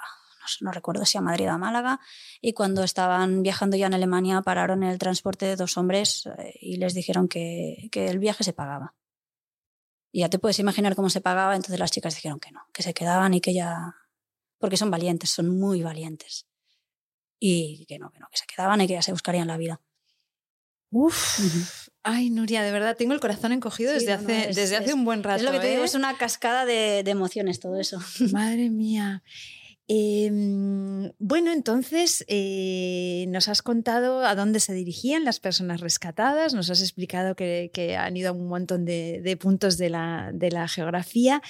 no, 0.62 0.72
recuerdo 0.72 1.06
si 1.06 1.18
a 1.18 1.22
Madrid 1.22 1.50
o 1.50 1.54
a 1.54 1.58
Málaga, 1.58 2.00
y 2.42 2.54
cuando 2.54 2.84
estaban 2.84 3.42
viajando 3.42 3.78
ya 3.78 3.88
en 3.88 3.94
Alemania 3.94 4.42
pararon 4.42 4.84
el 4.84 4.98
transporte 5.00 5.46
de 5.46 5.56
dos 5.56 5.78
hombres 5.78 6.28
eh, 6.38 6.54
y 6.60 6.78
les 6.78 6.94
dijeron 6.94 7.28
que, 7.28 7.90
que 7.92 8.08
el 8.08 8.20
viaje 8.20 8.44
se 8.44 8.54
pagaba. 8.54 8.94
Y 10.12 10.22
ya 10.22 10.30
te 10.30 10.40
puedes 10.40 10.60
imaginar 10.60 10.96
cómo 10.96 11.10
se 11.10 11.22
pagaba, 11.22 11.56
entonces 11.56 11.80
las 11.80 11.92
chicas 11.92 12.16
dijeron 12.16 12.40
que 12.40 12.52
no, 12.52 12.62
que 12.74 12.84
se 12.84 12.94
quedaban 12.94 13.34
y 13.34 13.42
que 13.42 13.54
ya... 13.54 13.96
porque 14.60 14.78
son 14.78 14.90
valientes, 14.90 15.30
son 15.30 15.60
muy 15.60 15.84
valientes. 15.84 16.48
Y 17.38 17.86
que 17.88 18.00
no, 18.00 18.12
que 18.12 18.20
no, 18.20 18.28
que 18.32 18.38
se 18.38 18.46
quedaban 18.46 18.80
y 18.82 18.88
que 18.88 18.94
ya 18.94 19.02
se 19.02 19.12
buscarían 19.12 19.48
la 19.48 19.58
vida. 19.58 19.82
Uf. 20.98 21.90
Ay, 22.04 22.30
Nuria, 22.30 22.64
de 22.64 22.72
verdad, 22.72 22.96
tengo 22.96 23.14
el 23.14 23.20
corazón 23.20 23.52
encogido 23.52 23.92
desde, 23.92 24.14
hace, 24.14 24.48
desde 24.54 24.78
hace 24.78 24.94
un 24.94 25.04
buen 25.04 25.24
rato. 25.24 25.40
Es 25.40 25.44
lo 25.44 25.52
que 25.52 25.60
te 25.60 25.68
digo, 25.72 25.82
¿eh? 25.82 25.86
es 25.86 25.94
una 25.94 26.18
cascada 26.18 26.66
de, 26.66 27.02
de 27.04 27.12
emociones 27.12 27.60
todo 27.60 27.78
eso. 27.78 28.00
Madre 28.32 28.70
mía. 28.70 29.22
Em, 29.90 31.12
bueno, 31.20 31.52
entonces 31.52 32.24
eh, 32.30 33.26
nos 33.28 33.50
has 33.50 33.62
contado 33.62 34.26
a 34.26 34.36
dónde 34.36 34.62
se 34.62 34.74
dirigían 34.74 35.26
las 35.26 35.42
personas 35.42 35.82
rescatadas, 35.82 36.54
nos 36.54 36.70
has 36.70 36.82
explicado 36.82 37.36
que, 37.36 37.98
han 38.00 38.16
ido 38.16 38.30
a 38.30 38.32
un 38.32 38.48
montón 38.48 38.86
de, 38.86 39.38
puntos 39.40 39.78
de 39.78 39.90
la, 39.90 40.32
de 40.34 40.50
la, 40.50 40.70
geografía 40.70 41.42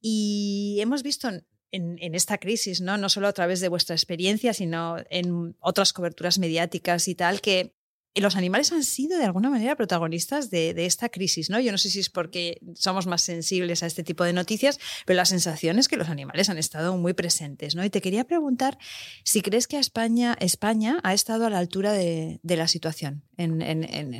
y 0.00 0.78
hemos 0.80 1.02
visto 1.02 1.28
en, 1.28 1.44
en, 1.72 2.14
esta 2.14 2.38
crisis, 2.38 2.80
¿no? 2.80 2.96
no 2.96 3.10
solo 3.10 3.28
a 3.28 3.32
través 3.34 3.60
de 3.60 3.68
vuestra 3.68 3.94
experiencia, 3.94 4.54
sino 4.54 4.96
en 5.10 5.56
otras 5.60 5.92
coberturas 5.92 6.38
mediáticas 6.38 7.06
y 7.06 7.14
tal, 7.14 7.42
que 7.42 7.74
los 8.20 8.36
animales 8.36 8.70
han 8.72 8.84
sido 8.84 9.18
de 9.18 9.24
alguna 9.24 9.50
manera 9.50 9.76
protagonistas 9.76 10.50
de, 10.50 10.72
esta 10.84 11.08
crisis, 11.08 11.50
¿no? 11.50 11.58
Yo 11.60 11.72
no 11.72 11.78
sé 11.78 11.90
si 11.90 12.00
es 12.00 12.10
porque 12.10 12.60
somos 12.74 13.06
más 13.06 13.22
sensibles 13.22 13.82
a 13.82 13.86
este 13.86 14.04
tipo 14.04 14.24
de 14.24 14.32
noticias, 14.32 14.78
pero 15.04 15.16
la 15.16 15.24
sensación 15.24 15.78
es 15.78 15.88
que 15.88 15.96
los 15.96 16.08
animales 16.08 16.48
han 16.48 16.58
estado 16.58 16.96
muy 16.96 17.12
presentes, 17.14 17.74
¿no? 17.74 17.84
Y 17.84 17.90
te 17.90 18.00
quería 18.00 18.24
preguntar 18.24 18.78
si 19.24 19.42
crees 19.42 19.66
que 19.66 19.78
España, 19.78 20.36
España 20.40 21.00
ha 21.02 21.12
estado 21.12 21.46
a 21.46 21.50
la 21.50 21.58
altura 21.58 21.92
de, 21.92 22.40
la 22.44 22.68
situación 22.68 23.24
en, 23.36 23.62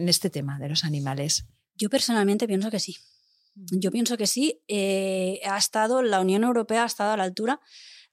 este 0.09 0.29
tema 0.29 0.59
de 0.59 0.69
los 0.69 0.85
animales. 0.85 1.45
Yo 1.77 1.89
personalmente 1.89 2.49
pienso 2.49 2.71
que 2.71 2.81
sí. 2.81 2.97
Yo 3.55 3.93
pienso 3.93 4.17
que 4.17 4.27
sí. 4.27 4.61
Eh, 4.67 5.41
ha 5.45 5.57
estado, 5.57 6.03
la 6.03 6.21
Unión 6.21 6.43
Europea 6.43 6.83
ha 6.83 6.87
estado 6.87 7.13
a 7.13 7.17
la 7.17 7.23
altura 7.23 7.61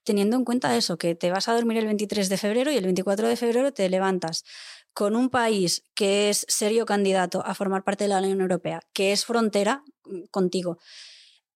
teniendo 0.04 0.36
en 0.36 0.46
cuenta 0.46 0.76
eso, 0.76 0.98
que 0.98 1.16
te 1.16 1.32
vas 1.32 1.48
a 1.48 1.54
dormir 1.54 1.78
el 1.78 1.86
23 1.86 2.30
de 2.30 2.38
febrero 2.38 2.72
y 2.72 2.78
el 2.78 2.84
24 2.84 3.28
de 3.28 3.36
febrero 3.36 3.74
te 3.74 3.90
levantas 3.90 4.44
con 4.94 5.16
un 5.16 5.30
país 5.30 5.84
que 5.94 6.30
es 6.30 6.46
serio 6.50 6.86
candidato 6.86 7.44
a 7.46 7.56
formar 7.56 7.84
parte 7.84 8.06
de 8.06 8.10
la 8.10 8.20
Unión 8.20 8.42
Europea, 8.42 8.82
que 8.94 9.12
es 9.12 9.26
frontera 9.26 9.84
mm, 10.06 10.24
contigo, 10.32 10.80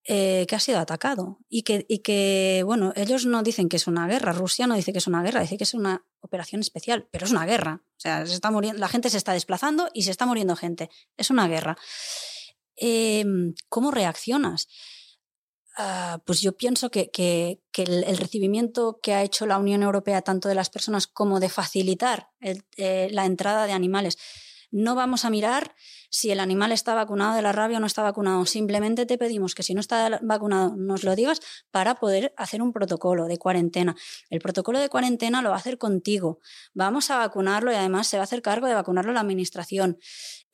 eh, 0.08 0.46
que 0.48 0.54
ha 0.54 0.60
sido 0.60 0.78
atacado 0.78 1.40
y 1.48 1.62
que, 1.62 1.84
y 1.88 1.98
que, 1.98 2.62
bueno, 2.64 2.92
ellos 2.94 3.26
no 3.26 3.42
dicen 3.42 3.68
que 3.68 3.76
es 3.76 3.88
una 3.88 4.06
guerra, 4.06 4.32
Rusia 4.32 4.66
no 4.68 4.76
dice 4.76 4.92
que 4.92 4.98
es 4.98 5.06
una 5.08 5.22
guerra, 5.22 5.40
dice 5.40 5.58
que 5.58 5.64
es 5.64 5.74
una 5.74 6.04
operación 6.20 6.60
especial, 6.60 7.08
pero 7.10 7.26
es 7.26 7.32
una 7.32 7.44
guerra. 7.44 7.82
O 7.96 8.00
sea, 8.00 8.24
se 8.24 8.34
está 8.34 8.52
muriendo, 8.52 8.78
la 8.78 8.88
gente 8.88 9.10
se 9.10 9.16
está 9.16 9.32
desplazando 9.32 9.88
y 9.92 10.02
se 10.02 10.12
está 10.12 10.24
muriendo 10.24 10.54
gente. 10.54 10.90
Es 11.16 11.30
una 11.30 11.48
guerra. 11.48 11.76
Em, 12.76 13.54
¿Cómo 13.68 13.90
reaccionas? 13.90 14.68
Ah, 15.78 16.22
pues 16.24 16.40
yo 16.40 16.56
pienso 16.56 16.90
que, 16.90 17.10
el, 17.76 18.16
recibimiento 18.16 18.98
que 19.02 19.12
ha 19.12 19.22
hecho 19.22 19.44
la 19.44 19.58
Unión 19.58 19.82
Europea, 19.82 20.22
tanto 20.22 20.48
de 20.48 20.54
las 20.54 20.70
personas 20.70 21.06
como 21.06 21.38
de 21.38 21.50
facilitar 21.50 22.30
eh, 22.40 23.08
la 23.10 23.26
entrada 23.26 23.66
de 23.66 23.72
animales, 23.72 24.16
no 24.70 24.94
vamos 24.94 25.24
a 25.24 25.30
mirar 25.30 25.74
si 26.10 26.30
el 26.30 26.40
animal 26.40 26.72
está 26.72 26.94
vacunado 26.94 27.34
de 27.34 27.42
la 27.42 27.52
rabia 27.52 27.78
o 27.78 27.80
no 27.80 27.86
está 27.86 28.02
vacunado. 28.02 28.46
Simplemente 28.46 29.06
te 29.06 29.18
pedimos 29.18 29.54
que 29.54 29.62
si 29.62 29.74
no 29.74 29.80
está 29.80 30.20
vacunado 30.22 30.76
nos 30.76 31.04
lo 31.04 31.14
digas 31.14 31.40
para 31.70 31.96
poder 31.96 32.32
hacer 32.36 32.62
un 32.62 32.72
protocolo 32.72 33.26
de 33.26 33.38
cuarentena. 33.38 33.96
El 34.30 34.40
protocolo 34.40 34.78
de 34.78 34.88
cuarentena 34.88 35.42
lo 35.42 35.50
va 35.50 35.56
a 35.56 35.58
hacer 35.58 35.78
contigo. 35.78 36.40
Vamos 36.74 37.10
a 37.10 37.18
vacunarlo 37.18 37.72
y 37.72 37.74
además 37.74 38.06
se 38.06 38.16
va 38.16 38.22
a 38.22 38.24
hacer 38.24 38.42
cargo 38.42 38.66
de 38.66 38.74
vacunarlo 38.74 39.12
la 39.12 39.20
administración 39.20 39.98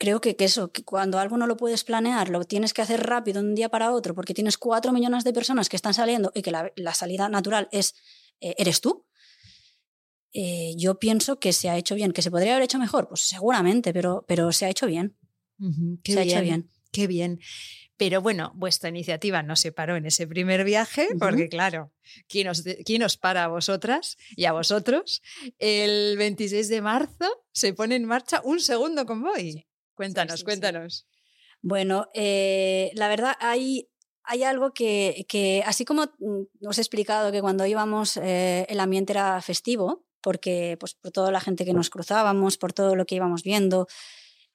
creo 0.02 0.20
que, 0.20 0.34
eso, 0.40 0.72
que 0.72 0.82
cuando 0.82 1.20
algo 1.20 1.36
no 1.36 1.46
lo 1.46 1.56
puedes 1.56 1.84
planear, 1.84 2.28
lo 2.28 2.42
tienes 2.42 2.74
que 2.74 2.82
hacer 2.82 3.06
rápido 3.06 3.40
de 3.40 3.48
un 3.50 3.54
día 3.54 3.68
para 3.68 3.92
otro, 3.92 4.16
porque 4.16 4.34
tienes 4.34 4.58
cuatro 4.58 4.92
millones 4.92 5.22
de 5.22 5.32
personas 5.32 5.68
que 5.68 5.76
están 5.76 5.94
saliendo 5.94 6.32
y 6.34 6.42
que 6.42 6.50
la, 6.50 6.94
salida 6.94 7.28
natural 7.28 7.68
es, 7.70 7.94
eh, 8.40 8.56
eres 8.58 8.80
tú. 8.80 9.06
Eh, 10.32 10.74
yo 10.76 10.98
pienso 10.98 11.38
que 11.38 11.52
se 11.52 11.68
ha 11.68 11.76
hecho 11.76 11.94
bien, 11.94 12.12
que 12.12 12.22
se 12.22 12.30
podría 12.30 12.52
haber 12.52 12.64
hecho 12.64 12.78
mejor, 12.78 13.08
pues 13.08 13.22
seguramente, 13.22 13.92
pero, 13.92 14.24
pero 14.26 14.52
se 14.52 14.66
ha 14.66 14.70
hecho 14.70 14.86
bien. 14.86 15.16
se 16.04 16.18
ha 16.18 16.22
hecho 16.22 16.40
bien. 16.40 16.70
Qué 16.90 17.06
bien. 17.06 17.40
Pero 17.96 18.20
bueno, 18.20 18.52
vuestra 18.56 18.88
iniciativa 18.88 19.42
no 19.42 19.54
se 19.54 19.70
paró 19.70 19.96
en 19.96 20.06
ese 20.06 20.26
primer 20.26 20.64
viaje, 20.64 21.06
porque 21.18 21.48
claro, 21.48 21.92
¿quién 22.26 22.48
os, 22.48 22.64
¿quién 22.84 23.02
os, 23.02 23.16
para 23.16 23.44
a 23.44 23.48
vosotras 23.48 24.16
y 24.34 24.46
a 24.46 24.52
vosotros? 24.52 25.22
El 25.58 26.16
26 26.16 26.68
de 26.68 26.82
marzo 26.82 27.44
se 27.52 27.72
pone 27.74 27.94
en 27.94 28.04
marcha 28.04 28.40
un 28.44 28.58
segundo 28.60 29.06
convoy. 29.06 29.68
Cuéntanos, 29.94 30.42
cuéntanos. 30.42 31.06
Bueno, 31.60 32.08
eh, 32.12 32.90
la 32.94 33.08
verdad 33.08 33.34
hay, 33.38 33.88
hay 34.24 34.42
algo 34.42 34.72
que, 34.74 35.62
así 35.64 35.84
como 35.84 36.06
mm, 36.18 36.66
os 36.66 36.78
he 36.78 36.80
explicado 36.80 37.30
que 37.30 37.40
cuando 37.40 37.66
íbamos 37.66 38.16
eh, 38.16 38.66
el 38.68 38.80
ambiente 38.80 39.12
era 39.12 39.40
festivo, 39.42 40.04
porque 40.22 40.76
pues, 40.78 40.94
por 40.94 41.10
toda 41.10 41.30
la 41.30 41.40
gente 41.40 41.64
que 41.64 41.74
nos 41.74 41.90
cruzábamos, 41.90 42.56
por 42.56 42.72
todo 42.72 42.96
lo 42.96 43.04
que 43.04 43.16
íbamos 43.16 43.42
viendo, 43.42 43.86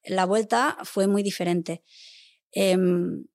la 0.04 0.26
vuelta 0.26 0.78
fue 0.84 1.08
muy 1.08 1.24
diferente. 1.24 1.84
Em, 2.52 3.26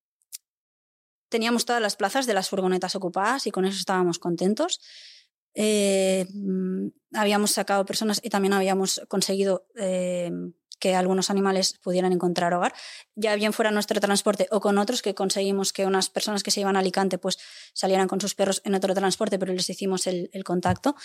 teníamos 1.29 1.65
todas 1.65 1.81
las 1.83 1.97
plazas 1.97 2.27
de 2.27 2.35
las 2.35 2.49
furgonetas 2.49 2.95
ocupadas 2.95 3.47
y 3.47 3.51
con 3.51 3.65
eso 3.65 3.79
estábamos 3.79 4.19
contentos. 4.19 4.81
Eh, 5.55 6.27
mm, 6.33 6.89
habíamos 7.15 7.51
sacado 7.51 7.85
personas 7.85 8.21
y 8.23 8.31
también 8.31 8.55
habíamos 8.55 9.03
conseguido 9.09 9.67
em, 9.77 10.55
que 10.83 10.97
algunos 10.97 11.31
animales 11.31 11.79
pudieran 11.81 12.13
encontrar 12.13 12.53
hogar, 12.55 12.75
ya 13.15 13.37
bien 13.37 13.53
fuera 13.53 13.71
nuestro 13.71 14.01
transporte 14.01 14.49
o 14.51 14.61
con 14.61 14.79
otros 14.79 15.01
que 15.01 15.15
conseguimos 15.15 15.73
que 15.73 15.87
unas 15.87 16.09
personas 16.11 16.43
que 16.43 16.51
se 16.51 16.61
iban 16.61 16.75
a 16.75 16.81
Alicante 16.81 17.19
pues 17.19 17.39
salieran 17.73 18.09
con 18.09 18.21
sus 18.21 18.35
perros 18.35 18.63
en 18.65 18.75
otro 18.75 18.93
transporte, 18.93 19.39
pero 19.39 19.53
les 19.53 19.71
hicimos 19.71 20.09
el, 20.09 20.29
contacto. 20.45 20.97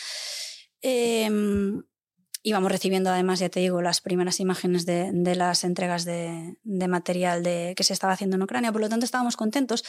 Íbamos 0.82 2.72
recibiendo 2.72 3.10
además, 3.10 3.40
ya 3.40 3.50
te 3.50 3.60
digo, 3.60 3.82
las 3.82 4.00
primeras 4.00 4.40
imágenes 4.40 4.86
de, 4.86 5.36
las 5.36 5.64
entregas 5.64 6.06
de, 6.06 6.56
material 6.88 7.44
de, 7.44 7.74
que 7.76 7.84
se 7.84 7.94
estaba 7.94 8.14
haciendo 8.14 8.38
en 8.38 8.44
Ucrania, 8.44 8.72
por 8.72 8.80
lo 8.80 8.88
tanto 8.88 9.06
estábamos 9.06 9.36
contentos, 9.36 9.84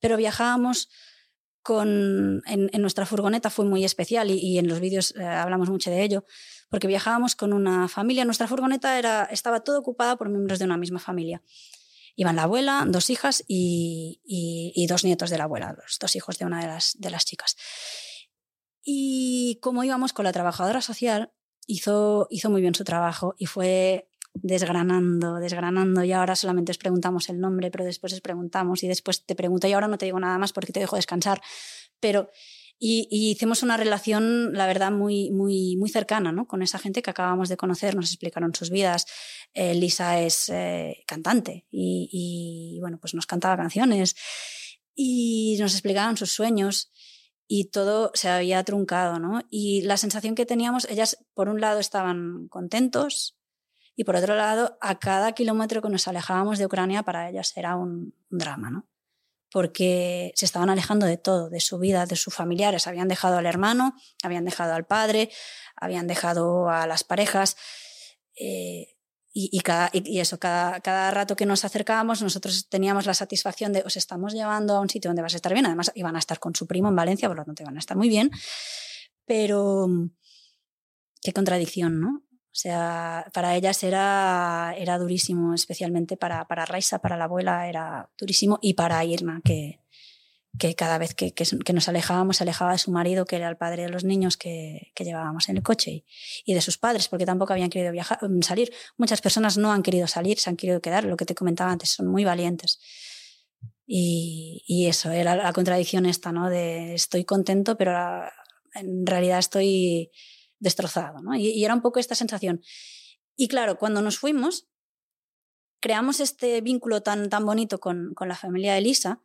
pero 0.00 0.16
viajábamos 0.16 0.88
con, 1.62 2.42
en, 2.46 2.70
nuestra 2.80 3.04
furgoneta, 3.04 3.50
fue 3.50 3.66
muy 3.66 3.84
especial 3.84 4.30
y, 4.30 4.58
en 4.58 4.66
los 4.66 4.80
vídeos 4.80 5.14
eh, 5.14 5.24
hablamos 5.24 5.68
mucho 5.68 5.90
de 5.90 6.02
ello 6.02 6.24
porque 6.70 6.86
viajábamos 6.86 7.36
con 7.36 7.52
una 7.52 7.88
familia. 7.88 8.24
Nuestra 8.24 8.46
furgoneta 8.46 8.98
era, 8.98 9.24
estaba 9.24 9.60
toda 9.60 9.78
ocupada 9.78 10.16
por 10.16 10.30
miembros 10.30 10.58
de 10.58 10.64
una 10.64 10.78
misma 10.78 11.00
familia. 11.00 11.42
Iban 12.16 12.36
la 12.36 12.44
abuela, 12.44 12.84
dos 12.86 13.10
hijas 13.10 13.44
y, 13.46 14.86
dos 14.88 15.04
nietos 15.04 15.30
de 15.30 15.38
la 15.38 15.44
abuela, 15.44 15.76
los 15.76 15.98
dos 15.98 16.16
hijos 16.16 16.38
de 16.38 16.46
una 16.46 16.60
de 16.60 16.68
las, 16.68 16.98
de 16.98 17.10
las 17.10 17.24
chicas. 17.24 17.56
Y 18.82 19.58
como 19.60 19.84
íbamos 19.84 20.12
con 20.12 20.24
la 20.24 20.32
trabajadora 20.32 20.80
social, 20.80 21.32
hizo, 21.66 22.26
hizo 22.30 22.50
muy 22.50 22.60
bien 22.60 22.74
su 22.74 22.84
trabajo 22.84 23.34
y 23.38 23.46
fue 23.46 24.08
desgranando, 24.34 25.36
desgranando 25.36 26.04
y 26.04 26.12
ahora 26.12 26.36
solamente 26.36 26.70
os 26.70 26.78
preguntamos 26.78 27.28
el 27.28 27.40
nombre, 27.40 27.70
pero 27.70 27.84
después 27.84 28.12
os 28.12 28.20
preguntamos 28.20 28.82
y 28.82 28.88
después 28.88 29.26
te 29.26 29.34
pregunto 29.34 29.66
y 29.66 29.72
ahora 29.72 29.88
no 29.88 29.98
te 29.98 30.06
digo 30.06 30.20
nada 30.20 30.38
más 30.38 30.52
porque 30.52 30.72
te 30.72 30.80
dejo 30.80 30.96
descansar, 30.96 31.40
pero 31.98 32.30
Y, 32.82 33.08
hicimos 33.10 33.62
una 33.62 33.76
relación, 33.76 34.54
la 34.54 34.66
verdad, 34.66 34.90
muy, 34.90 35.30
muy, 35.30 35.76
muy 35.76 35.90
cercana 35.90 36.32
¿no? 36.32 36.46
con 36.46 36.62
esa 36.62 36.78
gente 36.78 37.02
que 37.02 37.10
acabamos 37.10 37.50
de 37.50 37.58
conocer, 37.58 37.94
nos 37.94 38.08
explicaron 38.10 38.54
sus 38.54 38.70
vidas. 38.70 39.04
Eh, 39.52 39.74
Lisa 39.74 40.18
es 40.18 40.48
eh, 40.48 41.04
cantante 41.06 41.66
y, 41.70 42.08
y, 42.10 42.80
bueno, 42.80 42.98
pues 42.98 43.12
nos 43.12 43.26
cantaba 43.26 43.58
canciones 43.58 44.16
y 44.94 45.58
nos 45.60 45.74
explicaban 45.74 46.16
sus 46.16 46.32
sueños 46.32 46.90
y 47.52 47.64
todo 47.64 48.12
se 48.14 48.28
había 48.28 48.62
truncado, 48.62 49.18
¿no? 49.18 49.42
Y 49.50 49.82
la 49.82 49.96
sensación 49.96 50.36
que 50.36 50.46
teníamos, 50.46 50.84
ellas 50.88 51.18
por 51.34 51.48
un 51.48 51.60
lado 51.60 51.80
estaban 51.80 52.46
contentos 52.46 53.40
y 53.96 54.04
por 54.04 54.14
otro 54.14 54.36
lado, 54.36 54.78
a 54.80 55.00
cada 55.00 55.32
kilómetro 55.32 55.82
que 55.82 55.88
nos 55.88 56.06
alejábamos 56.06 56.60
de 56.60 56.66
Ucrania 56.66 57.02
para 57.02 57.28
ellas 57.28 57.52
era 57.56 57.74
un, 57.74 58.14
drama, 58.30 58.70
¿no? 58.70 58.88
porque 59.50 60.30
se 60.36 60.44
estaban 60.44 60.70
alejando 60.70 61.06
de 61.06 61.16
todo, 61.16 61.50
de 61.50 61.58
su 61.58 61.80
vida, 61.80 62.06
de 62.06 62.14
sus 62.14 62.32
familiares. 62.32 62.86
Habían 62.86 63.08
dejado 63.08 63.36
al 63.36 63.46
hermano, 63.46 63.94
habían 64.22 64.44
dejado 64.44 64.74
al 64.74 64.86
padre, 64.86 65.28
habían 65.74 66.06
dejado 66.06 66.70
a 66.70 66.86
las 66.86 67.02
parejas. 67.02 67.56
Eh, 68.36 68.94
y, 69.32 69.60
cada, 69.60 69.90
y, 69.92 70.18
eso, 70.18 70.38
cada, 70.38 70.80
cada, 70.80 71.10
rato 71.12 71.36
que 71.36 71.46
nos 71.46 71.64
acercábamos, 71.64 72.20
nosotros 72.20 72.68
teníamos 72.68 73.06
la 73.06 73.14
satisfacción 73.14 73.72
de 73.72 73.82
os 73.86 73.96
estamos 73.96 74.32
llevando 74.32 74.76
a 74.76 74.80
un 74.80 74.90
sitio 74.90 75.08
donde 75.08 75.22
vas 75.22 75.34
a 75.34 75.36
estar 75.36 75.52
bien. 75.52 75.66
Además, 75.66 75.92
iban 75.94 76.16
a 76.16 76.18
estar 76.18 76.40
con 76.40 76.54
su 76.54 76.66
primo 76.66 76.88
en 76.88 76.96
Valencia, 76.96 77.28
por 77.28 77.36
lo 77.36 77.44
tanto, 77.44 77.62
iban 77.62 77.76
a 77.76 77.78
estar 77.78 77.96
muy 77.96 78.08
bien. 78.08 78.30
Pero 79.26 79.88
qué 81.22 81.32
contradicción, 81.32 82.00
¿no? 82.00 82.22
O 82.52 82.56
sea, 82.60 83.26
para 83.32 83.54
ellas 83.54 83.84
era, 83.84 84.74
era 84.76 84.98
durísimo, 84.98 85.54
especialmente 85.54 86.16
para, 86.16 86.46
para 86.48 86.66
Raisa, 86.66 86.98
para 86.98 87.16
la 87.16 87.24
abuela, 87.24 87.68
era 87.68 88.10
durísimo, 88.18 88.58
y 88.60 88.74
para 88.74 89.04
Irma, 89.04 89.40
que, 89.44 89.79
que 90.58 90.74
cada 90.74 90.98
vez 90.98 91.14
que, 91.14 91.32
nos 91.72 91.88
alejábamos, 91.88 92.38
se 92.38 92.44
alejaba 92.44 92.72
de 92.72 92.78
su 92.78 92.90
marido, 92.90 93.24
que 93.24 93.36
era 93.36 93.48
el 93.48 93.56
padre 93.56 93.84
de 93.84 93.88
los 93.88 94.04
niños 94.04 94.36
que, 94.36 94.92
llevábamos 94.98 95.48
en 95.48 95.56
el 95.56 95.62
coche, 95.62 96.04
y, 96.44 96.54
de 96.54 96.60
sus 96.60 96.76
padres, 96.76 97.08
porque 97.08 97.24
tampoco 97.24 97.52
habían 97.52 97.70
querido 97.70 97.92
viajar, 97.92 98.18
mm, 98.22 98.42
salir. 98.42 98.72
Muchas 98.96 99.20
personas 99.20 99.56
no 99.56 99.72
han 99.72 99.82
querido 99.82 100.06
salir, 100.06 100.38
se 100.38 100.50
han 100.50 100.56
querido 100.56 100.80
quedar, 100.80 101.04
lo 101.04 101.16
que 101.16 101.24
te 101.24 101.34
comentaba 101.34 101.70
antes, 101.70 101.90
son 101.90 102.08
muy 102.08 102.24
valientes. 102.24 102.80
Y, 103.86 104.86
eso, 104.86 105.10
era 105.10 105.34
la 105.34 105.52
contradicción 105.52 106.06
esta, 106.06 106.30
¿no? 106.30 106.48
De 106.48 106.94
estoy 106.94 107.24
contento, 107.24 107.76
pero 107.76 107.92
en 108.74 109.06
realidad 109.06 109.38
estoy 109.38 110.10
destrozado. 110.58 111.18
Y, 111.36 111.64
era 111.64 111.74
un 111.74 111.80
poco 111.80 111.98
esta 111.98 112.14
sensación. 112.14 112.60
Y 113.36 113.48
claro, 113.48 113.78
cuando 113.78 114.02
nos 114.02 114.18
fuimos, 114.18 114.68
creamos 115.80 116.20
este 116.20 116.60
vínculo 116.60 117.02
tan, 117.02 117.30
tan 117.30 117.46
bonito 117.46 117.80
con 117.80 118.14
la 118.20 118.36
familia 118.36 118.72
de 118.72 118.78
Elisa. 118.78 119.22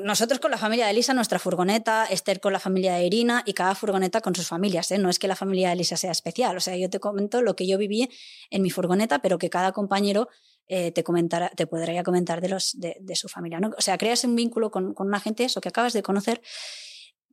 Nosotros 0.00 0.38
con 0.38 0.52
la 0.52 0.58
familia 0.58 0.84
de 0.84 0.92
Elisa, 0.92 1.12
nuestra 1.12 1.40
furgoneta, 1.40 2.06
Esther 2.06 2.40
con 2.40 2.52
la 2.52 2.60
familia 2.60 2.94
de 2.94 3.04
Irina 3.04 3.42
y 3.44 3.52
cada 3.52 3.74
furgoneta 3.74 4.20
con 4.20 4.34
sus 4.34 4.46
familias. 4.46 4.90
¿eh? 4.92 4.98
No 4.98 5.10
es 5.10 5.18
que 5.18 5.26
la 5.26 5.34
familia 5.34 5.68
de 5.68 5.74
Elisa 5.74 5.96
sea 5.96 6.12
especial. 6.12 6.56
O 6.56 6.60
sea, 6.60 6.76
yo 6.76 6.88
te 6.88 7.00
comento 7.00 7.42
lo 7.42 7.56
que 7.56 7.66
yo 7.66 7.78
viví 7.78 8.08
en 8.50 8.62
mi 8.62 8.70
furgoneta, 8.70 9.20
pero 9.20 9.38
que 9.38 9.50
cada 9.50 9.72
compañero 9.72 10.28
eh, 10.68 10.92
te, 10.92 11.02
comentara, 11.02 11.50
te 11.50 11.66
podría 11.66 12.04
comentar 12.04 12.40
de, 12.40 12.48
los, 12.48 12.78
de, 12.78 13.16
su 13.16 13.28
familia. 13.28 13.58
¿no? 13.58 13.72
O 13.76 13.80
sea, 13.80 13.98
creas 13.98 14.22
un 14.22 14.36
vínculo 14.36 14.70
con, 14.70 14.94
con, 14.94 15.08
una 15.08 15.18
gente, 15.18 15.44
eso 15.44 15.60
que 15.60 15.68
acabas 15.68 15.92
de 15.92 16.02
conocer, 16.02 16.40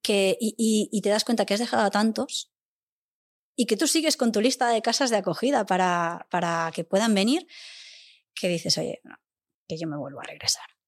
que, 0.01 0.37
y, 0.39 1.01
te 1.01 1.09
das 1.09 1.23
cuenta 1.23 1.45
que 1.45 1.53
has 1.53 1.59
dejado 1.59 1.83
a 1.83 1.91
tantos 1.91 2.51
y 3.55 3.65
que 3.65 3.77
tú 3.77 3.87
sigues 3.87 4.17
con 4.17 4.31
tu 4.31 4.41
lista 4.41 4.69
de 4.69 4.81
casas 4.81 5.11
de 5.11 5.17
acogida 5.17 5.65
para, 5.65 6.27
para 6.31 6.71
que 6.73 6.83
puedan 6.83 7.13
venir, 7.13 7.45
que 8.33 8.47
dices, 8.47 8.77
oye, 8.77 9.01
que 9.67 9.77
yo 9.77 9.87
me 9.87 9.97
vuelvo 9.97 10.21
a 10.21 10.23
regresar. 10.23 10.78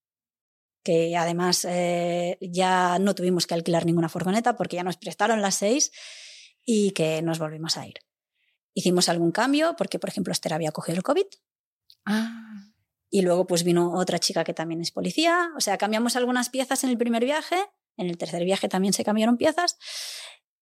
Que 0.84 1.16
además 1.16 1.66
eh, 1.70 2.38
ya 2.42 2.98
no 3.00 3.14
tuvimos 3.14 3.46
que 3.46 3.54
alquilar 3.54 3.86
ninguna 3.86 4.10
furgoneta 4.10 4.56
porque 4.56 4.78
ya 4.78 4.84
nos 4.84 4.98
prestaron 4.98 5.42
las 5.42 5.56
seis 5.56 5.92
y 6.66 6.92
que 6.92 7.22
nos 7.22 7.40
volvimos 7.40 7.78
a 7.78 7.88
ir. 7.88 7.96
Hicimos 8.74 9.10
algún 9.10 9.32
cambio 9.32 9.76
porque, 9.78 10.00
por 10.00 10.10
ejemplo, 10.10 10.32
Esther 10.32 10.54
había 10.54 10.72
cogido 10.72 10.98
el 10.98 11.04
COVID. 11.04 11.26
Ah. 12.06 12.72
Y 13.10 13.22
luego 13.22 13.46
pues 13.46 13.64
vino 13.64 13.94
otra 13.94 14.20
chica 14.20 14.44
que 14.44 14.54
también 14.54 14.82
es 14.82 14.92
policía. 14.92 15.52
O 15.58 15.62
sea, 15.62 15.78
cambiamos 15.78 16.16
algunas 16.16 16.50
piezas 16.50 16.84
en 16.84 16.90
el 16.90 16.98
primer 16.98 17.24
viaje. 17.24 17.58
En 17.98 18.10
el 18.10 18.18
tercer 18.18 18.44
viaje 18.46 18.70
también 18.70 18.94
se 18.94 19.04
cambiaron 19.04 19.38
piezas. 19.38 19.78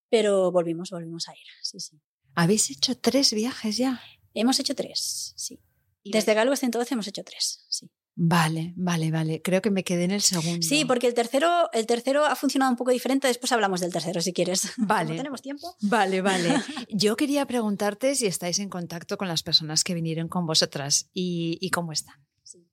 Pero 0.10 0.52
volvimos, 0.52 0.90
volvimos 0.90 1.30
a 1.30 1.34
ir, 1.34 1.46
sí, 1.62 1.80
sí. 1.80 2.02
¿Habéis 2.36 2.72
hecho 2.72 2.98
tres 2.98 3.34
viajes 3.34 3.78
ya? 3.78 4.02
Hemos 4.34 4.60
hecho 4.60 4.76
tres, 4.76 5.34
sí. 5.36 5.62
Desde 6.04 6.34
Galway 6.34 6.58
112 6.58 6.94
hemos 6.94 7.08
hecho 7.08 7.24
tres, 7.24 7.66
sí. 7.70 7.92
Vale, 8.22 8.74
vale, 8.76 9.12
vale. 9.12 9.42
Creo 9.42 9.62
que 9.62 9.72
me 9.72 9.86
quedé 9.86 10.04
en 10.04 10.12
el 10.12 10.22
segundo. 10.22 10.62
Sí, 10.62 10.84
porque 10.84 11.08
el 11.08 11.14
tercero, 11.14 11.70
el 11.72 11.86
tercero 11.86 12.26
ha 12.26 12.36
funcionado 12.36 12.70
un 12.70 12.76
poco 12.76 12.92
diferente. 12.92 13.30
Después 13.30 13.50
hablamos 13.54 13.80
del 13.80 13.94
tercero, 13.94 14.20
si 14.20 14.34
quieres. 14.34 14.74
Vale. 14.78 15.12
¿No 15.12 15.16
tenemos 15.16 15.42
tiempo? 15.42 15.78
Vale, 15.84 16.22
vale. 16.22 16.50
Yo 16.90 17.16
quería 17.16 17.46
preguntarte 17.46 18.16
si 18.16 18.26
estáis 18.26 18.60
en 18.60 18.68
contacto 18.68 19.18
con 19.18 19.30
las 19.30 19.42
personas 19.42 19.86
que 19.86 19.94
vinieron 19.94 20.28
con 20.28 20.46
vosotras 20.46 21.10
y, 21.14 21.58
y 21.62 21.70
cómo 21.70 21.94
están. 21.94 22.16
Sí. 22.44 22.68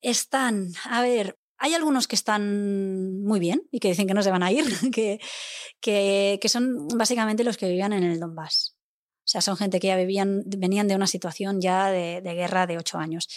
Están, 0.00 0.72
a 0.82 1.00
ver, 1.00 1.38
hay 1.58 1.74
algunos 1.74 2.08
que 2.08 2.16
están 2.16 3.22
muy 3.22 3.38
bien 3.38 3.62
y 3.70 3.78
que 3.78 3.88
dicen 3.88 4.08
que 4.08 4.14
no 4.14 4.22
se 4.24 4.32
van 4.32 4.42
a 4.42 4.50
ir, 4.50 4.64
que, 4.92 5.20
que, 5.80 6.40
que, 6.42 6.48
son 6.48 6.88
básicamente 6.88 7.44
los 7.44 7.56
que 7.56 7.68
vivían 7.68 7.92
en 7.92 8.02
el 8.02 8.18
Donbass. 8.18 8.76
O 9.18 9.28
sea, 9.28 9.40
son 9.42 9.56
gente 9.56 9.78
que 9.78 9.86
ya 9.86 9.96
vivían, 9.96 10.42
venían 10.44 10.88
de 10.88 10.96
una 10.96 11.06
situación 11.06 11.60
ya 11.60 11.88
de, 11.88 12.20
de 12.20 12.34
guerra 12.34 12.66
de 12.66 12.78
ocho 12.78 12.98
años. 12.98 13.28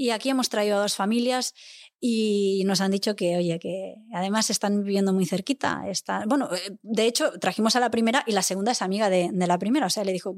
Y 0.00 0.12
aquí 0.12 0.30
hemos 0.30 0.48
traído 0.48 0.78
a 0.78 0.80
dos 0.80 0.94
familias 0.94 1.52
y 2.00 2.62
nos 2.64 2.80
han 2.80 2.90
dicho 2.90 3.14
que, 3.16 3.36
oye, 3.36 3.58
que 3.58 3.96
además 4.14 4.48
están 4.48 4.82
viviendo 4.82 5.12
muy 5.12 5.26
cerquita. 5.26 5.82
Está, 5.88 6.24
bueno, 6.26 6.48
eh, 6.54 6.78
de 6.80 7.04
hecho, 7.04 7.32
trajimos 7.38 7.76
a 7.76 7.80
la 7.80 7.90
primera 7.90 8.24
y 8.26 8.32
la 8.32 8.40
segunda 8.40 8.72
es 8.72 8.80
amiga 8.80 9.10
de, 9.10 9.30
la 9.30 9.58
primera. 9.58 9.84
O 9.84 9.90
sea, 9.90 10.02
le 10.04 10.14
dijo, 10.14 10.34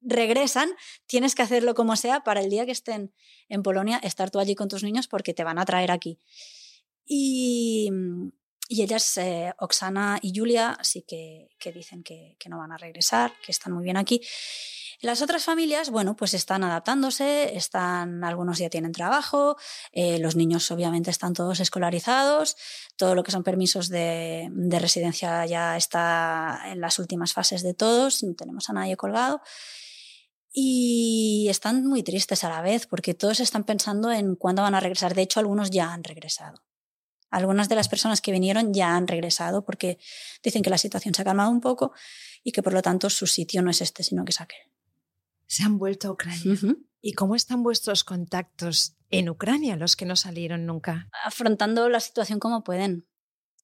regresan, 0.00 0.70
tienes 1.06 1.34
que 1.34 1.42
hacerlo 1.42 1.74
como 1.74 1.96
sea 1.96 2.20
para 2.20 2.40
el 2.40 2.50
día 2.50 2.66
que 2.66 2.70
estén 2.70 3.12
en 3.48 3.64
Polonia, 3.64 3.98
estar 3.98 4.30
tú 4.30 4.38
allí 4.38 4.54
con 4.54 4.68
tus 4.68 4.84
niños 4.84 5.08
porque 5.08 5.34
te 5.34 5.42
van 5.42 5.58
a 5.58 5.64
traer 5.64 5.90
aquí. 5.90 6.20
Y, 7.04 7.90
y 8.68 8.82
ellas, 8.82 9.16
eh, 9.16 9.54
Oksana 9.58 10.20
y 10.22 10.32
Julia, 10.38 10.78
sí 10.82 11.02
que, 11.02 11.48
que 11.58 11.72
dicen 11.72 12.04
que, 12.04 12.36
no 12.48 12.58
van 12.58 12.70
a 12.70 12.78
regresar, 12.78 13.32
que 13.44 13.50
están 13.50 13.72
muy 13.72 13.82
bien 13.82 13.96
aquí. 13.96 14.20
Las 15.04 15.20
otras 15.20 15.44
familias, 15.44 15.90
bueno, 15.90 16.16
pues 16.16 16.32
están 16.32 16.64
adaptándose, 16.64 17.58
están, 17.58 18.24
algunos 18.24 18.56
ya 18.56 18.70
tienen 18.70 18.92
trabajo, 18.92 19.58
eh, 19.92 20.18
los 20.18 20.34
niños 20.34 20.70
obviamente 20.70 21.10
están 21.10 21.34
todos 21.34 21.60
escolarizados, 21.60 22.56
todo 22.96 23.14
lo 23.14 23.22
que 23.22 23.30
son 23.30 23.42
permisos 23.42 23.90
de, 23.90 24.48
de, 24.50 24.78
residencia 24.78 25.44
ya 25.44 25.76
está 25.76 26.58
en 26.72 26.80
las 26.80 26.98
últimas 26.98 27.34
fases 27.34 27.62
de 27.62 27.74
todos, 27.74 28.22
no 28.22 28.34
tenemos 28.34 28.70
a 28.70 28.72
nadie 28.72 28.96
colgado 28.96 29.42
y 30.50 31.48
están 31.50 31.84
muy 31.84 32.02
tristes 32.02 32.42
a 32.42 32.48
la 32.48 32.62
vez 32.62 32.86
porque 32.86 33.12
todos 33.12 33.40
están 33.40 33.64
pensando 33.64 34.10
en 34.10 34.36
cuándo 34.36 34.62
van 34.62 34.74
a 34.74 34.80
regresar. 34.80 35.14
De 35.14 35.20
hecho, 35.20 35.38
algunos 35.38 35.68
ya 35.70 35.92
han 35.92 36.02
regresado. 36.02 36.64
Algunas 37.30 37.68
de 37.68 37.74
las 37.74 37.88
personas 37.88 38.22
que 38.22 38.32
vinieron 38.32 38.72
ya 38.72 38.96
han 38.96 39.06
regresado 39.06 39.66
porque 39.66 39.98
dicen 40.42 40.62
que 40.62 40.70
la 40.70 40.78
situación 40.78 41.12
se 41.12 41.20
ha 41.20 41.26
calmado 41.26 41.50
un 41.50 41.60
poco 41.60 41.92
y 42.42 42.52
que 42.52 42.62
por 42.62 42.72
lo 42.72 42.80
tanto 42.80 43.10
su 43.10 43.26
sitio 43.26 43.60
no 43.60 43.70
es 43.70 43.82
este, 43.82 44.02
sino 44.02 44.24
que 44.24 44.30
es 44.30 44.40
aquel. 44.40 44.73
Se 45.54 45.62
han 45.62 45.78
vuelto 45.78 46.08
a 46.08 46.10
Ucrania. 46.10 46.58
¿Y 47.00 47.12
cómo 47.12 47.36
están 47.36 47.62
vuestros 47.62 48.02
contactos 48.02 48.96
en 49.08 49.28
Ucrania, 49.28 49.76
los 49.76 49.94
que 49.94 50.04
no 50.04 50.16
salieron 50.16 50.66
nunca? 50.66 51.08
Afrontando 51.24 51.88
la 51.88 52.00
situación 52.00 52.40
como 52.40 52.64
pueden. 52.64 53.06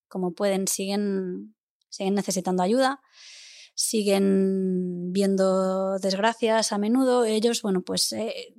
Como 0.07 0.33
pueden, 0.33 0.69
siguen, 0.69 1.57
siguen 1.89 2.15
necesitando 2.15 2.63
ayuda 2.63 3.01
siguen 3.75 5.11
viendo 5.11 5.99
desgracias 5.99 6.73
a 6.73 6.79
menudo. 6.79 7.25
Ellos, 7.25 7.63
bueno, 7.63 7.81
pues 7.81 8.13
eh, 8.13 8.55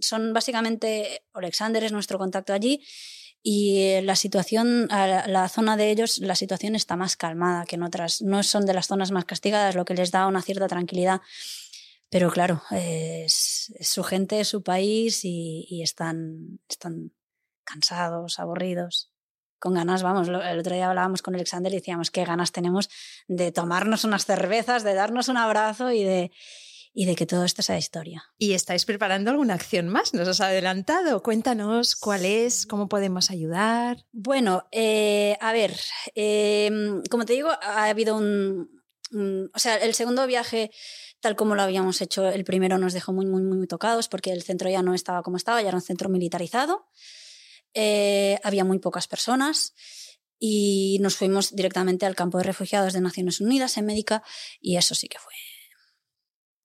son 0.00 0.32
básicamente, 0.32 1.22
Alexander 1.32 1.84
es 1.84 1.92
nuestro 1.92 2.18
contacto 2.18 2.52
allí 2.52 2.82
y 3.48 4.00
la 4.00 4.16
situación, 4.16 4.88
la 4.88 5.48
zona 5.48 5.76
de 5.76 5.92
ellos, 5.92 6.18
la 6.18 6.34
situación 6.34 6.74
está 6.74 6.96
más 6.96 7.16
calmada 7.16 7.64
que 7.64 7.76
en 7.76 7.84
otras. 7.84 8.20
No 8.22 8.42
son 8.42 8.66
de 8.66 8.74
las 8.74 8.88
zonas 8.88 9.12
más 9.12 9.24
castigadas, 9.24 9.76
lo 9.76 9.84
que 9.84 9.94
les 9.94 10.10
da 10.10 10.26
una 10.26 10.42
cierta 10.42 10.66
tranquilidad. 10.66 11.20
Pero 12.10 12.30
claro, 12.30 12.62
es, 12.70 13.72
su 13.80 14.04
gente, 14.04 14.40
es 14.40 14.48
su 14.48 14.62
país 14.62 15.24
y, 15.24 15.66
y 15.68 15.82
están, 15.82 16.60
están 16.68 17.12
cansados, 17.64 18.38
aburridos 18.38 19.12
con 19.58 19.74
ganas, 19.74 20.02
vamos, 20.02 20.28
el 20.28 20.58
otro 20.58 20.74
día 20.74 20.88
hablábamos 20.88 21.22
con 21.22 21.34
Alexander 21.34 21.72
y 21.72 21.76
decíamos 21.76 22.10
qué 22.10 22.24
ganas 22.24 22.52
tenemos 22.52 22.88
de 23.26 23.52
tomarnos 23.52 24.04
unas 24.04 24.26
cervezas, 24.26 24.84
de 24.84 24.94
darnos 24.94 25.28
un 25.28 25.38
abrazo 25.38 25.90
y 25.92 26.04
de, 26.04 26.30
y 26.92 27.06
de 27.06 27.14
que 27.14 27.26
todo 27.26 27.44
esto 27.44 27.62
sea 27.62 27.78
historia. 27.78 28.24
¿Y 28.38 28.52
estáis 28.52 28.84
preparando 28.84 29.30
alguna 29.30 29.54
acción 29.54 29.88
más? 29.88 30.14
¿Nos 30.14 30.28
has 30.28 30.40
adelantado? 30.40 31.22
Cuéntanos 31.22 31.96
cuál 31.96 32.24
es, 32.24 32.66
cómo 32.66 32.88
podemos 32.88 33.30
ayudar. 33.30 34.04
Bueno, 34.12 34.68
eh, 34.72 35.36
a 35.40 35.52
ver, 35.52 35.74
eh, 36.14 36.70
como 37.10 37.24
te 37.24 37.32
digo, 37.32 37.50
ha 37.50 37.84
habido 37.86 38.16
un, 38.16 38.82
un, 39.12 39.50
O 39.54 39.58
sea, 39.58 39.76
el 39.76 39.94
segundo 39.94 40.26
viaje, 40.26 40.70
tal 41.26 41.34
como 41.34 41.56
lo 41.56 41.62
habíamos 41.62 42.00
hecho, 42.02 42.28
el 42.28 42.44
primero 42.44 42.78
nos 42.78 42.92
dejó 42.92 43.12
muy, 43.12 43.26
muy, 43.26 43.42
muy 43.42 43.66
tocados 43.66 44.06
porque 44.06 44.30
el 44.30 44.44
centro 44.44 44.70
ya 44.70 44.80
no 44.80 44.94
estaba 44.94 45.24
como 45.24 45.36
estaba, 45.36 45.60
ya 45.60 45.66
era 45.66 45.76
un 45.76 45.82
centro 45.82 46.08
militarizado. 46.08 46.86
Eh, 47.74 48.38
había 48.44 48.64
muy 48.64 48.78
pocas 48.78 49.08
personas 49.08 49.74
y 50.38 50.98
nos 51.00 51.16
fuimos 51.16 51.56
directamente 51.56 52.06
al 52.06 52.14
campo 52.14 52.38
de 52.38 52.44
refugiados 52.44 52.92
de 52.92 53.00
Naciones 53.00 53.40
Unidas 53.40 53.76
en 53.76 53.86
Médica 53.86 54.22
y 54.60 54.76
eso 54.76 54.94
sí 54.94 55.08
que 55.08 55.18
fue. 55.18 55.32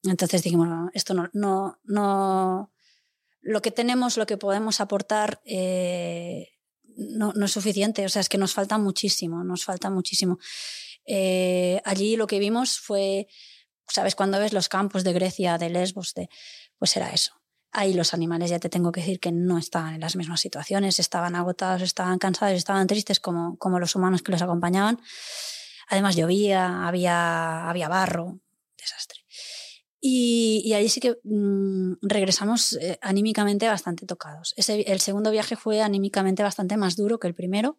Entonces 0.03 0.43
dijimos, 0.43 0.91
esto 0.93 1.16
no, 1.16 1.32
no, 1.34 1.80
no, 1.86 2.72
lo 3.41 3.64
que 3.64 3.72
tenemos, 3.72 4.16
lo 4.16 4.28
que 4.28 4.38
podemos 4.38 4.80
aportar 4.80 5.41
eh, 5.43 6.49
no, 6.84 7.34
no, 7.34 7.47
es 7.47 7.51
suficiente, 7.51 8.05
o 8.05 8.09
sea, 8.09 8.20
es 8.20 8.30
que 8.30 8.38
nos 8.38 8.53
falta 8.53 8.78
muchísimo, 8.78 9.43
nos 9.43 9.66
falta 9.66 9.89
muchísimo. 9.89 10.38
Eh, 11.07 11.82
allí 11.84 12.16
lo 12.16 12.28
que 12.28 12.38
vimos 12.38 12.80
fue, 12.80 13.28
¿sabes? 13.92 14.16
Cuando 14.16 14.39
ves 14.39 14.54
los 14.54 14.70
campos 14.70 15.04
de 15.04 15.14
Grecia, 15.14 15.58
de 15.58 15.70
Lesbos, 15.70 16.14
de, 16.14 16.30
pues 16.78 16.96
era 16.98 17.12
eso. 17.12 17.42
Ahí 17.72 17.94
los 17.94 18.14
animales, 18.14 18.50
ya 18.50 18.60
te 18.60 18.70
tengo 18.70 18.92
que 18.92 19.00
decir 19.00 19.20
que 19.20 19.32
no 19.32 19.58
estaban 19.58 19.94
en 19.94 20.02
las 20.02 20.16
mismas 20.16 20.42
situaciones, 20.42 21.00
estaban 21.00 21.36
agotados, 21.36 21.82
estaban 21.82 22.20
cansados, 22.20 22.58
estaban 22.58 22.86
tristes 22.88 23.20
como, 23.20 23.58
como 23.58 23.80
los 23.80 23.96
humanos 23.96 24.22
que 24.22 24.32
los 24.32 24.42
acompañaban. 24.42 25.00
Además 25.88 26.16
llovía, 26.16 26.88
había, 26.88 27.70
había 27.70 27.88
barro, 27.88 28.39
desastre. 28.78 29.22
Y, 30.02 30.64
y 30.66 30.74
ahí 30.74 30.89
sí 30.89 31.00
que 31.00 31.18
mmm, 31.24 31.94
regresamos 32.02 32.74
eh, 32.74 32.98
anímicamente 33.02 33.68
bastante 33.68 34.06
tocados. 34.06 34.54
El 34.58 35.00
segundo 35.00 35.32
viaje 35.32 35.56
fue 35.56 35.82
anímicamente 35.82 36.44
bastante 36.44 36.76
más 36.76 36.96
duro 36.96 37.20
que 37.20 37.28
el 37.28 37.36
primero. 37.36 37.78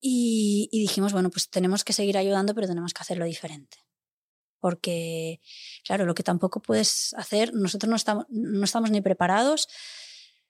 Y, 0.00 0.68
dijimos, 0.72 1.12
bueno, 1.12 1.28
pues 1.28 1.50
tenemos 1.50 1.82
que 1.82 1.92
seguir 1.92 2.16
ayudando, 2.16 2.54
pero 2.54 2.68
tenemos 2.68 2.94
que 2.94 3.02
hacerlo 3.02 3.24
diferente 3.24 3.87
porque, 4.60 5.40
claro, 5.84 6.06
lo 6.06 6.14
que 6.14 6.22
tampoco 6.22 6.60
puedes 6.60 7.14
hacer, 7.14 7.54
nosotros 7.54 7.88
no 7.88 7.96
estamos, 7.96 8.26
no 8.30 8.64
estamos 8.64 8.90
ni 8.90 9.00
preparados 9.00 9.68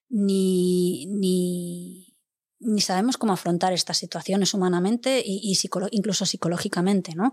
ni, 0.09 1.07
ni, 1.07 2.17
ni 2.61 2.81
sabemos 2.81 3.19
cómo 3.19 3.33
afrontar 3.33 3.73
estas 3.73 3.99
situaciones 3.99 4.55
humanamente 4.55 5.23
y, 5.25 5.41
y 5.43 5.55
psicolo 5.57 5.89
incluso 5.91 6.27
psicológicamente, 6.27 7.15
¿no? 7.15 7.33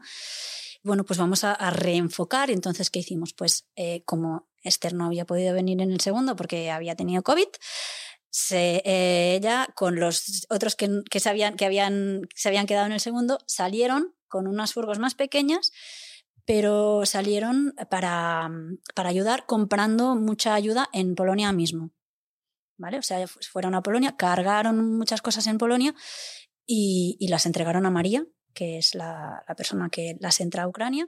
Bueno, 0.84 1.04
pues 1.04 1.18
vamos 1.18 1.44
a, 1.44 1.54
a 1.54 1.72
reenfocar. 1.72 2.52
Entonces, 2.52 2.92
¿qué 2.92 3.00
hicimos? 3.00 3.34
Pues 3.34 3.66
eh, 3.76 4.04
como 4.06 4.48
Esther 4.62 4.94
no 4.94 5.06
había 5.06 5.26
podido 5.26 5.54
venir 5.54 5.82
en 5.82 5.92
el 5.92 6.00
segundo 6.00 6.36
porque 6.36 6.70
había 6.70 6.96
tenido 6.96 7.24
COVID, 7.24 7.48
se, 8.30 8.82
eh, 8.84 9.36
ella 9.36 9.70
con 9.76 10.00
los 10.00 10.46
otros 10.50 10.76
que, 10.76 10.90
que, 11.10 11.20
se 11.22 11.30
habían, 11.30 11.56
que 11.56 11.66
habían, 11.66 12.28
se 12.36 12.50
habían 12.50 12.68
quedado 12.68 12.86
en 12.86 12.92
el 12.92 13.00
segundo 13.00 13.40
salieron 13.48 14.14
con 14.28 14.46
unas 14.48 14.74
furgos 14.74 15.00
más 15.00 15.16
pequeñas 15.16 15.72
pero 16.46 17.06
salieron 17.06 17.74
para, 17.90 18.50
para 18.94 19.10
ayudar 19.10 19.46
comprando 19.46 20.16
mucha 20.16 20.54
ayuda 20.54 20.90
en 20.94 21.16
Polonia 21.16 21.52
mismo. 21.52 21.92
¿Vale? 22.78 23.00
O 23.00 23.02
sea, 23.02 23.26
fueron 23.28 23.74
a 23.74 23.82
Polonia, 23.82 24.16
cargaron 24.18 24.98
muchas 24.98 25.22
cosas 25.22 25.48
en 25.48 25.58
Polonia 25.58 25.96
y, 26.66 27.16
y 27.20 27.30
las 27.30 27.46
entregaron 27.46 27.86
a 27.86 27.92
María, 27.92 28.26
que 28.54 28.78
es 28.78 28.96
la, 28.96 29.44
la, 29.48 29.56
persona 29.56 29.90
que 29.90 30.18
las 30.20 30.42
entra 30.42 30.64
a 30.64 30.68
Ucrania. 30.68 31.08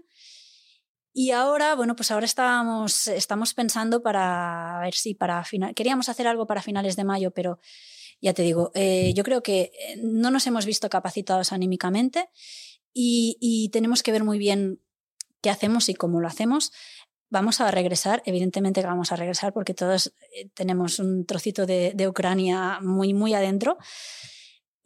Y 1.14 1.32
ahora, 1.32 1.76
bueno, 1.76 1.96
pues 1.96 2.10
ahora 2.12 2.26
estamos, 2.26 3.08
estamos 3.08 3.54
pensando 3.54 4.02
para 4.02 4.80
ver 4.82 4.94
si 4.94 5.14
para 5.14 5.44
final, 5.44 5.74
queríamos 5.76 6.08
hacer 6.10 6.28
algo 6.28 6.48
para 6.48 6.62
finales 6.62 6.96
de 6.96 7.04
mayo, 7.04 7.32
pero 7.32 7.60
ya 8.22 8.34
te 8.34 8.44
digo, 8.44 8.72
eh, 8.74 9.14
yo 9.14 9.24
creo 9.24 9.44
que 9.44 9.72
no 10.02 10.32
nos 10.32 10.48
hemos 10.48 10.66
visto 10.66 10.90
capacitados 10.90 11.52
anímicamente 11.52 12.30
y, 12.94 13.38
y 13.42 13.70
tenemos 13.70 14.04
que 14.04 14.12
ver 14.12 14.24
muy 14.24 14.40
bien 14.40 14.80
qué 15.42 15.50
hacemos 15.50 15.90
y 15.90 15.94
cómo 15.94 16.20
lo 16.20 16.28
hacemos. 16.28 16.72
Vamos 17.30 17.60
a 17.60 17.70
regresar, 17.72 18.24
evidentemente 18.26 18.82
que 18.82 18.88
vamos 18.88 19.12
a 19.12 19.18
regresar 19.18 19.52
porque 19.52 19.74
todos 19.74 20.14
eh, 20.34 20.50
tenemos 20.54 21.00
un 21.00 21.26
trocito 21.26 21.66
de, 21.66 21.92
de 21.94 22.08
Ucrania 22.08 22.80
muy, 22.82 23.14
muy 23.14 23.34
adentro. 23.34 23.78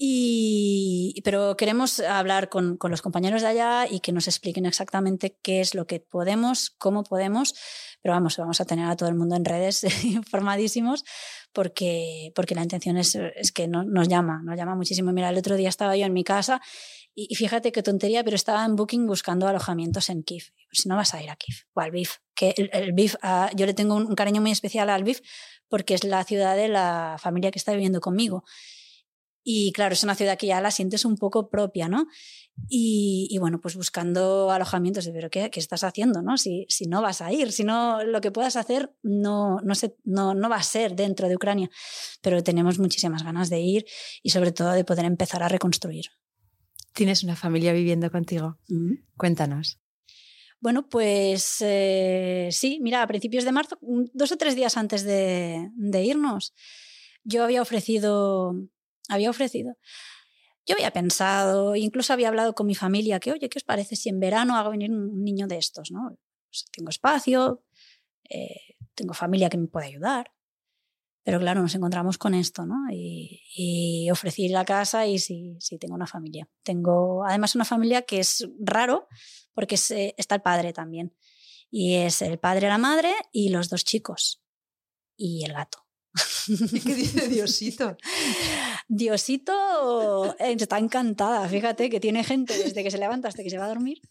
Y, 0.03 1.21
pero 1.23 1.55
queremos 1.55 1.99
hablar 1.99 2.49
con, 2.49 2.75
con, 2.77 2.89
los 2.89 3.03
compañeros 3.03 3.43
de 3.43 3.49
allá 3.49 3.85
y 3.87 3.99
que 3.99 4.11
nos 4.11 4.27
expliquen 4.27 4.65
exactamente 4.65 5.37
qué 5.43 5.61
es 5.61 5.75
lo 5.75 5.85
que 5.85 5.99
podemos, 5.99 6.71
cómo 6.71 7.03
podemos. 7.03 7.53
Pero 8.01 8.15
vamos, 8.15 8.37
vamos 8.37 8.59
a 8.59 8.65
tener 8.65 8.87
a 8.87 8.95
todo 8.95 9.09
el 9.09 9.15
mundo 9.15 9.35
en 9.35 9.45
redes 9.45 9.83
informadísimos 10.03 11.03
porque, 11.53 12.31
porque 12.33 12.55
la 12.55 12.63
intención 12.63 12.97
es, 12.97 13.13
es 13.13 13.51
que 13.51 13.67
no, 13.67 13.83
nos 13.83 14.07
llama, 14.07 14.41
nos 14.43 14.57
llama 14.57 14.73
muchísimo. 14.73 15.11
Mira, 15.11 15.29
el 15.29 15.37
otro 15.37 15.55
día 15.55 15.69
estaba 15.69 15.95
yo 15.95 16.07
en 16.07 16.13
mi 16.13 16.23
casa 16.23 16.61
y, 17.13 17.35
fíjate 17.35 17.71
qué 17.71 17.83
tontería, 17.83 18.23
pero 18.23 18.35
estaba 18.35 18.63
en 18.63 18.75
Booking 18.75 19.05
buscando 19.05 19.47
alojamientos 19.47 20.09
en 20.09 20.23
Kiev. 20.23 20.43
Si 20.71 20.87
no 20.87 20.95
vas 20.95 21.13
a 21.13 21.21
ir 21.21 21.29
a 21.29 21.35
Kiev 21.35 21.57
o 21.73 21.81
al 21.81 21.91
BIF, 21.91 22.17
que 22.33 22.53
el, 22.55 22.69
el 22.71 22.93
BIF, 22.93 23.15
uh, 23.15 23.53
yo 23.55 23.65
le 23.65 23.73
tengo 23.73 23.95
un, 23.95 24.15
cariño 24.15 24.41
muy 24.41 24.51
especial 24.51 24.89
al 24.89 25.03
BIF 25.03 25.19
porque 25.67 25.93
es 25.93 26.03
la 26.05 26.23
ciudad 26.23 26.55
de 26.55 26.69
la 26.69 27.17
familia 27.19 27.51
que 27.51 27.59
está 27.59 27.73
viviendo 27.73 27.99
conmigo. 27.99 28.45
Y 29.43 29.71
claro, 29.73 29.93
es 29.93 30.03
una 30.03 30.15
ciudad 30.15 30.37
que 30.37 30.47
ya 30.47 30.61
la 30.61 30.71
sientes 30.71 31.03
un 31.03 31.17
poco 31.17 31.49
propia, 31.49 31.87
¿no? 31.87 32.05
Y, 32.69 33.27
y 33.31 33.39
bueno, 33.39 33.59
pues 33.59 33.75
buscando 33.75 34.51
alojamientos, 34.51 35.09
pero 35.11 35.29
¿qué, 35.29 35.49
qué 35.49 35.59
estás 35.59 35.83
haciendo, 35.83 36.21
no? 36.21 36.37
Si, 36.37 36.65
si, 36.69 36.85
no 36.85 37.01
vas 37.01 37.21
a 37.21 37.33
ir, 37.33 37.51
si 37.51 37.63
no, 37.63 38.03
lo 38.03 38.21
que 38.21 38.31
puedas 38.31 38.55
hacer 38.55 38.93
no, 39.01 39.59
no, 39.61 39.73
se, 39.73 39.95
no, 40.03 40.35
no 40.35 40.47
va 40.47 40.57
a 40.57 40.63
ser 40.63 40.95
dentro 40.95 41.27
de 41.27 41.35
Ucrania. 41.35 41.69
Pero 42.21 42.43
tenemos 42.43 42.77
muchísimas 42.77 43.23
ganas 43.23 43.49
de 43.49 43.59
ir 43.61 43.85
y 44.21 44.29
sobre 44.29 44.51
todo 44.51 44.71
de 44.71 44.85
poder 44.85 45.05
empezar 45.05 45.41
a 45.41 45.49
reconstruir. 45.49 46.05
Tienes 46.93 47.23
una 47.23 47.35
familia 47.35 47.73
viviendo 47.73 48.11
contigo. 48.11 48.57
Cuéntanos. 49.17 49.79
Bueno, 50.59 50.87
pues 50.87 51.57
eh, 51.61 52.49
sí, 52.51 52.79
mira, 52.81 53.01
a 53.01 53.07
principios 53.07 53.45
de 53.45 53.51
marzo, 53.51 53.79
dos 53.81 54.31
o 54.31 54.37
tres 54.37 54.55
días 54.55 54.77
antes 54.77 55.03
de, 55.03 55.71
de 55.73 56.03
irnos, 56.03 56.53
yo 57.23 57.43
había 57.43 57.63
ofrecido, 57.63 58.53
había 59.09 59.31
ofrecido, 59.31 59.75
yo 60.67 60.75
había 60.75 60.91
pensado, 60.91 61.75
incluso 61.75 62.13
había 62.13 62.27
hablado 62.27 62.53
con 62.53 62.67
mi 62.67 62.75
familia, 62.75 63.19
que 63.19 63.31
oye, 63.31 63.49
¿qué 63.49 63.57
os 63.57 63.63
parece 63.63 63.95
si 63.95 64.09
en 64.09 64.19
verano 64.19 64.55
hago 64.55 64.69
venir 64.69 64.91
un 64.91 65.23
niño 65.23 65.47
de 65.47 65.57
estos? 65.57 65.91
¿no? 65.91 66.15
Pues 66.47 66.65
tengo 66.71 66.89
espacio, 66.89 67.63
eh, 68.29 68.75
tengo 68.93 69.13
familia 69.15 69.49
que 69.49 69.57
me 69.57 69.67
puede 69.67 69.87
ayudar. 69.87 70.31
Pero 71.23 71.39
claro, 71.39 71.61
nos 71.61 71.75
encontramos 71.75 72.17
con 72.17 72.33
esto, 72.33 72.65
¿no? 72.65 72.75
Y, 72.91 73.41
y 73.55 74.09
ofrecí 74.09 74.49
la 74.49 74.65
casa 74.65 75.05
y 75.05 75.19
sí, 75.19 75.55
sí, 75.59 75.77
tengo 75.77 75.93
una 75.93 76.07
familia. 76.07 76.49
Tengo 76.63 77.23
además 77.25 77.55
una 77.55 77.65
familia 77.65 78.01
que 78.01 78.19
es 78.19 78.47
raro 78.59 79.07
porque 79.53 79.75
es, 79.75 79.91
eh, 79.91 80.15
está 80.17 80.35
el 80.35 80.41
padre 80.41 80.73
también. 80.73 81.15
Y 81.69 81.95
es 81.95 82.21
el 82.21 82.39
padre, 82.39 82.67
la 82.67 82.77
madre 82.77 83.13
y 83.31 83.49
los 83.49 83.69
dos 83.69 83.85
chicos. 83.85 84.41
Y 85.15 85.45
el 85.45 85.53
gato. 85.53 85.85
¿Qué 86.83 86.95
dice 86.95 87.27
Diosito? 87.27 87.95
Diosito 88.87 90.35
eh, 90.39 90.55
está 90.59 90.77
encantada, 90.77 91.47
fíjate 91.47 91.89
que 91.89 91.99
tiene 91.99 92.23
gente 92.23 92.57
desde 92.57 92.83
que 92.83 92.91
se 92.91 92.97
levanta 92.97 93.29
hasta 93.29 93.43
que 93.43 93.49
se 93.49 93.57
va 93.57 93.65
a 93.65 93.69
dormir. 93.69 94.01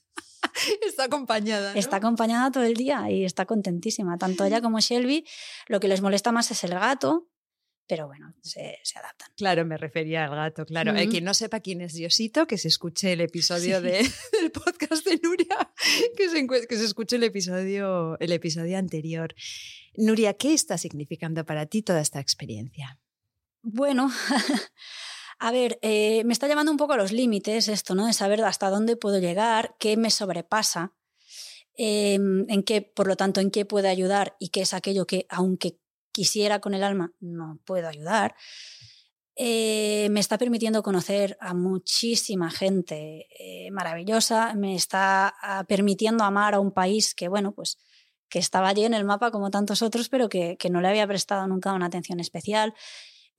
Está 0.87 1.05
acompañada. 1.05 1.73
¿no? 1.73 1.79
Está 1.79 1.97
acompañada 1.97 2.51
todo 2.51 2.65
el 2.65 2.75
día 2.75 3.11
y 3.11 3.25
está 3.25 3.47
contentísima. 3.47 4.19
Tanto 4.19 4.45
ella 4.45 4.61
como 4.61 4.81
Shelby, 4.81 5.27
lo 5.69 5.81
que 5.81 5.89
les 5.89 6.01
molesta 6.01 6.33
más 6.33 6.51
es 6.51 6.65
el 6.65 6.71
gato, 6.71 7.29
pero 7.91 8.07
bueno, 8.07 8.33
se, 8.41 8.79
se, 8.85 8.99
adaptan. 9.01 9.33
Claro, 9.37 9.65
me 9.67 9.77
refería 9.77 10.25
al 10.25 10.31
gato, 10.37 10.65
claro. 10.65 10.93
Mm 10.93 10.97
-hmm. 10.97 11.03
eh, 11.03 11.09
quien 11.09 11.25
no 11.25 11.35
sepa 11.35 11.59
quién 11.59 11.81
es 11.81 11.95
Diosito, 11.95 12.47
que 12.47 12.57
se 12.57 12.69
escuche 12.69 13.13
el 13.15 13.21
episodio 13.21 13.79
sí. 13.81 13.87
de, 13.87 13.93
del 14.41 14.53
podcast 14.53 15.05
de 15.05 15.19
Nuria, 15.21 15.73
que 16.17 16.29
se, 16.29 16.47
que 16.47 16.77
se 16.77 16.85
escuche 16.85 17.17
el 17.17 17.25
episodio, 17.25 18.17
el 18.21 18.31
episodio 18.31 18.79
anterior. 18.79 19.35
Nuria, 19.97 20.35
¿qué 20.35 20.55
está 20.55 20.79
significando 20.79 21.45
para 21.45 21.67
ti 21.67 21.83
toda 21.83 22.01
esta 22.01 22.21
experiencia? 22.21 23.01
Bueno, 23.63 24.09
a 25.41 25.51
ver, 25.53 25.79
eh, 25.81 26.23
me 26.25 26.35
está 26.35 26.47
llevando 26.47 26.71
un 26.71 26.77
poco 26.77 26.93
a 26.93 26.99
los 26.99 27.13
límites 27.13 27.69
esto, 27.69 27.95
¿no? 27.95 28.07
De 28.07 28.13
saber 28.13 28.45
hasta 28.45 28.69
dónde 28.69 28.97
puedo 28.97 29.19
llegar, 29.19 29.75
qué 29.79 29.97
me 29.97 30.11
sobrepasa, 30.11 30.93
eh, 31.79 32.15
en 32.15 32.63
qué, 32.63 32.83
por 32.83 33.07
lo 33.07 33.17
tanto, 33.17 33.41
en 33.41 33.51
qué 33.51 33.65
puedo 33.65 33.89
ayudar 33.89 34.37
y 34.39 34.51
qué 34.51 34.61
es 34.61 34.75
aquello 34.75 35.07
que, 35.07 35.27
aunque 35.31 35.79
quisiera 36.13 36.61
con 36.61 36.75
el 36.75 36.85
alma, 36.85 37.15
no 37.21 37.59
puedo 37.65 37.89
ayudar. 37.89 38.37
Eh, 39.35 40.09
me 40.11 40.21
está 40.21 40.37
permitiendo 40.37 40.83
conocer 40.83 41.39
a 41.41 41.55
muchísima 41.55 42.51
gente 42.51 43.27
eh, 43.39 43.71
maravillosa, 43.71 44.53
me 44.55 44.75
está 44.75 45.35
uh, 45.43 45.65
permitiendo 45.65 46.25
amar 46.25 46.55
a 46.55 46.61
un 46.61 46.73
país 46.73 47.15
que, 47.15 47.29
bueno, 47.29 47.53
pues 47.53 47.79
que 48.29 48.39
estaba 48.39 48.69
allí 48.69 48.85
en 48.85 48.93
el 48.93 49.07
mapa 49.07 49.31
como 49.31 49.51
tantos 49.51 49.81
otros, 49.81 50.11
pero 50.11 50.29
que, 50.29 50.59
que 50.59 50.69
no 50.69 50.83
le 50.83 50.89
había 50.89 51.07
prestado 51.07 51.47
nunca 51.47 51.73
una 51.73 51.87
atención 51.87 52.21
especial 52.21 52.75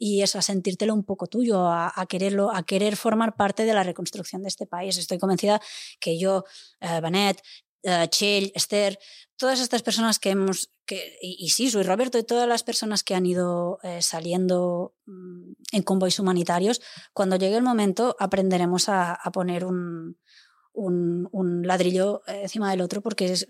y 0.03 0.23
eso, 0.23 0.39
a 0.39 0.41
sentírtelo 0.41 0.95
un 0.95 1.03
poco 1.03 1.27
tuyo, 1.27 1.67
a, 1.67 2.05
quererlo, 2.09 2.51
a 2.51 2.63
querer 2.63 2.95
formar 2.95 3.35
parte 3.35 3.65
de 3.65 3.73
la 3.75 3.83
reconstrucción 3.83 4.41
de 4.41 4.47
este 4.47 4.65
país. 4.65 4.97
Estoy 4.97 5.19
convencida 5.19 5.61
que 5.99 6.17
yo, 6.17 6.43
eh, 6.79 6.99
uh, 7.83 8.07
Chell, 8.09 8.51
Esther, 8.55 8.97
todas 9.37 9.59
estas 9.59 9.83
personas 9.83 10.17
que 10.17 10.31
hemos, 10.31 10.71
que, 10.87 11.19
y, 11.21 11.37
y 11.39 11.49
sí, 11.49 11.69
soy 11.69 11.83
Roberto, 11.83 12.17
y 12.17 12.23
todas 12.23 12.47
las 12.47 12.63
personas 12.63 13.03
que 13.03 13.13
han 13.13 13.27
ido 13.27 13.77
eh, 13.83 14.01
saliendo 14.01 14.95
mm, 15.05 15.51
en 15.71 15.83
convoys 15.83 16.19
humanitarios, 16.19 16.81
cuando 17.13 17.35
llegue 17.35 17.57
el 17.57 17.63
momento 17.63 18.15
aprenderemos 18.19 18.89
a, 18.89 19.19
poner 19.31 19.65
un, 19.65 20.17
ladrillo 21.63 22.23
encima 22.25 22.71
del 22.71 22.81
otro 22.81 23.01
porque 23.01 23.25
es, 23.33 23.45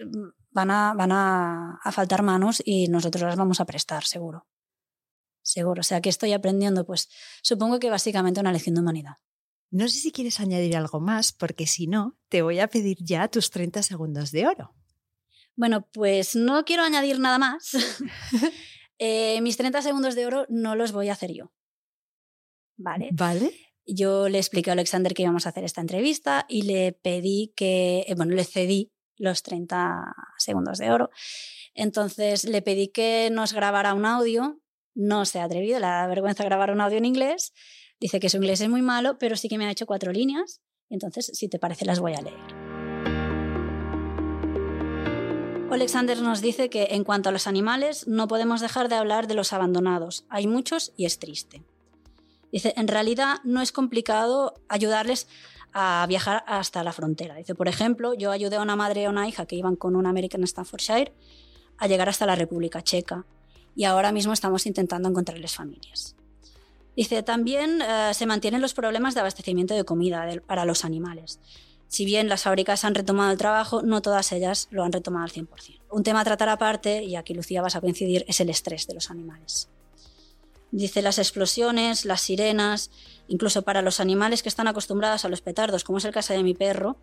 van, 0.50 0.70
a, 0.70 0.94
van 0.96 1.14
a 1.14 1.80
faltar 1.94 2.24
manos 2.24 2.62
y 2.66 2.90
nosotros 2.90 3.24
las 3.24 3.38
vamos 3.38 3.62
a 3.62 3.66
prestar, 3.66 4.04
seguro. 4.04 4.48
Seguro. 5.42 5.82
O 5.82 5.84
sea, 5.84 6.02
que 6.02 6.10
estoy 6.10 6.34
aprendiendo? 6.34 6.86
Pues 6.86 7.10
supongo 7.42 7.80
que 7.80 7.90
básicamente 7.90 8.40
una 8.40 8.52
lección 8.52 8.76
de 8.76 8.82
humanidad. 8.82 9.14
No 9.72 9.88
sé 9.88 10.00
si 10.00 10.12
quieres 10.12 10.40
añadir 10.40 10.76
algo 10.76 11.00
más, 11.00 11.32
porque 11.32 11.66
si 11.66 11.88
no, 11.88 12.18
te 12.30 12.42
voy 12.42 12.60
a 12.60 12.68
pedir 12.68 12.98
ya 13.00 13.28
tus 13.30 13.50
30 13.52 13.84
segundos 13.84 14.32
de 14.32 14.48
oro. 14.48 14.76
Bueno, 15.56 15.88
pues 15.94 16.36
no 16.36 16.66
quiero 16.66 16.84
añadir 16.84 17.20
nada 17.20 17.38
más. 17.38 17.72
Eh, 19.04 19.42
mis 19.42 19.58
30 19.58 19.82
segundos 19.82 20.14
de 20.14 20.28
oro 20.28 20.46
no 20.48 20.76
los 20.76 20.92
voy 20.92 21.10
a 21.10 21.14
hacer 21.14 21.34
yo. 21.34 21.52
¿Vale? 22.78 23.10
¿Vale? 23.14 23.52
Yo 23.84 24.30
le 24.30 24.38
expliqué 24.38 24.70
a 24.70 24.74
Alexander 24.74 25.16
que 25.16 25.24
íbamos 25.24 25.48
a 25.48 25.50
hacer 25.50 25.64
esta 25.64 25.82
entrevista 25.82 26.46
y 26.48 26.62
le 26.62 26.94
pedí 26.94 27.52
que, 27.56 28.06
eh, 28.08 28.14
bueno, 28.16 28.36
le 28.36 28.44
cedí 28.44 28.92
los 29.18 29.42
30 29.42 30.14
segundos 30.38 30.78
de 30.78 30.92
oro. 30.92 31.10
Entonces 31.74 32.44
le 32.44 32.62
pedí 32.62 32.90
que 32.90 33.30
nos 33.32 33.54
grabara 33.54 33.96
un 33.96 34.06
audio. 34.06 34.61
No 34.94 35.26
se 35.26 35.40
ha 35.40 35.46
atrevido, 35.46 35.80
le 35.80 35.88
da 35.88 36.08
vergüenza 36.08 36.44
grabar 36.44 36.72
un 36.72 36.82
audio 36.82 36.98
en 36.98 37.06
inglés. 37.06 37.54
Dice 38.00 38.20
que 38.20 38.30
su 38.30 38.38
inglés 38.38 38.62
es 38.62 38.70
muy 38.70 38.82
malo, 38.82 39.18
pero 39.18 39.36
sí 39.36 39.48
que 39.48 39.58
me 39.58 39.66
ha 39.66 39.72
hecho 39.72 39.86
cuatro 39.86 40.12
líneas. 40.12 40.62
Entonces, 40.90 41.32
si 41.34 41.48
te 41.48 41.60
parece, 41.60 41.86
las 41.86 42.00
voy 42.00 42.14
a 42.14 42.22
leer. 42.22 42.72
Alexander 45.82 46.22
nos 46.22 46.42
dice 46.42 46.70
que 46.70 46.90
en 46.92 47.04
cuanto 47.04 47.30
a 47.30 47.32
los 47.32 47.48
animales, 47.48 48.08
no 48.08 48.28
podemos 48.28 48.62
dejar 48.62 48.88
de 48.88 48.94
hablar 48.94 49.26
de 49.26 49.34
los 49.34 49.52
abandonados. 49.52 50.26
Hay 50.30 50.46
muchos 50.46 50.94
y 50.96 51.06
es 51.06 51.18
triste. 51.18 51.64
Dice, 52.52 52.76
en 52.78 52.88
realidad 52.88 53.38
no 53.44 53.62
es 53.62 53.72
complicado 53.72 54.54
ayudarles 54.70 55.28
a 55.74 56.06
viajar 56.08 56.44
hasta 56.46 56.84
la 56.84 56.94
frontera. 56.94 57.34
Dice, 57.34 57.56
por 57.56 57.68
ejemplo, 57.68 58.14
yo 58.14 58.30
ayudé 58.30 58.58
a 58.58 58.62
una 58.62 58.76
madre 58.76 59.02
y 59.02 59.06
a 59.06 59.10
una 59.10 59.28
hija 59.28 59.48
que 59.48 59.56
iban 59.56 59.76
con 59.76 59.96
un 59.96 60.06
American 60.06 60.46
Staffordshire 60.46 61.14
a 61.80 61.88
llegar 61.88 62.10
hasta 62.10 62.28
la 62.28 62.36
República 62.36 62.84
Checa 62.84 63.26
y 63.76 63.86
ahora 63.86 64.12
mismo 64.12 64.34
estamos 64.34 64.66
intentando 64.66 65.10
encontrarles 65.10 65.56
familias. 65.56 66.16
Dice, 66.96 67.24
también 67.24 67.82
eh, 67.82 68.14
se 68.14 68.26
mantienen 68.26 68.62
los 68.62 68.74
problemas 68.74 69.14
de 69.14 69.22
abastecimiento 69.22 69.74
de 69.74 69.86
comida 69.86 70.26
para 70.46 70.66
los 70.66 70.84
animales. 70.84 71.40
Si 71.88 72.06
bien 72.06 72.30
las 72.30 72.44
fábricas 72.44 72.86
han 72.86 72.96
retomado 72.96 73.32
el 73.32 73.38
trabajo, 73.38 73.82
no 73.82 74.02
todas 74.02 74.32
ellas 74.32 74.68
lo 74.72 74.84
han 74.84 74.92
retomado 74.92 75.26
al 75.26 75.32
100%. 75.32 75.82
Un 75.90 76.04
tema 76.04 76.22
a 76.22 76.24
tratar 76.24 76.50
aparte, 76.50 77.04
y 77.04 77.16
aquí 77.16 77.34
Lucía 77.34 77.62
vas 77.62 77.76
a 77.76 77.82
coincidir, 77.82 78.24
es 78.28 78.40
el 78.40 78.50
estrés 78.50 78.88
de 78.88 78.94
los 78.94 79.10
animales. 79.10 79.70
Dice 80.72 81.02
las 81.02 81.18
explosiones, 81.18 82.06
las 82.06 82.22
sirenas, 82.22 82.92
incluso 83.28 83.64
para 83.64 83.82
los 83.82 84.00
animales 84.00 84.42
que 84.42 84.48
están 84.48 84.70
acostumbrados 84.70 85.26
a 85.26 85.30
los 85.30 85.42
petardos, 85.42 85.84
como 85.84 85.98
es 85.98 86.06
el 86.06 86.14
caso 86.14 86.34
de 86.34 86.44
mi 86.44 86.54
perro, 86.54 86.96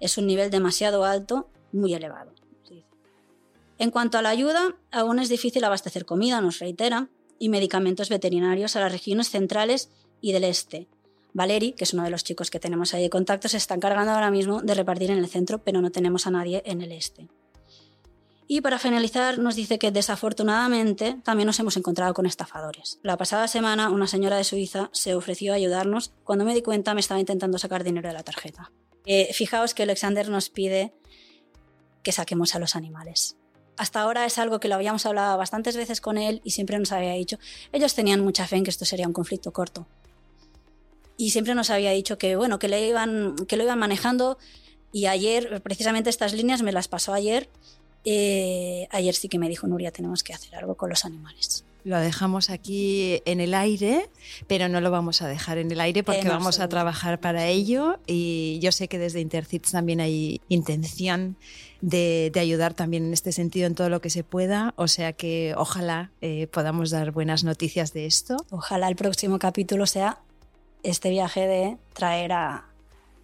es 0.00 0.16
un 0.16 0.26
nivel 0.26 0.50
demasiado 0.50 1.04
alto, 1.04 1.50
muy 1.72 1.92
elevado. 1.92 2.32
En 3.80 3.90
cuanto 3.90 4.18
a 4.18 4.22
la 4.22 4.28
ayuda, 4.28 4.76
aún 4.92 5.18
es 5.20 5.30
difícil 5.30 5.64
abastecer 5.64 6.04
comida, 6.04 6.42
nos 6.42 6.58
reitera, 6.58 7.08
y 7.38 7.48
medicamentos 7.48 8.10
veterinarios 8.10 8.76
a 8.76 8.80
las 8.80 8.92
regiones 8.92 9.30
centrales 9.30 9.88
y 10.20 10.32
del 10.32 10.44
este, 10.44 10.86
Valeri, 11.32 11.72
que 11.72 11.84
es 11.84 11.94
uno 11.94 12.02
de 12.02 12.10
los 12.10 12.22
chicos 12.22 12.50
que 12.50 12.60
tenemos 12.60 12.92
ahí 12.92 13.04
de 13.04 13.08
contacto, 13.08 13.48
se 13.48 13.56
está 13.56 13.74
encargando 13.74 14.12
ahora 14.12 14.30
mismo 14.30 14.60
de 14.60 14.74
repartir 14.74 15.10
en 15.10 15.16
el 15.16 15.28
centro, 15.28 15.64
pero 15.64 15.80
no 15.80 15.90
tenemos 15.90 16.26
a 16.26 16.30
nadie 16.30 16.62
en 16.66 16.82
el 16.82 16.92
este. 16.92 17.28
Y 18.46 18.60
para 18.60 18.78
finalizar, 18.78 19.38
nos 19.38 19.56
dice 19.56 19.78
que 19.78 19.90
desafortunadamente 19.90 21.16
también 21.24 21.46
nos 21.46 21.58
hemos 21.58 21.78
encontrado 21.78 22.12
con 22.12 22.26
estafadores. 22.26 22.98
La 23.02 23.16
pasada 23.16 23.48
semana, 23.48 23.88
una 23.88 24.06
señora 24.06 24.36
de 24.36 24.44
Suiza 24.44 24.90
se 24.92 25.14
ofreció 25.14 25.52
a 25.52 25.56
ayudarnos. 25.56 26.12
Cuando 26.24 26.44
me 26.44 26.52
di 26.52 26.60
cuenta, 26.60 26.92
me 26.92 27.00
estaba 27.00 27.20
intentando 27.20 27.56
sacar 27.56 27.82
dinero 27.82 28.08
de 28.08 28.14
la 28.14 28.24
tarjeta. 28.24 28.72
Eh, 29.06 29.32
fijaos 29.32 29.72
que 29.72 29.84
Alexander 29.84 30.28
nos 30.28 30.50
pide 30.50 30.92
que 32.02 32.12
saquemos 32.12 32.54
a 32.54 32.58
los 32.58 32.76
animales. 32.76 33.39
Hasta 33.80 34.02
ahora 34.02 34.26
es 34.26 34.36
algo 34.36 34.60
que 34.60 34.68
lo 34.68 34.74
habíamos 34.74 35.06
hablado 35.06 35.38
bastantes 35.38 35.74
veces 35.74 36.02
con 36.02 36.18
él 36.18 36.42
y 36.44 36.50
siempre 36.50 36.78
nos 36.78 36.92
había 36.92 37.14
dicho, 37.14 37.38
ellos 37.72 37.94
tenían 37.94 38.20
mucha 38.20 38.46
fe 38.46 38.56
en 38.56 38.64
que 38.64 38.68
esto 38.68 38.84
sería 38.84 39.06
un 39.06 39.14
conflicto 39.14 39.54
corto 39.54 39.86
y 41.16 41.30
siempre 41.30 41.54
nos 41.54 41.70
había 41.70 41.90
dicho 41.92 42.18
que, 42.18 42.36
bueno, 42.36 42.58
que, 42.58 42.68
le 42.68 42.86
iban, 42.86 43.36
que 43.48 43.56
lo 43.56 43.62
iban 43.62 43.78
manejando 43.78 44.36
y 44.92 45.06
ayer, 45.06 45.62
precisamente 45.62 46.10
estas 46.10 46.34
líneas 46.34 46.60
me 46.60 46.72
las 46.72 46.88
pasó 46.88 47.14
ayer. 47.14 47.48
Eh, 48.04 48.86
ayer 48.90 49.14
sí 49.14 49.30
que 49.30 49.38
me 49.38 49.48
dijo 49.48 49.66
Nuria, 49.66 49.92
tenemos 49.92 50.22
que 50.22 50.34
hacer 50.34 50.54
algo 50.56 50.74
con 50.74 50.90
los 50.90 51.06
animales. 51.06 51.64
Lo 51.84 51.98
dejamos 51.98 52.50
aquí 52.50 53.22
en 53.24 53.40
el 53.40 53.54
aire, 53.54 54.10
pero 54.46 54.68
no 54.68 54.80
lo 54.80 54.90
vamos 54.90 55.22
a 55.22 55.28
dejar 55.28 55.58
en 55.58 55.70
el 55.70 55.80
aire 55.80 56.02
porque 56.02 56.28
vamos 56.28 56.60
a 56.60 56.68
trabajar 56.68 57.20
para 57.20 57.46
ello 57.46 57.98
y 58.06 58.58
yo 58.60 58.72
sé 58.72 58.88
que 58.88 58.98
desde 58.98 59.20
Intercits 59.20 59.72
también 59.72 60.00
hay 60.00 60.40
intención 60.48 61.36
de, 61.80 62.32
ayudar 62.38 62.74
también 62.74 63.06
en 63.06 63.12
este 63.12 63.32
sentido 63.32 63.66
en 63.66 63.74
todo 63.74 63.88
lo 63.88 64.00
que 64.00 64.10
se 64.10 64.24
pueda, 64.24 64.74
o 64.76 64.88
sea 64.88 65.12
que 65.12 65.54
ojalá 65.56 66.10
eh, 66.20 66.46
podamos 66.48 66.90
dar 66.90 67.10
buenas 67.12 67.44
noticias 67.44 67.92
de 67.92 68.06
esto. 68.06 68.36
Ojalá 68.50 68.88
el 68.88 68.96
próximo 68.96 69.38
capítulo 69.38 69.86
sea 69.86 70.18
este 70.82 71.10
viaje 71.10 71.46
de 71.46 71.76
traer 71.94 72.32
a 72.32 72.66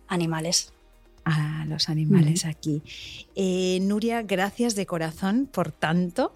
animales. 0.09 0.73
A 1.25 1.65
los 1.67 1.89
animales 1.89 2.45
aquí. 2.45 2.83
Eh, 3.35 3.81
Nuria, 3.83 4.23
gracias 4.23 4.77
de 4.77 4.87
corazón 4.87 5.49
por 5.51 5.73
tanto. 5.73 6.33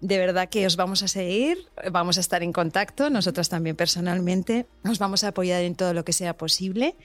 De 0.00 0.18
verdad 0.18 0.48
que 0.48 0.66
os 0.66 0.76
vamos 0.76 1.02
a 1.02 1.08
seguir, 1.08 1.58
vamos 1.90 2.18
a 2.18 2.20
estar 2.20 2.42
en 2.42 2.52
contacto, 2.52 3.08
nosotros 3.08 3.48
también 3.48 3.76
personalmente, 3.76 4.66
nos 4.84 4.98
vamos 4.98 5.24
a 5.24 5.28
apoyar 5.28 5.62
en 5.62 5.74
todo 5.74 5.94
lo 5.94 6.04
que 6.04 6.12
sea 6.12 6.36
posible 6.36 6.96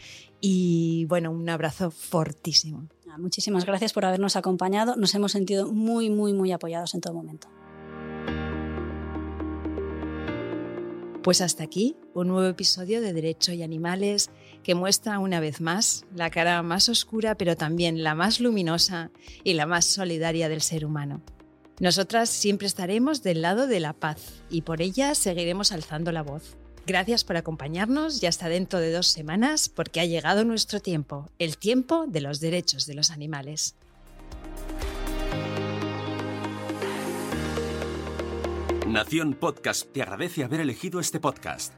y 0.42 1.06
bueno, 1.06 1.32
un 1.32 1.50
abrazo 1.50 1.92
fortísimo. 1.92 2.88
Muchísimas 3.18 3.66
gracias 3.66 3.94
por 3.94 4.06
habernos 4.06 4.36
acompañado, 4.36 4.96
nos 4.96 5.16
hemos 5.16 5.32
sentido 5.32 5.72
muy, 5.72 6.10
muy, 6.10 6.34
muy 6.34 6.52
apoyados 6.52 6.94
en 6.94 7.02
todo 7.02 7.14
momento. 7.14 7.48
Pues 11.24 11.40
hasta 11.42 11.64
aquí 11.64 11.96
un 12.16 12.30
nuevo 12.30 12.48
episodio 12.48 13.00
de 13.00 13.14
Derecho 13.14 13.54
y 13.54 13.62
Animales 13.62 14.32
que 14.64 14.74
muestra 14.74 15.20
una 15.20 15.40
vez 15.40 15.62
más 15.62 16.04
la 16.16 16.32
cara 16.32 16.64
más 16.64 16.90
oscura 16.90 17.36
pero 17.36 17.56
también 17.56 18.04
la 18.04 18.16
más 18.16 18.40
luminosa 18.40 19.12
y 19.44 19.54
la 19.54 19.68
más 19.68 19.86
solidaria 19.86 20.50
del 20.50 20.62
ser 20.62 20.84
humano. 20.84 21.22
Nosotras 21.82 22.30
siempre 22.30 22.68
estaremos 22.68 23.24
del 23.24 23.42
lado 23.42 23.66
de 23.66 23.80
la 23.80 23.94
paz 23.94 24.44
y 24.52 24.62
por 24.62 24.84
ella 24.84 25.16
seguiremos 25.16 25.72
alzando 25.72 26.12
la 26.12 26.22
voz. 26.22 26.56
Gracias 26.86 27.24
por 27.24 27.38
acompañarnos 27.38 28.22
y 28.22 28.28
hasta 28.28 28.50
dentro 28.50 28.80
de 28.80 28.92
dos 28.92 29.08
semanas 29.08 29.68
porque 29.68 30.00
ha 30.00 30.06
llegado 30.06 30.46
nuestro 30.46 30.80
tiempo, 30.80 31.32
el 31.40 31.58
tiempo 31.58 32.06
de 32.08 32.22
los 32.22 32.40
derechos 32.40 32.86
de 32.86 32.94
los 32.94 33.10
animales. 33.10 33.74
Nación 38.88 39.34
Podcast 39.34 39.92
te 39.92 40.04
agradece 40.04 40.44
haber 40.44 40.60
elegido 40.60 41.00
este 41.00 41.20
podcast. 41.20 41.74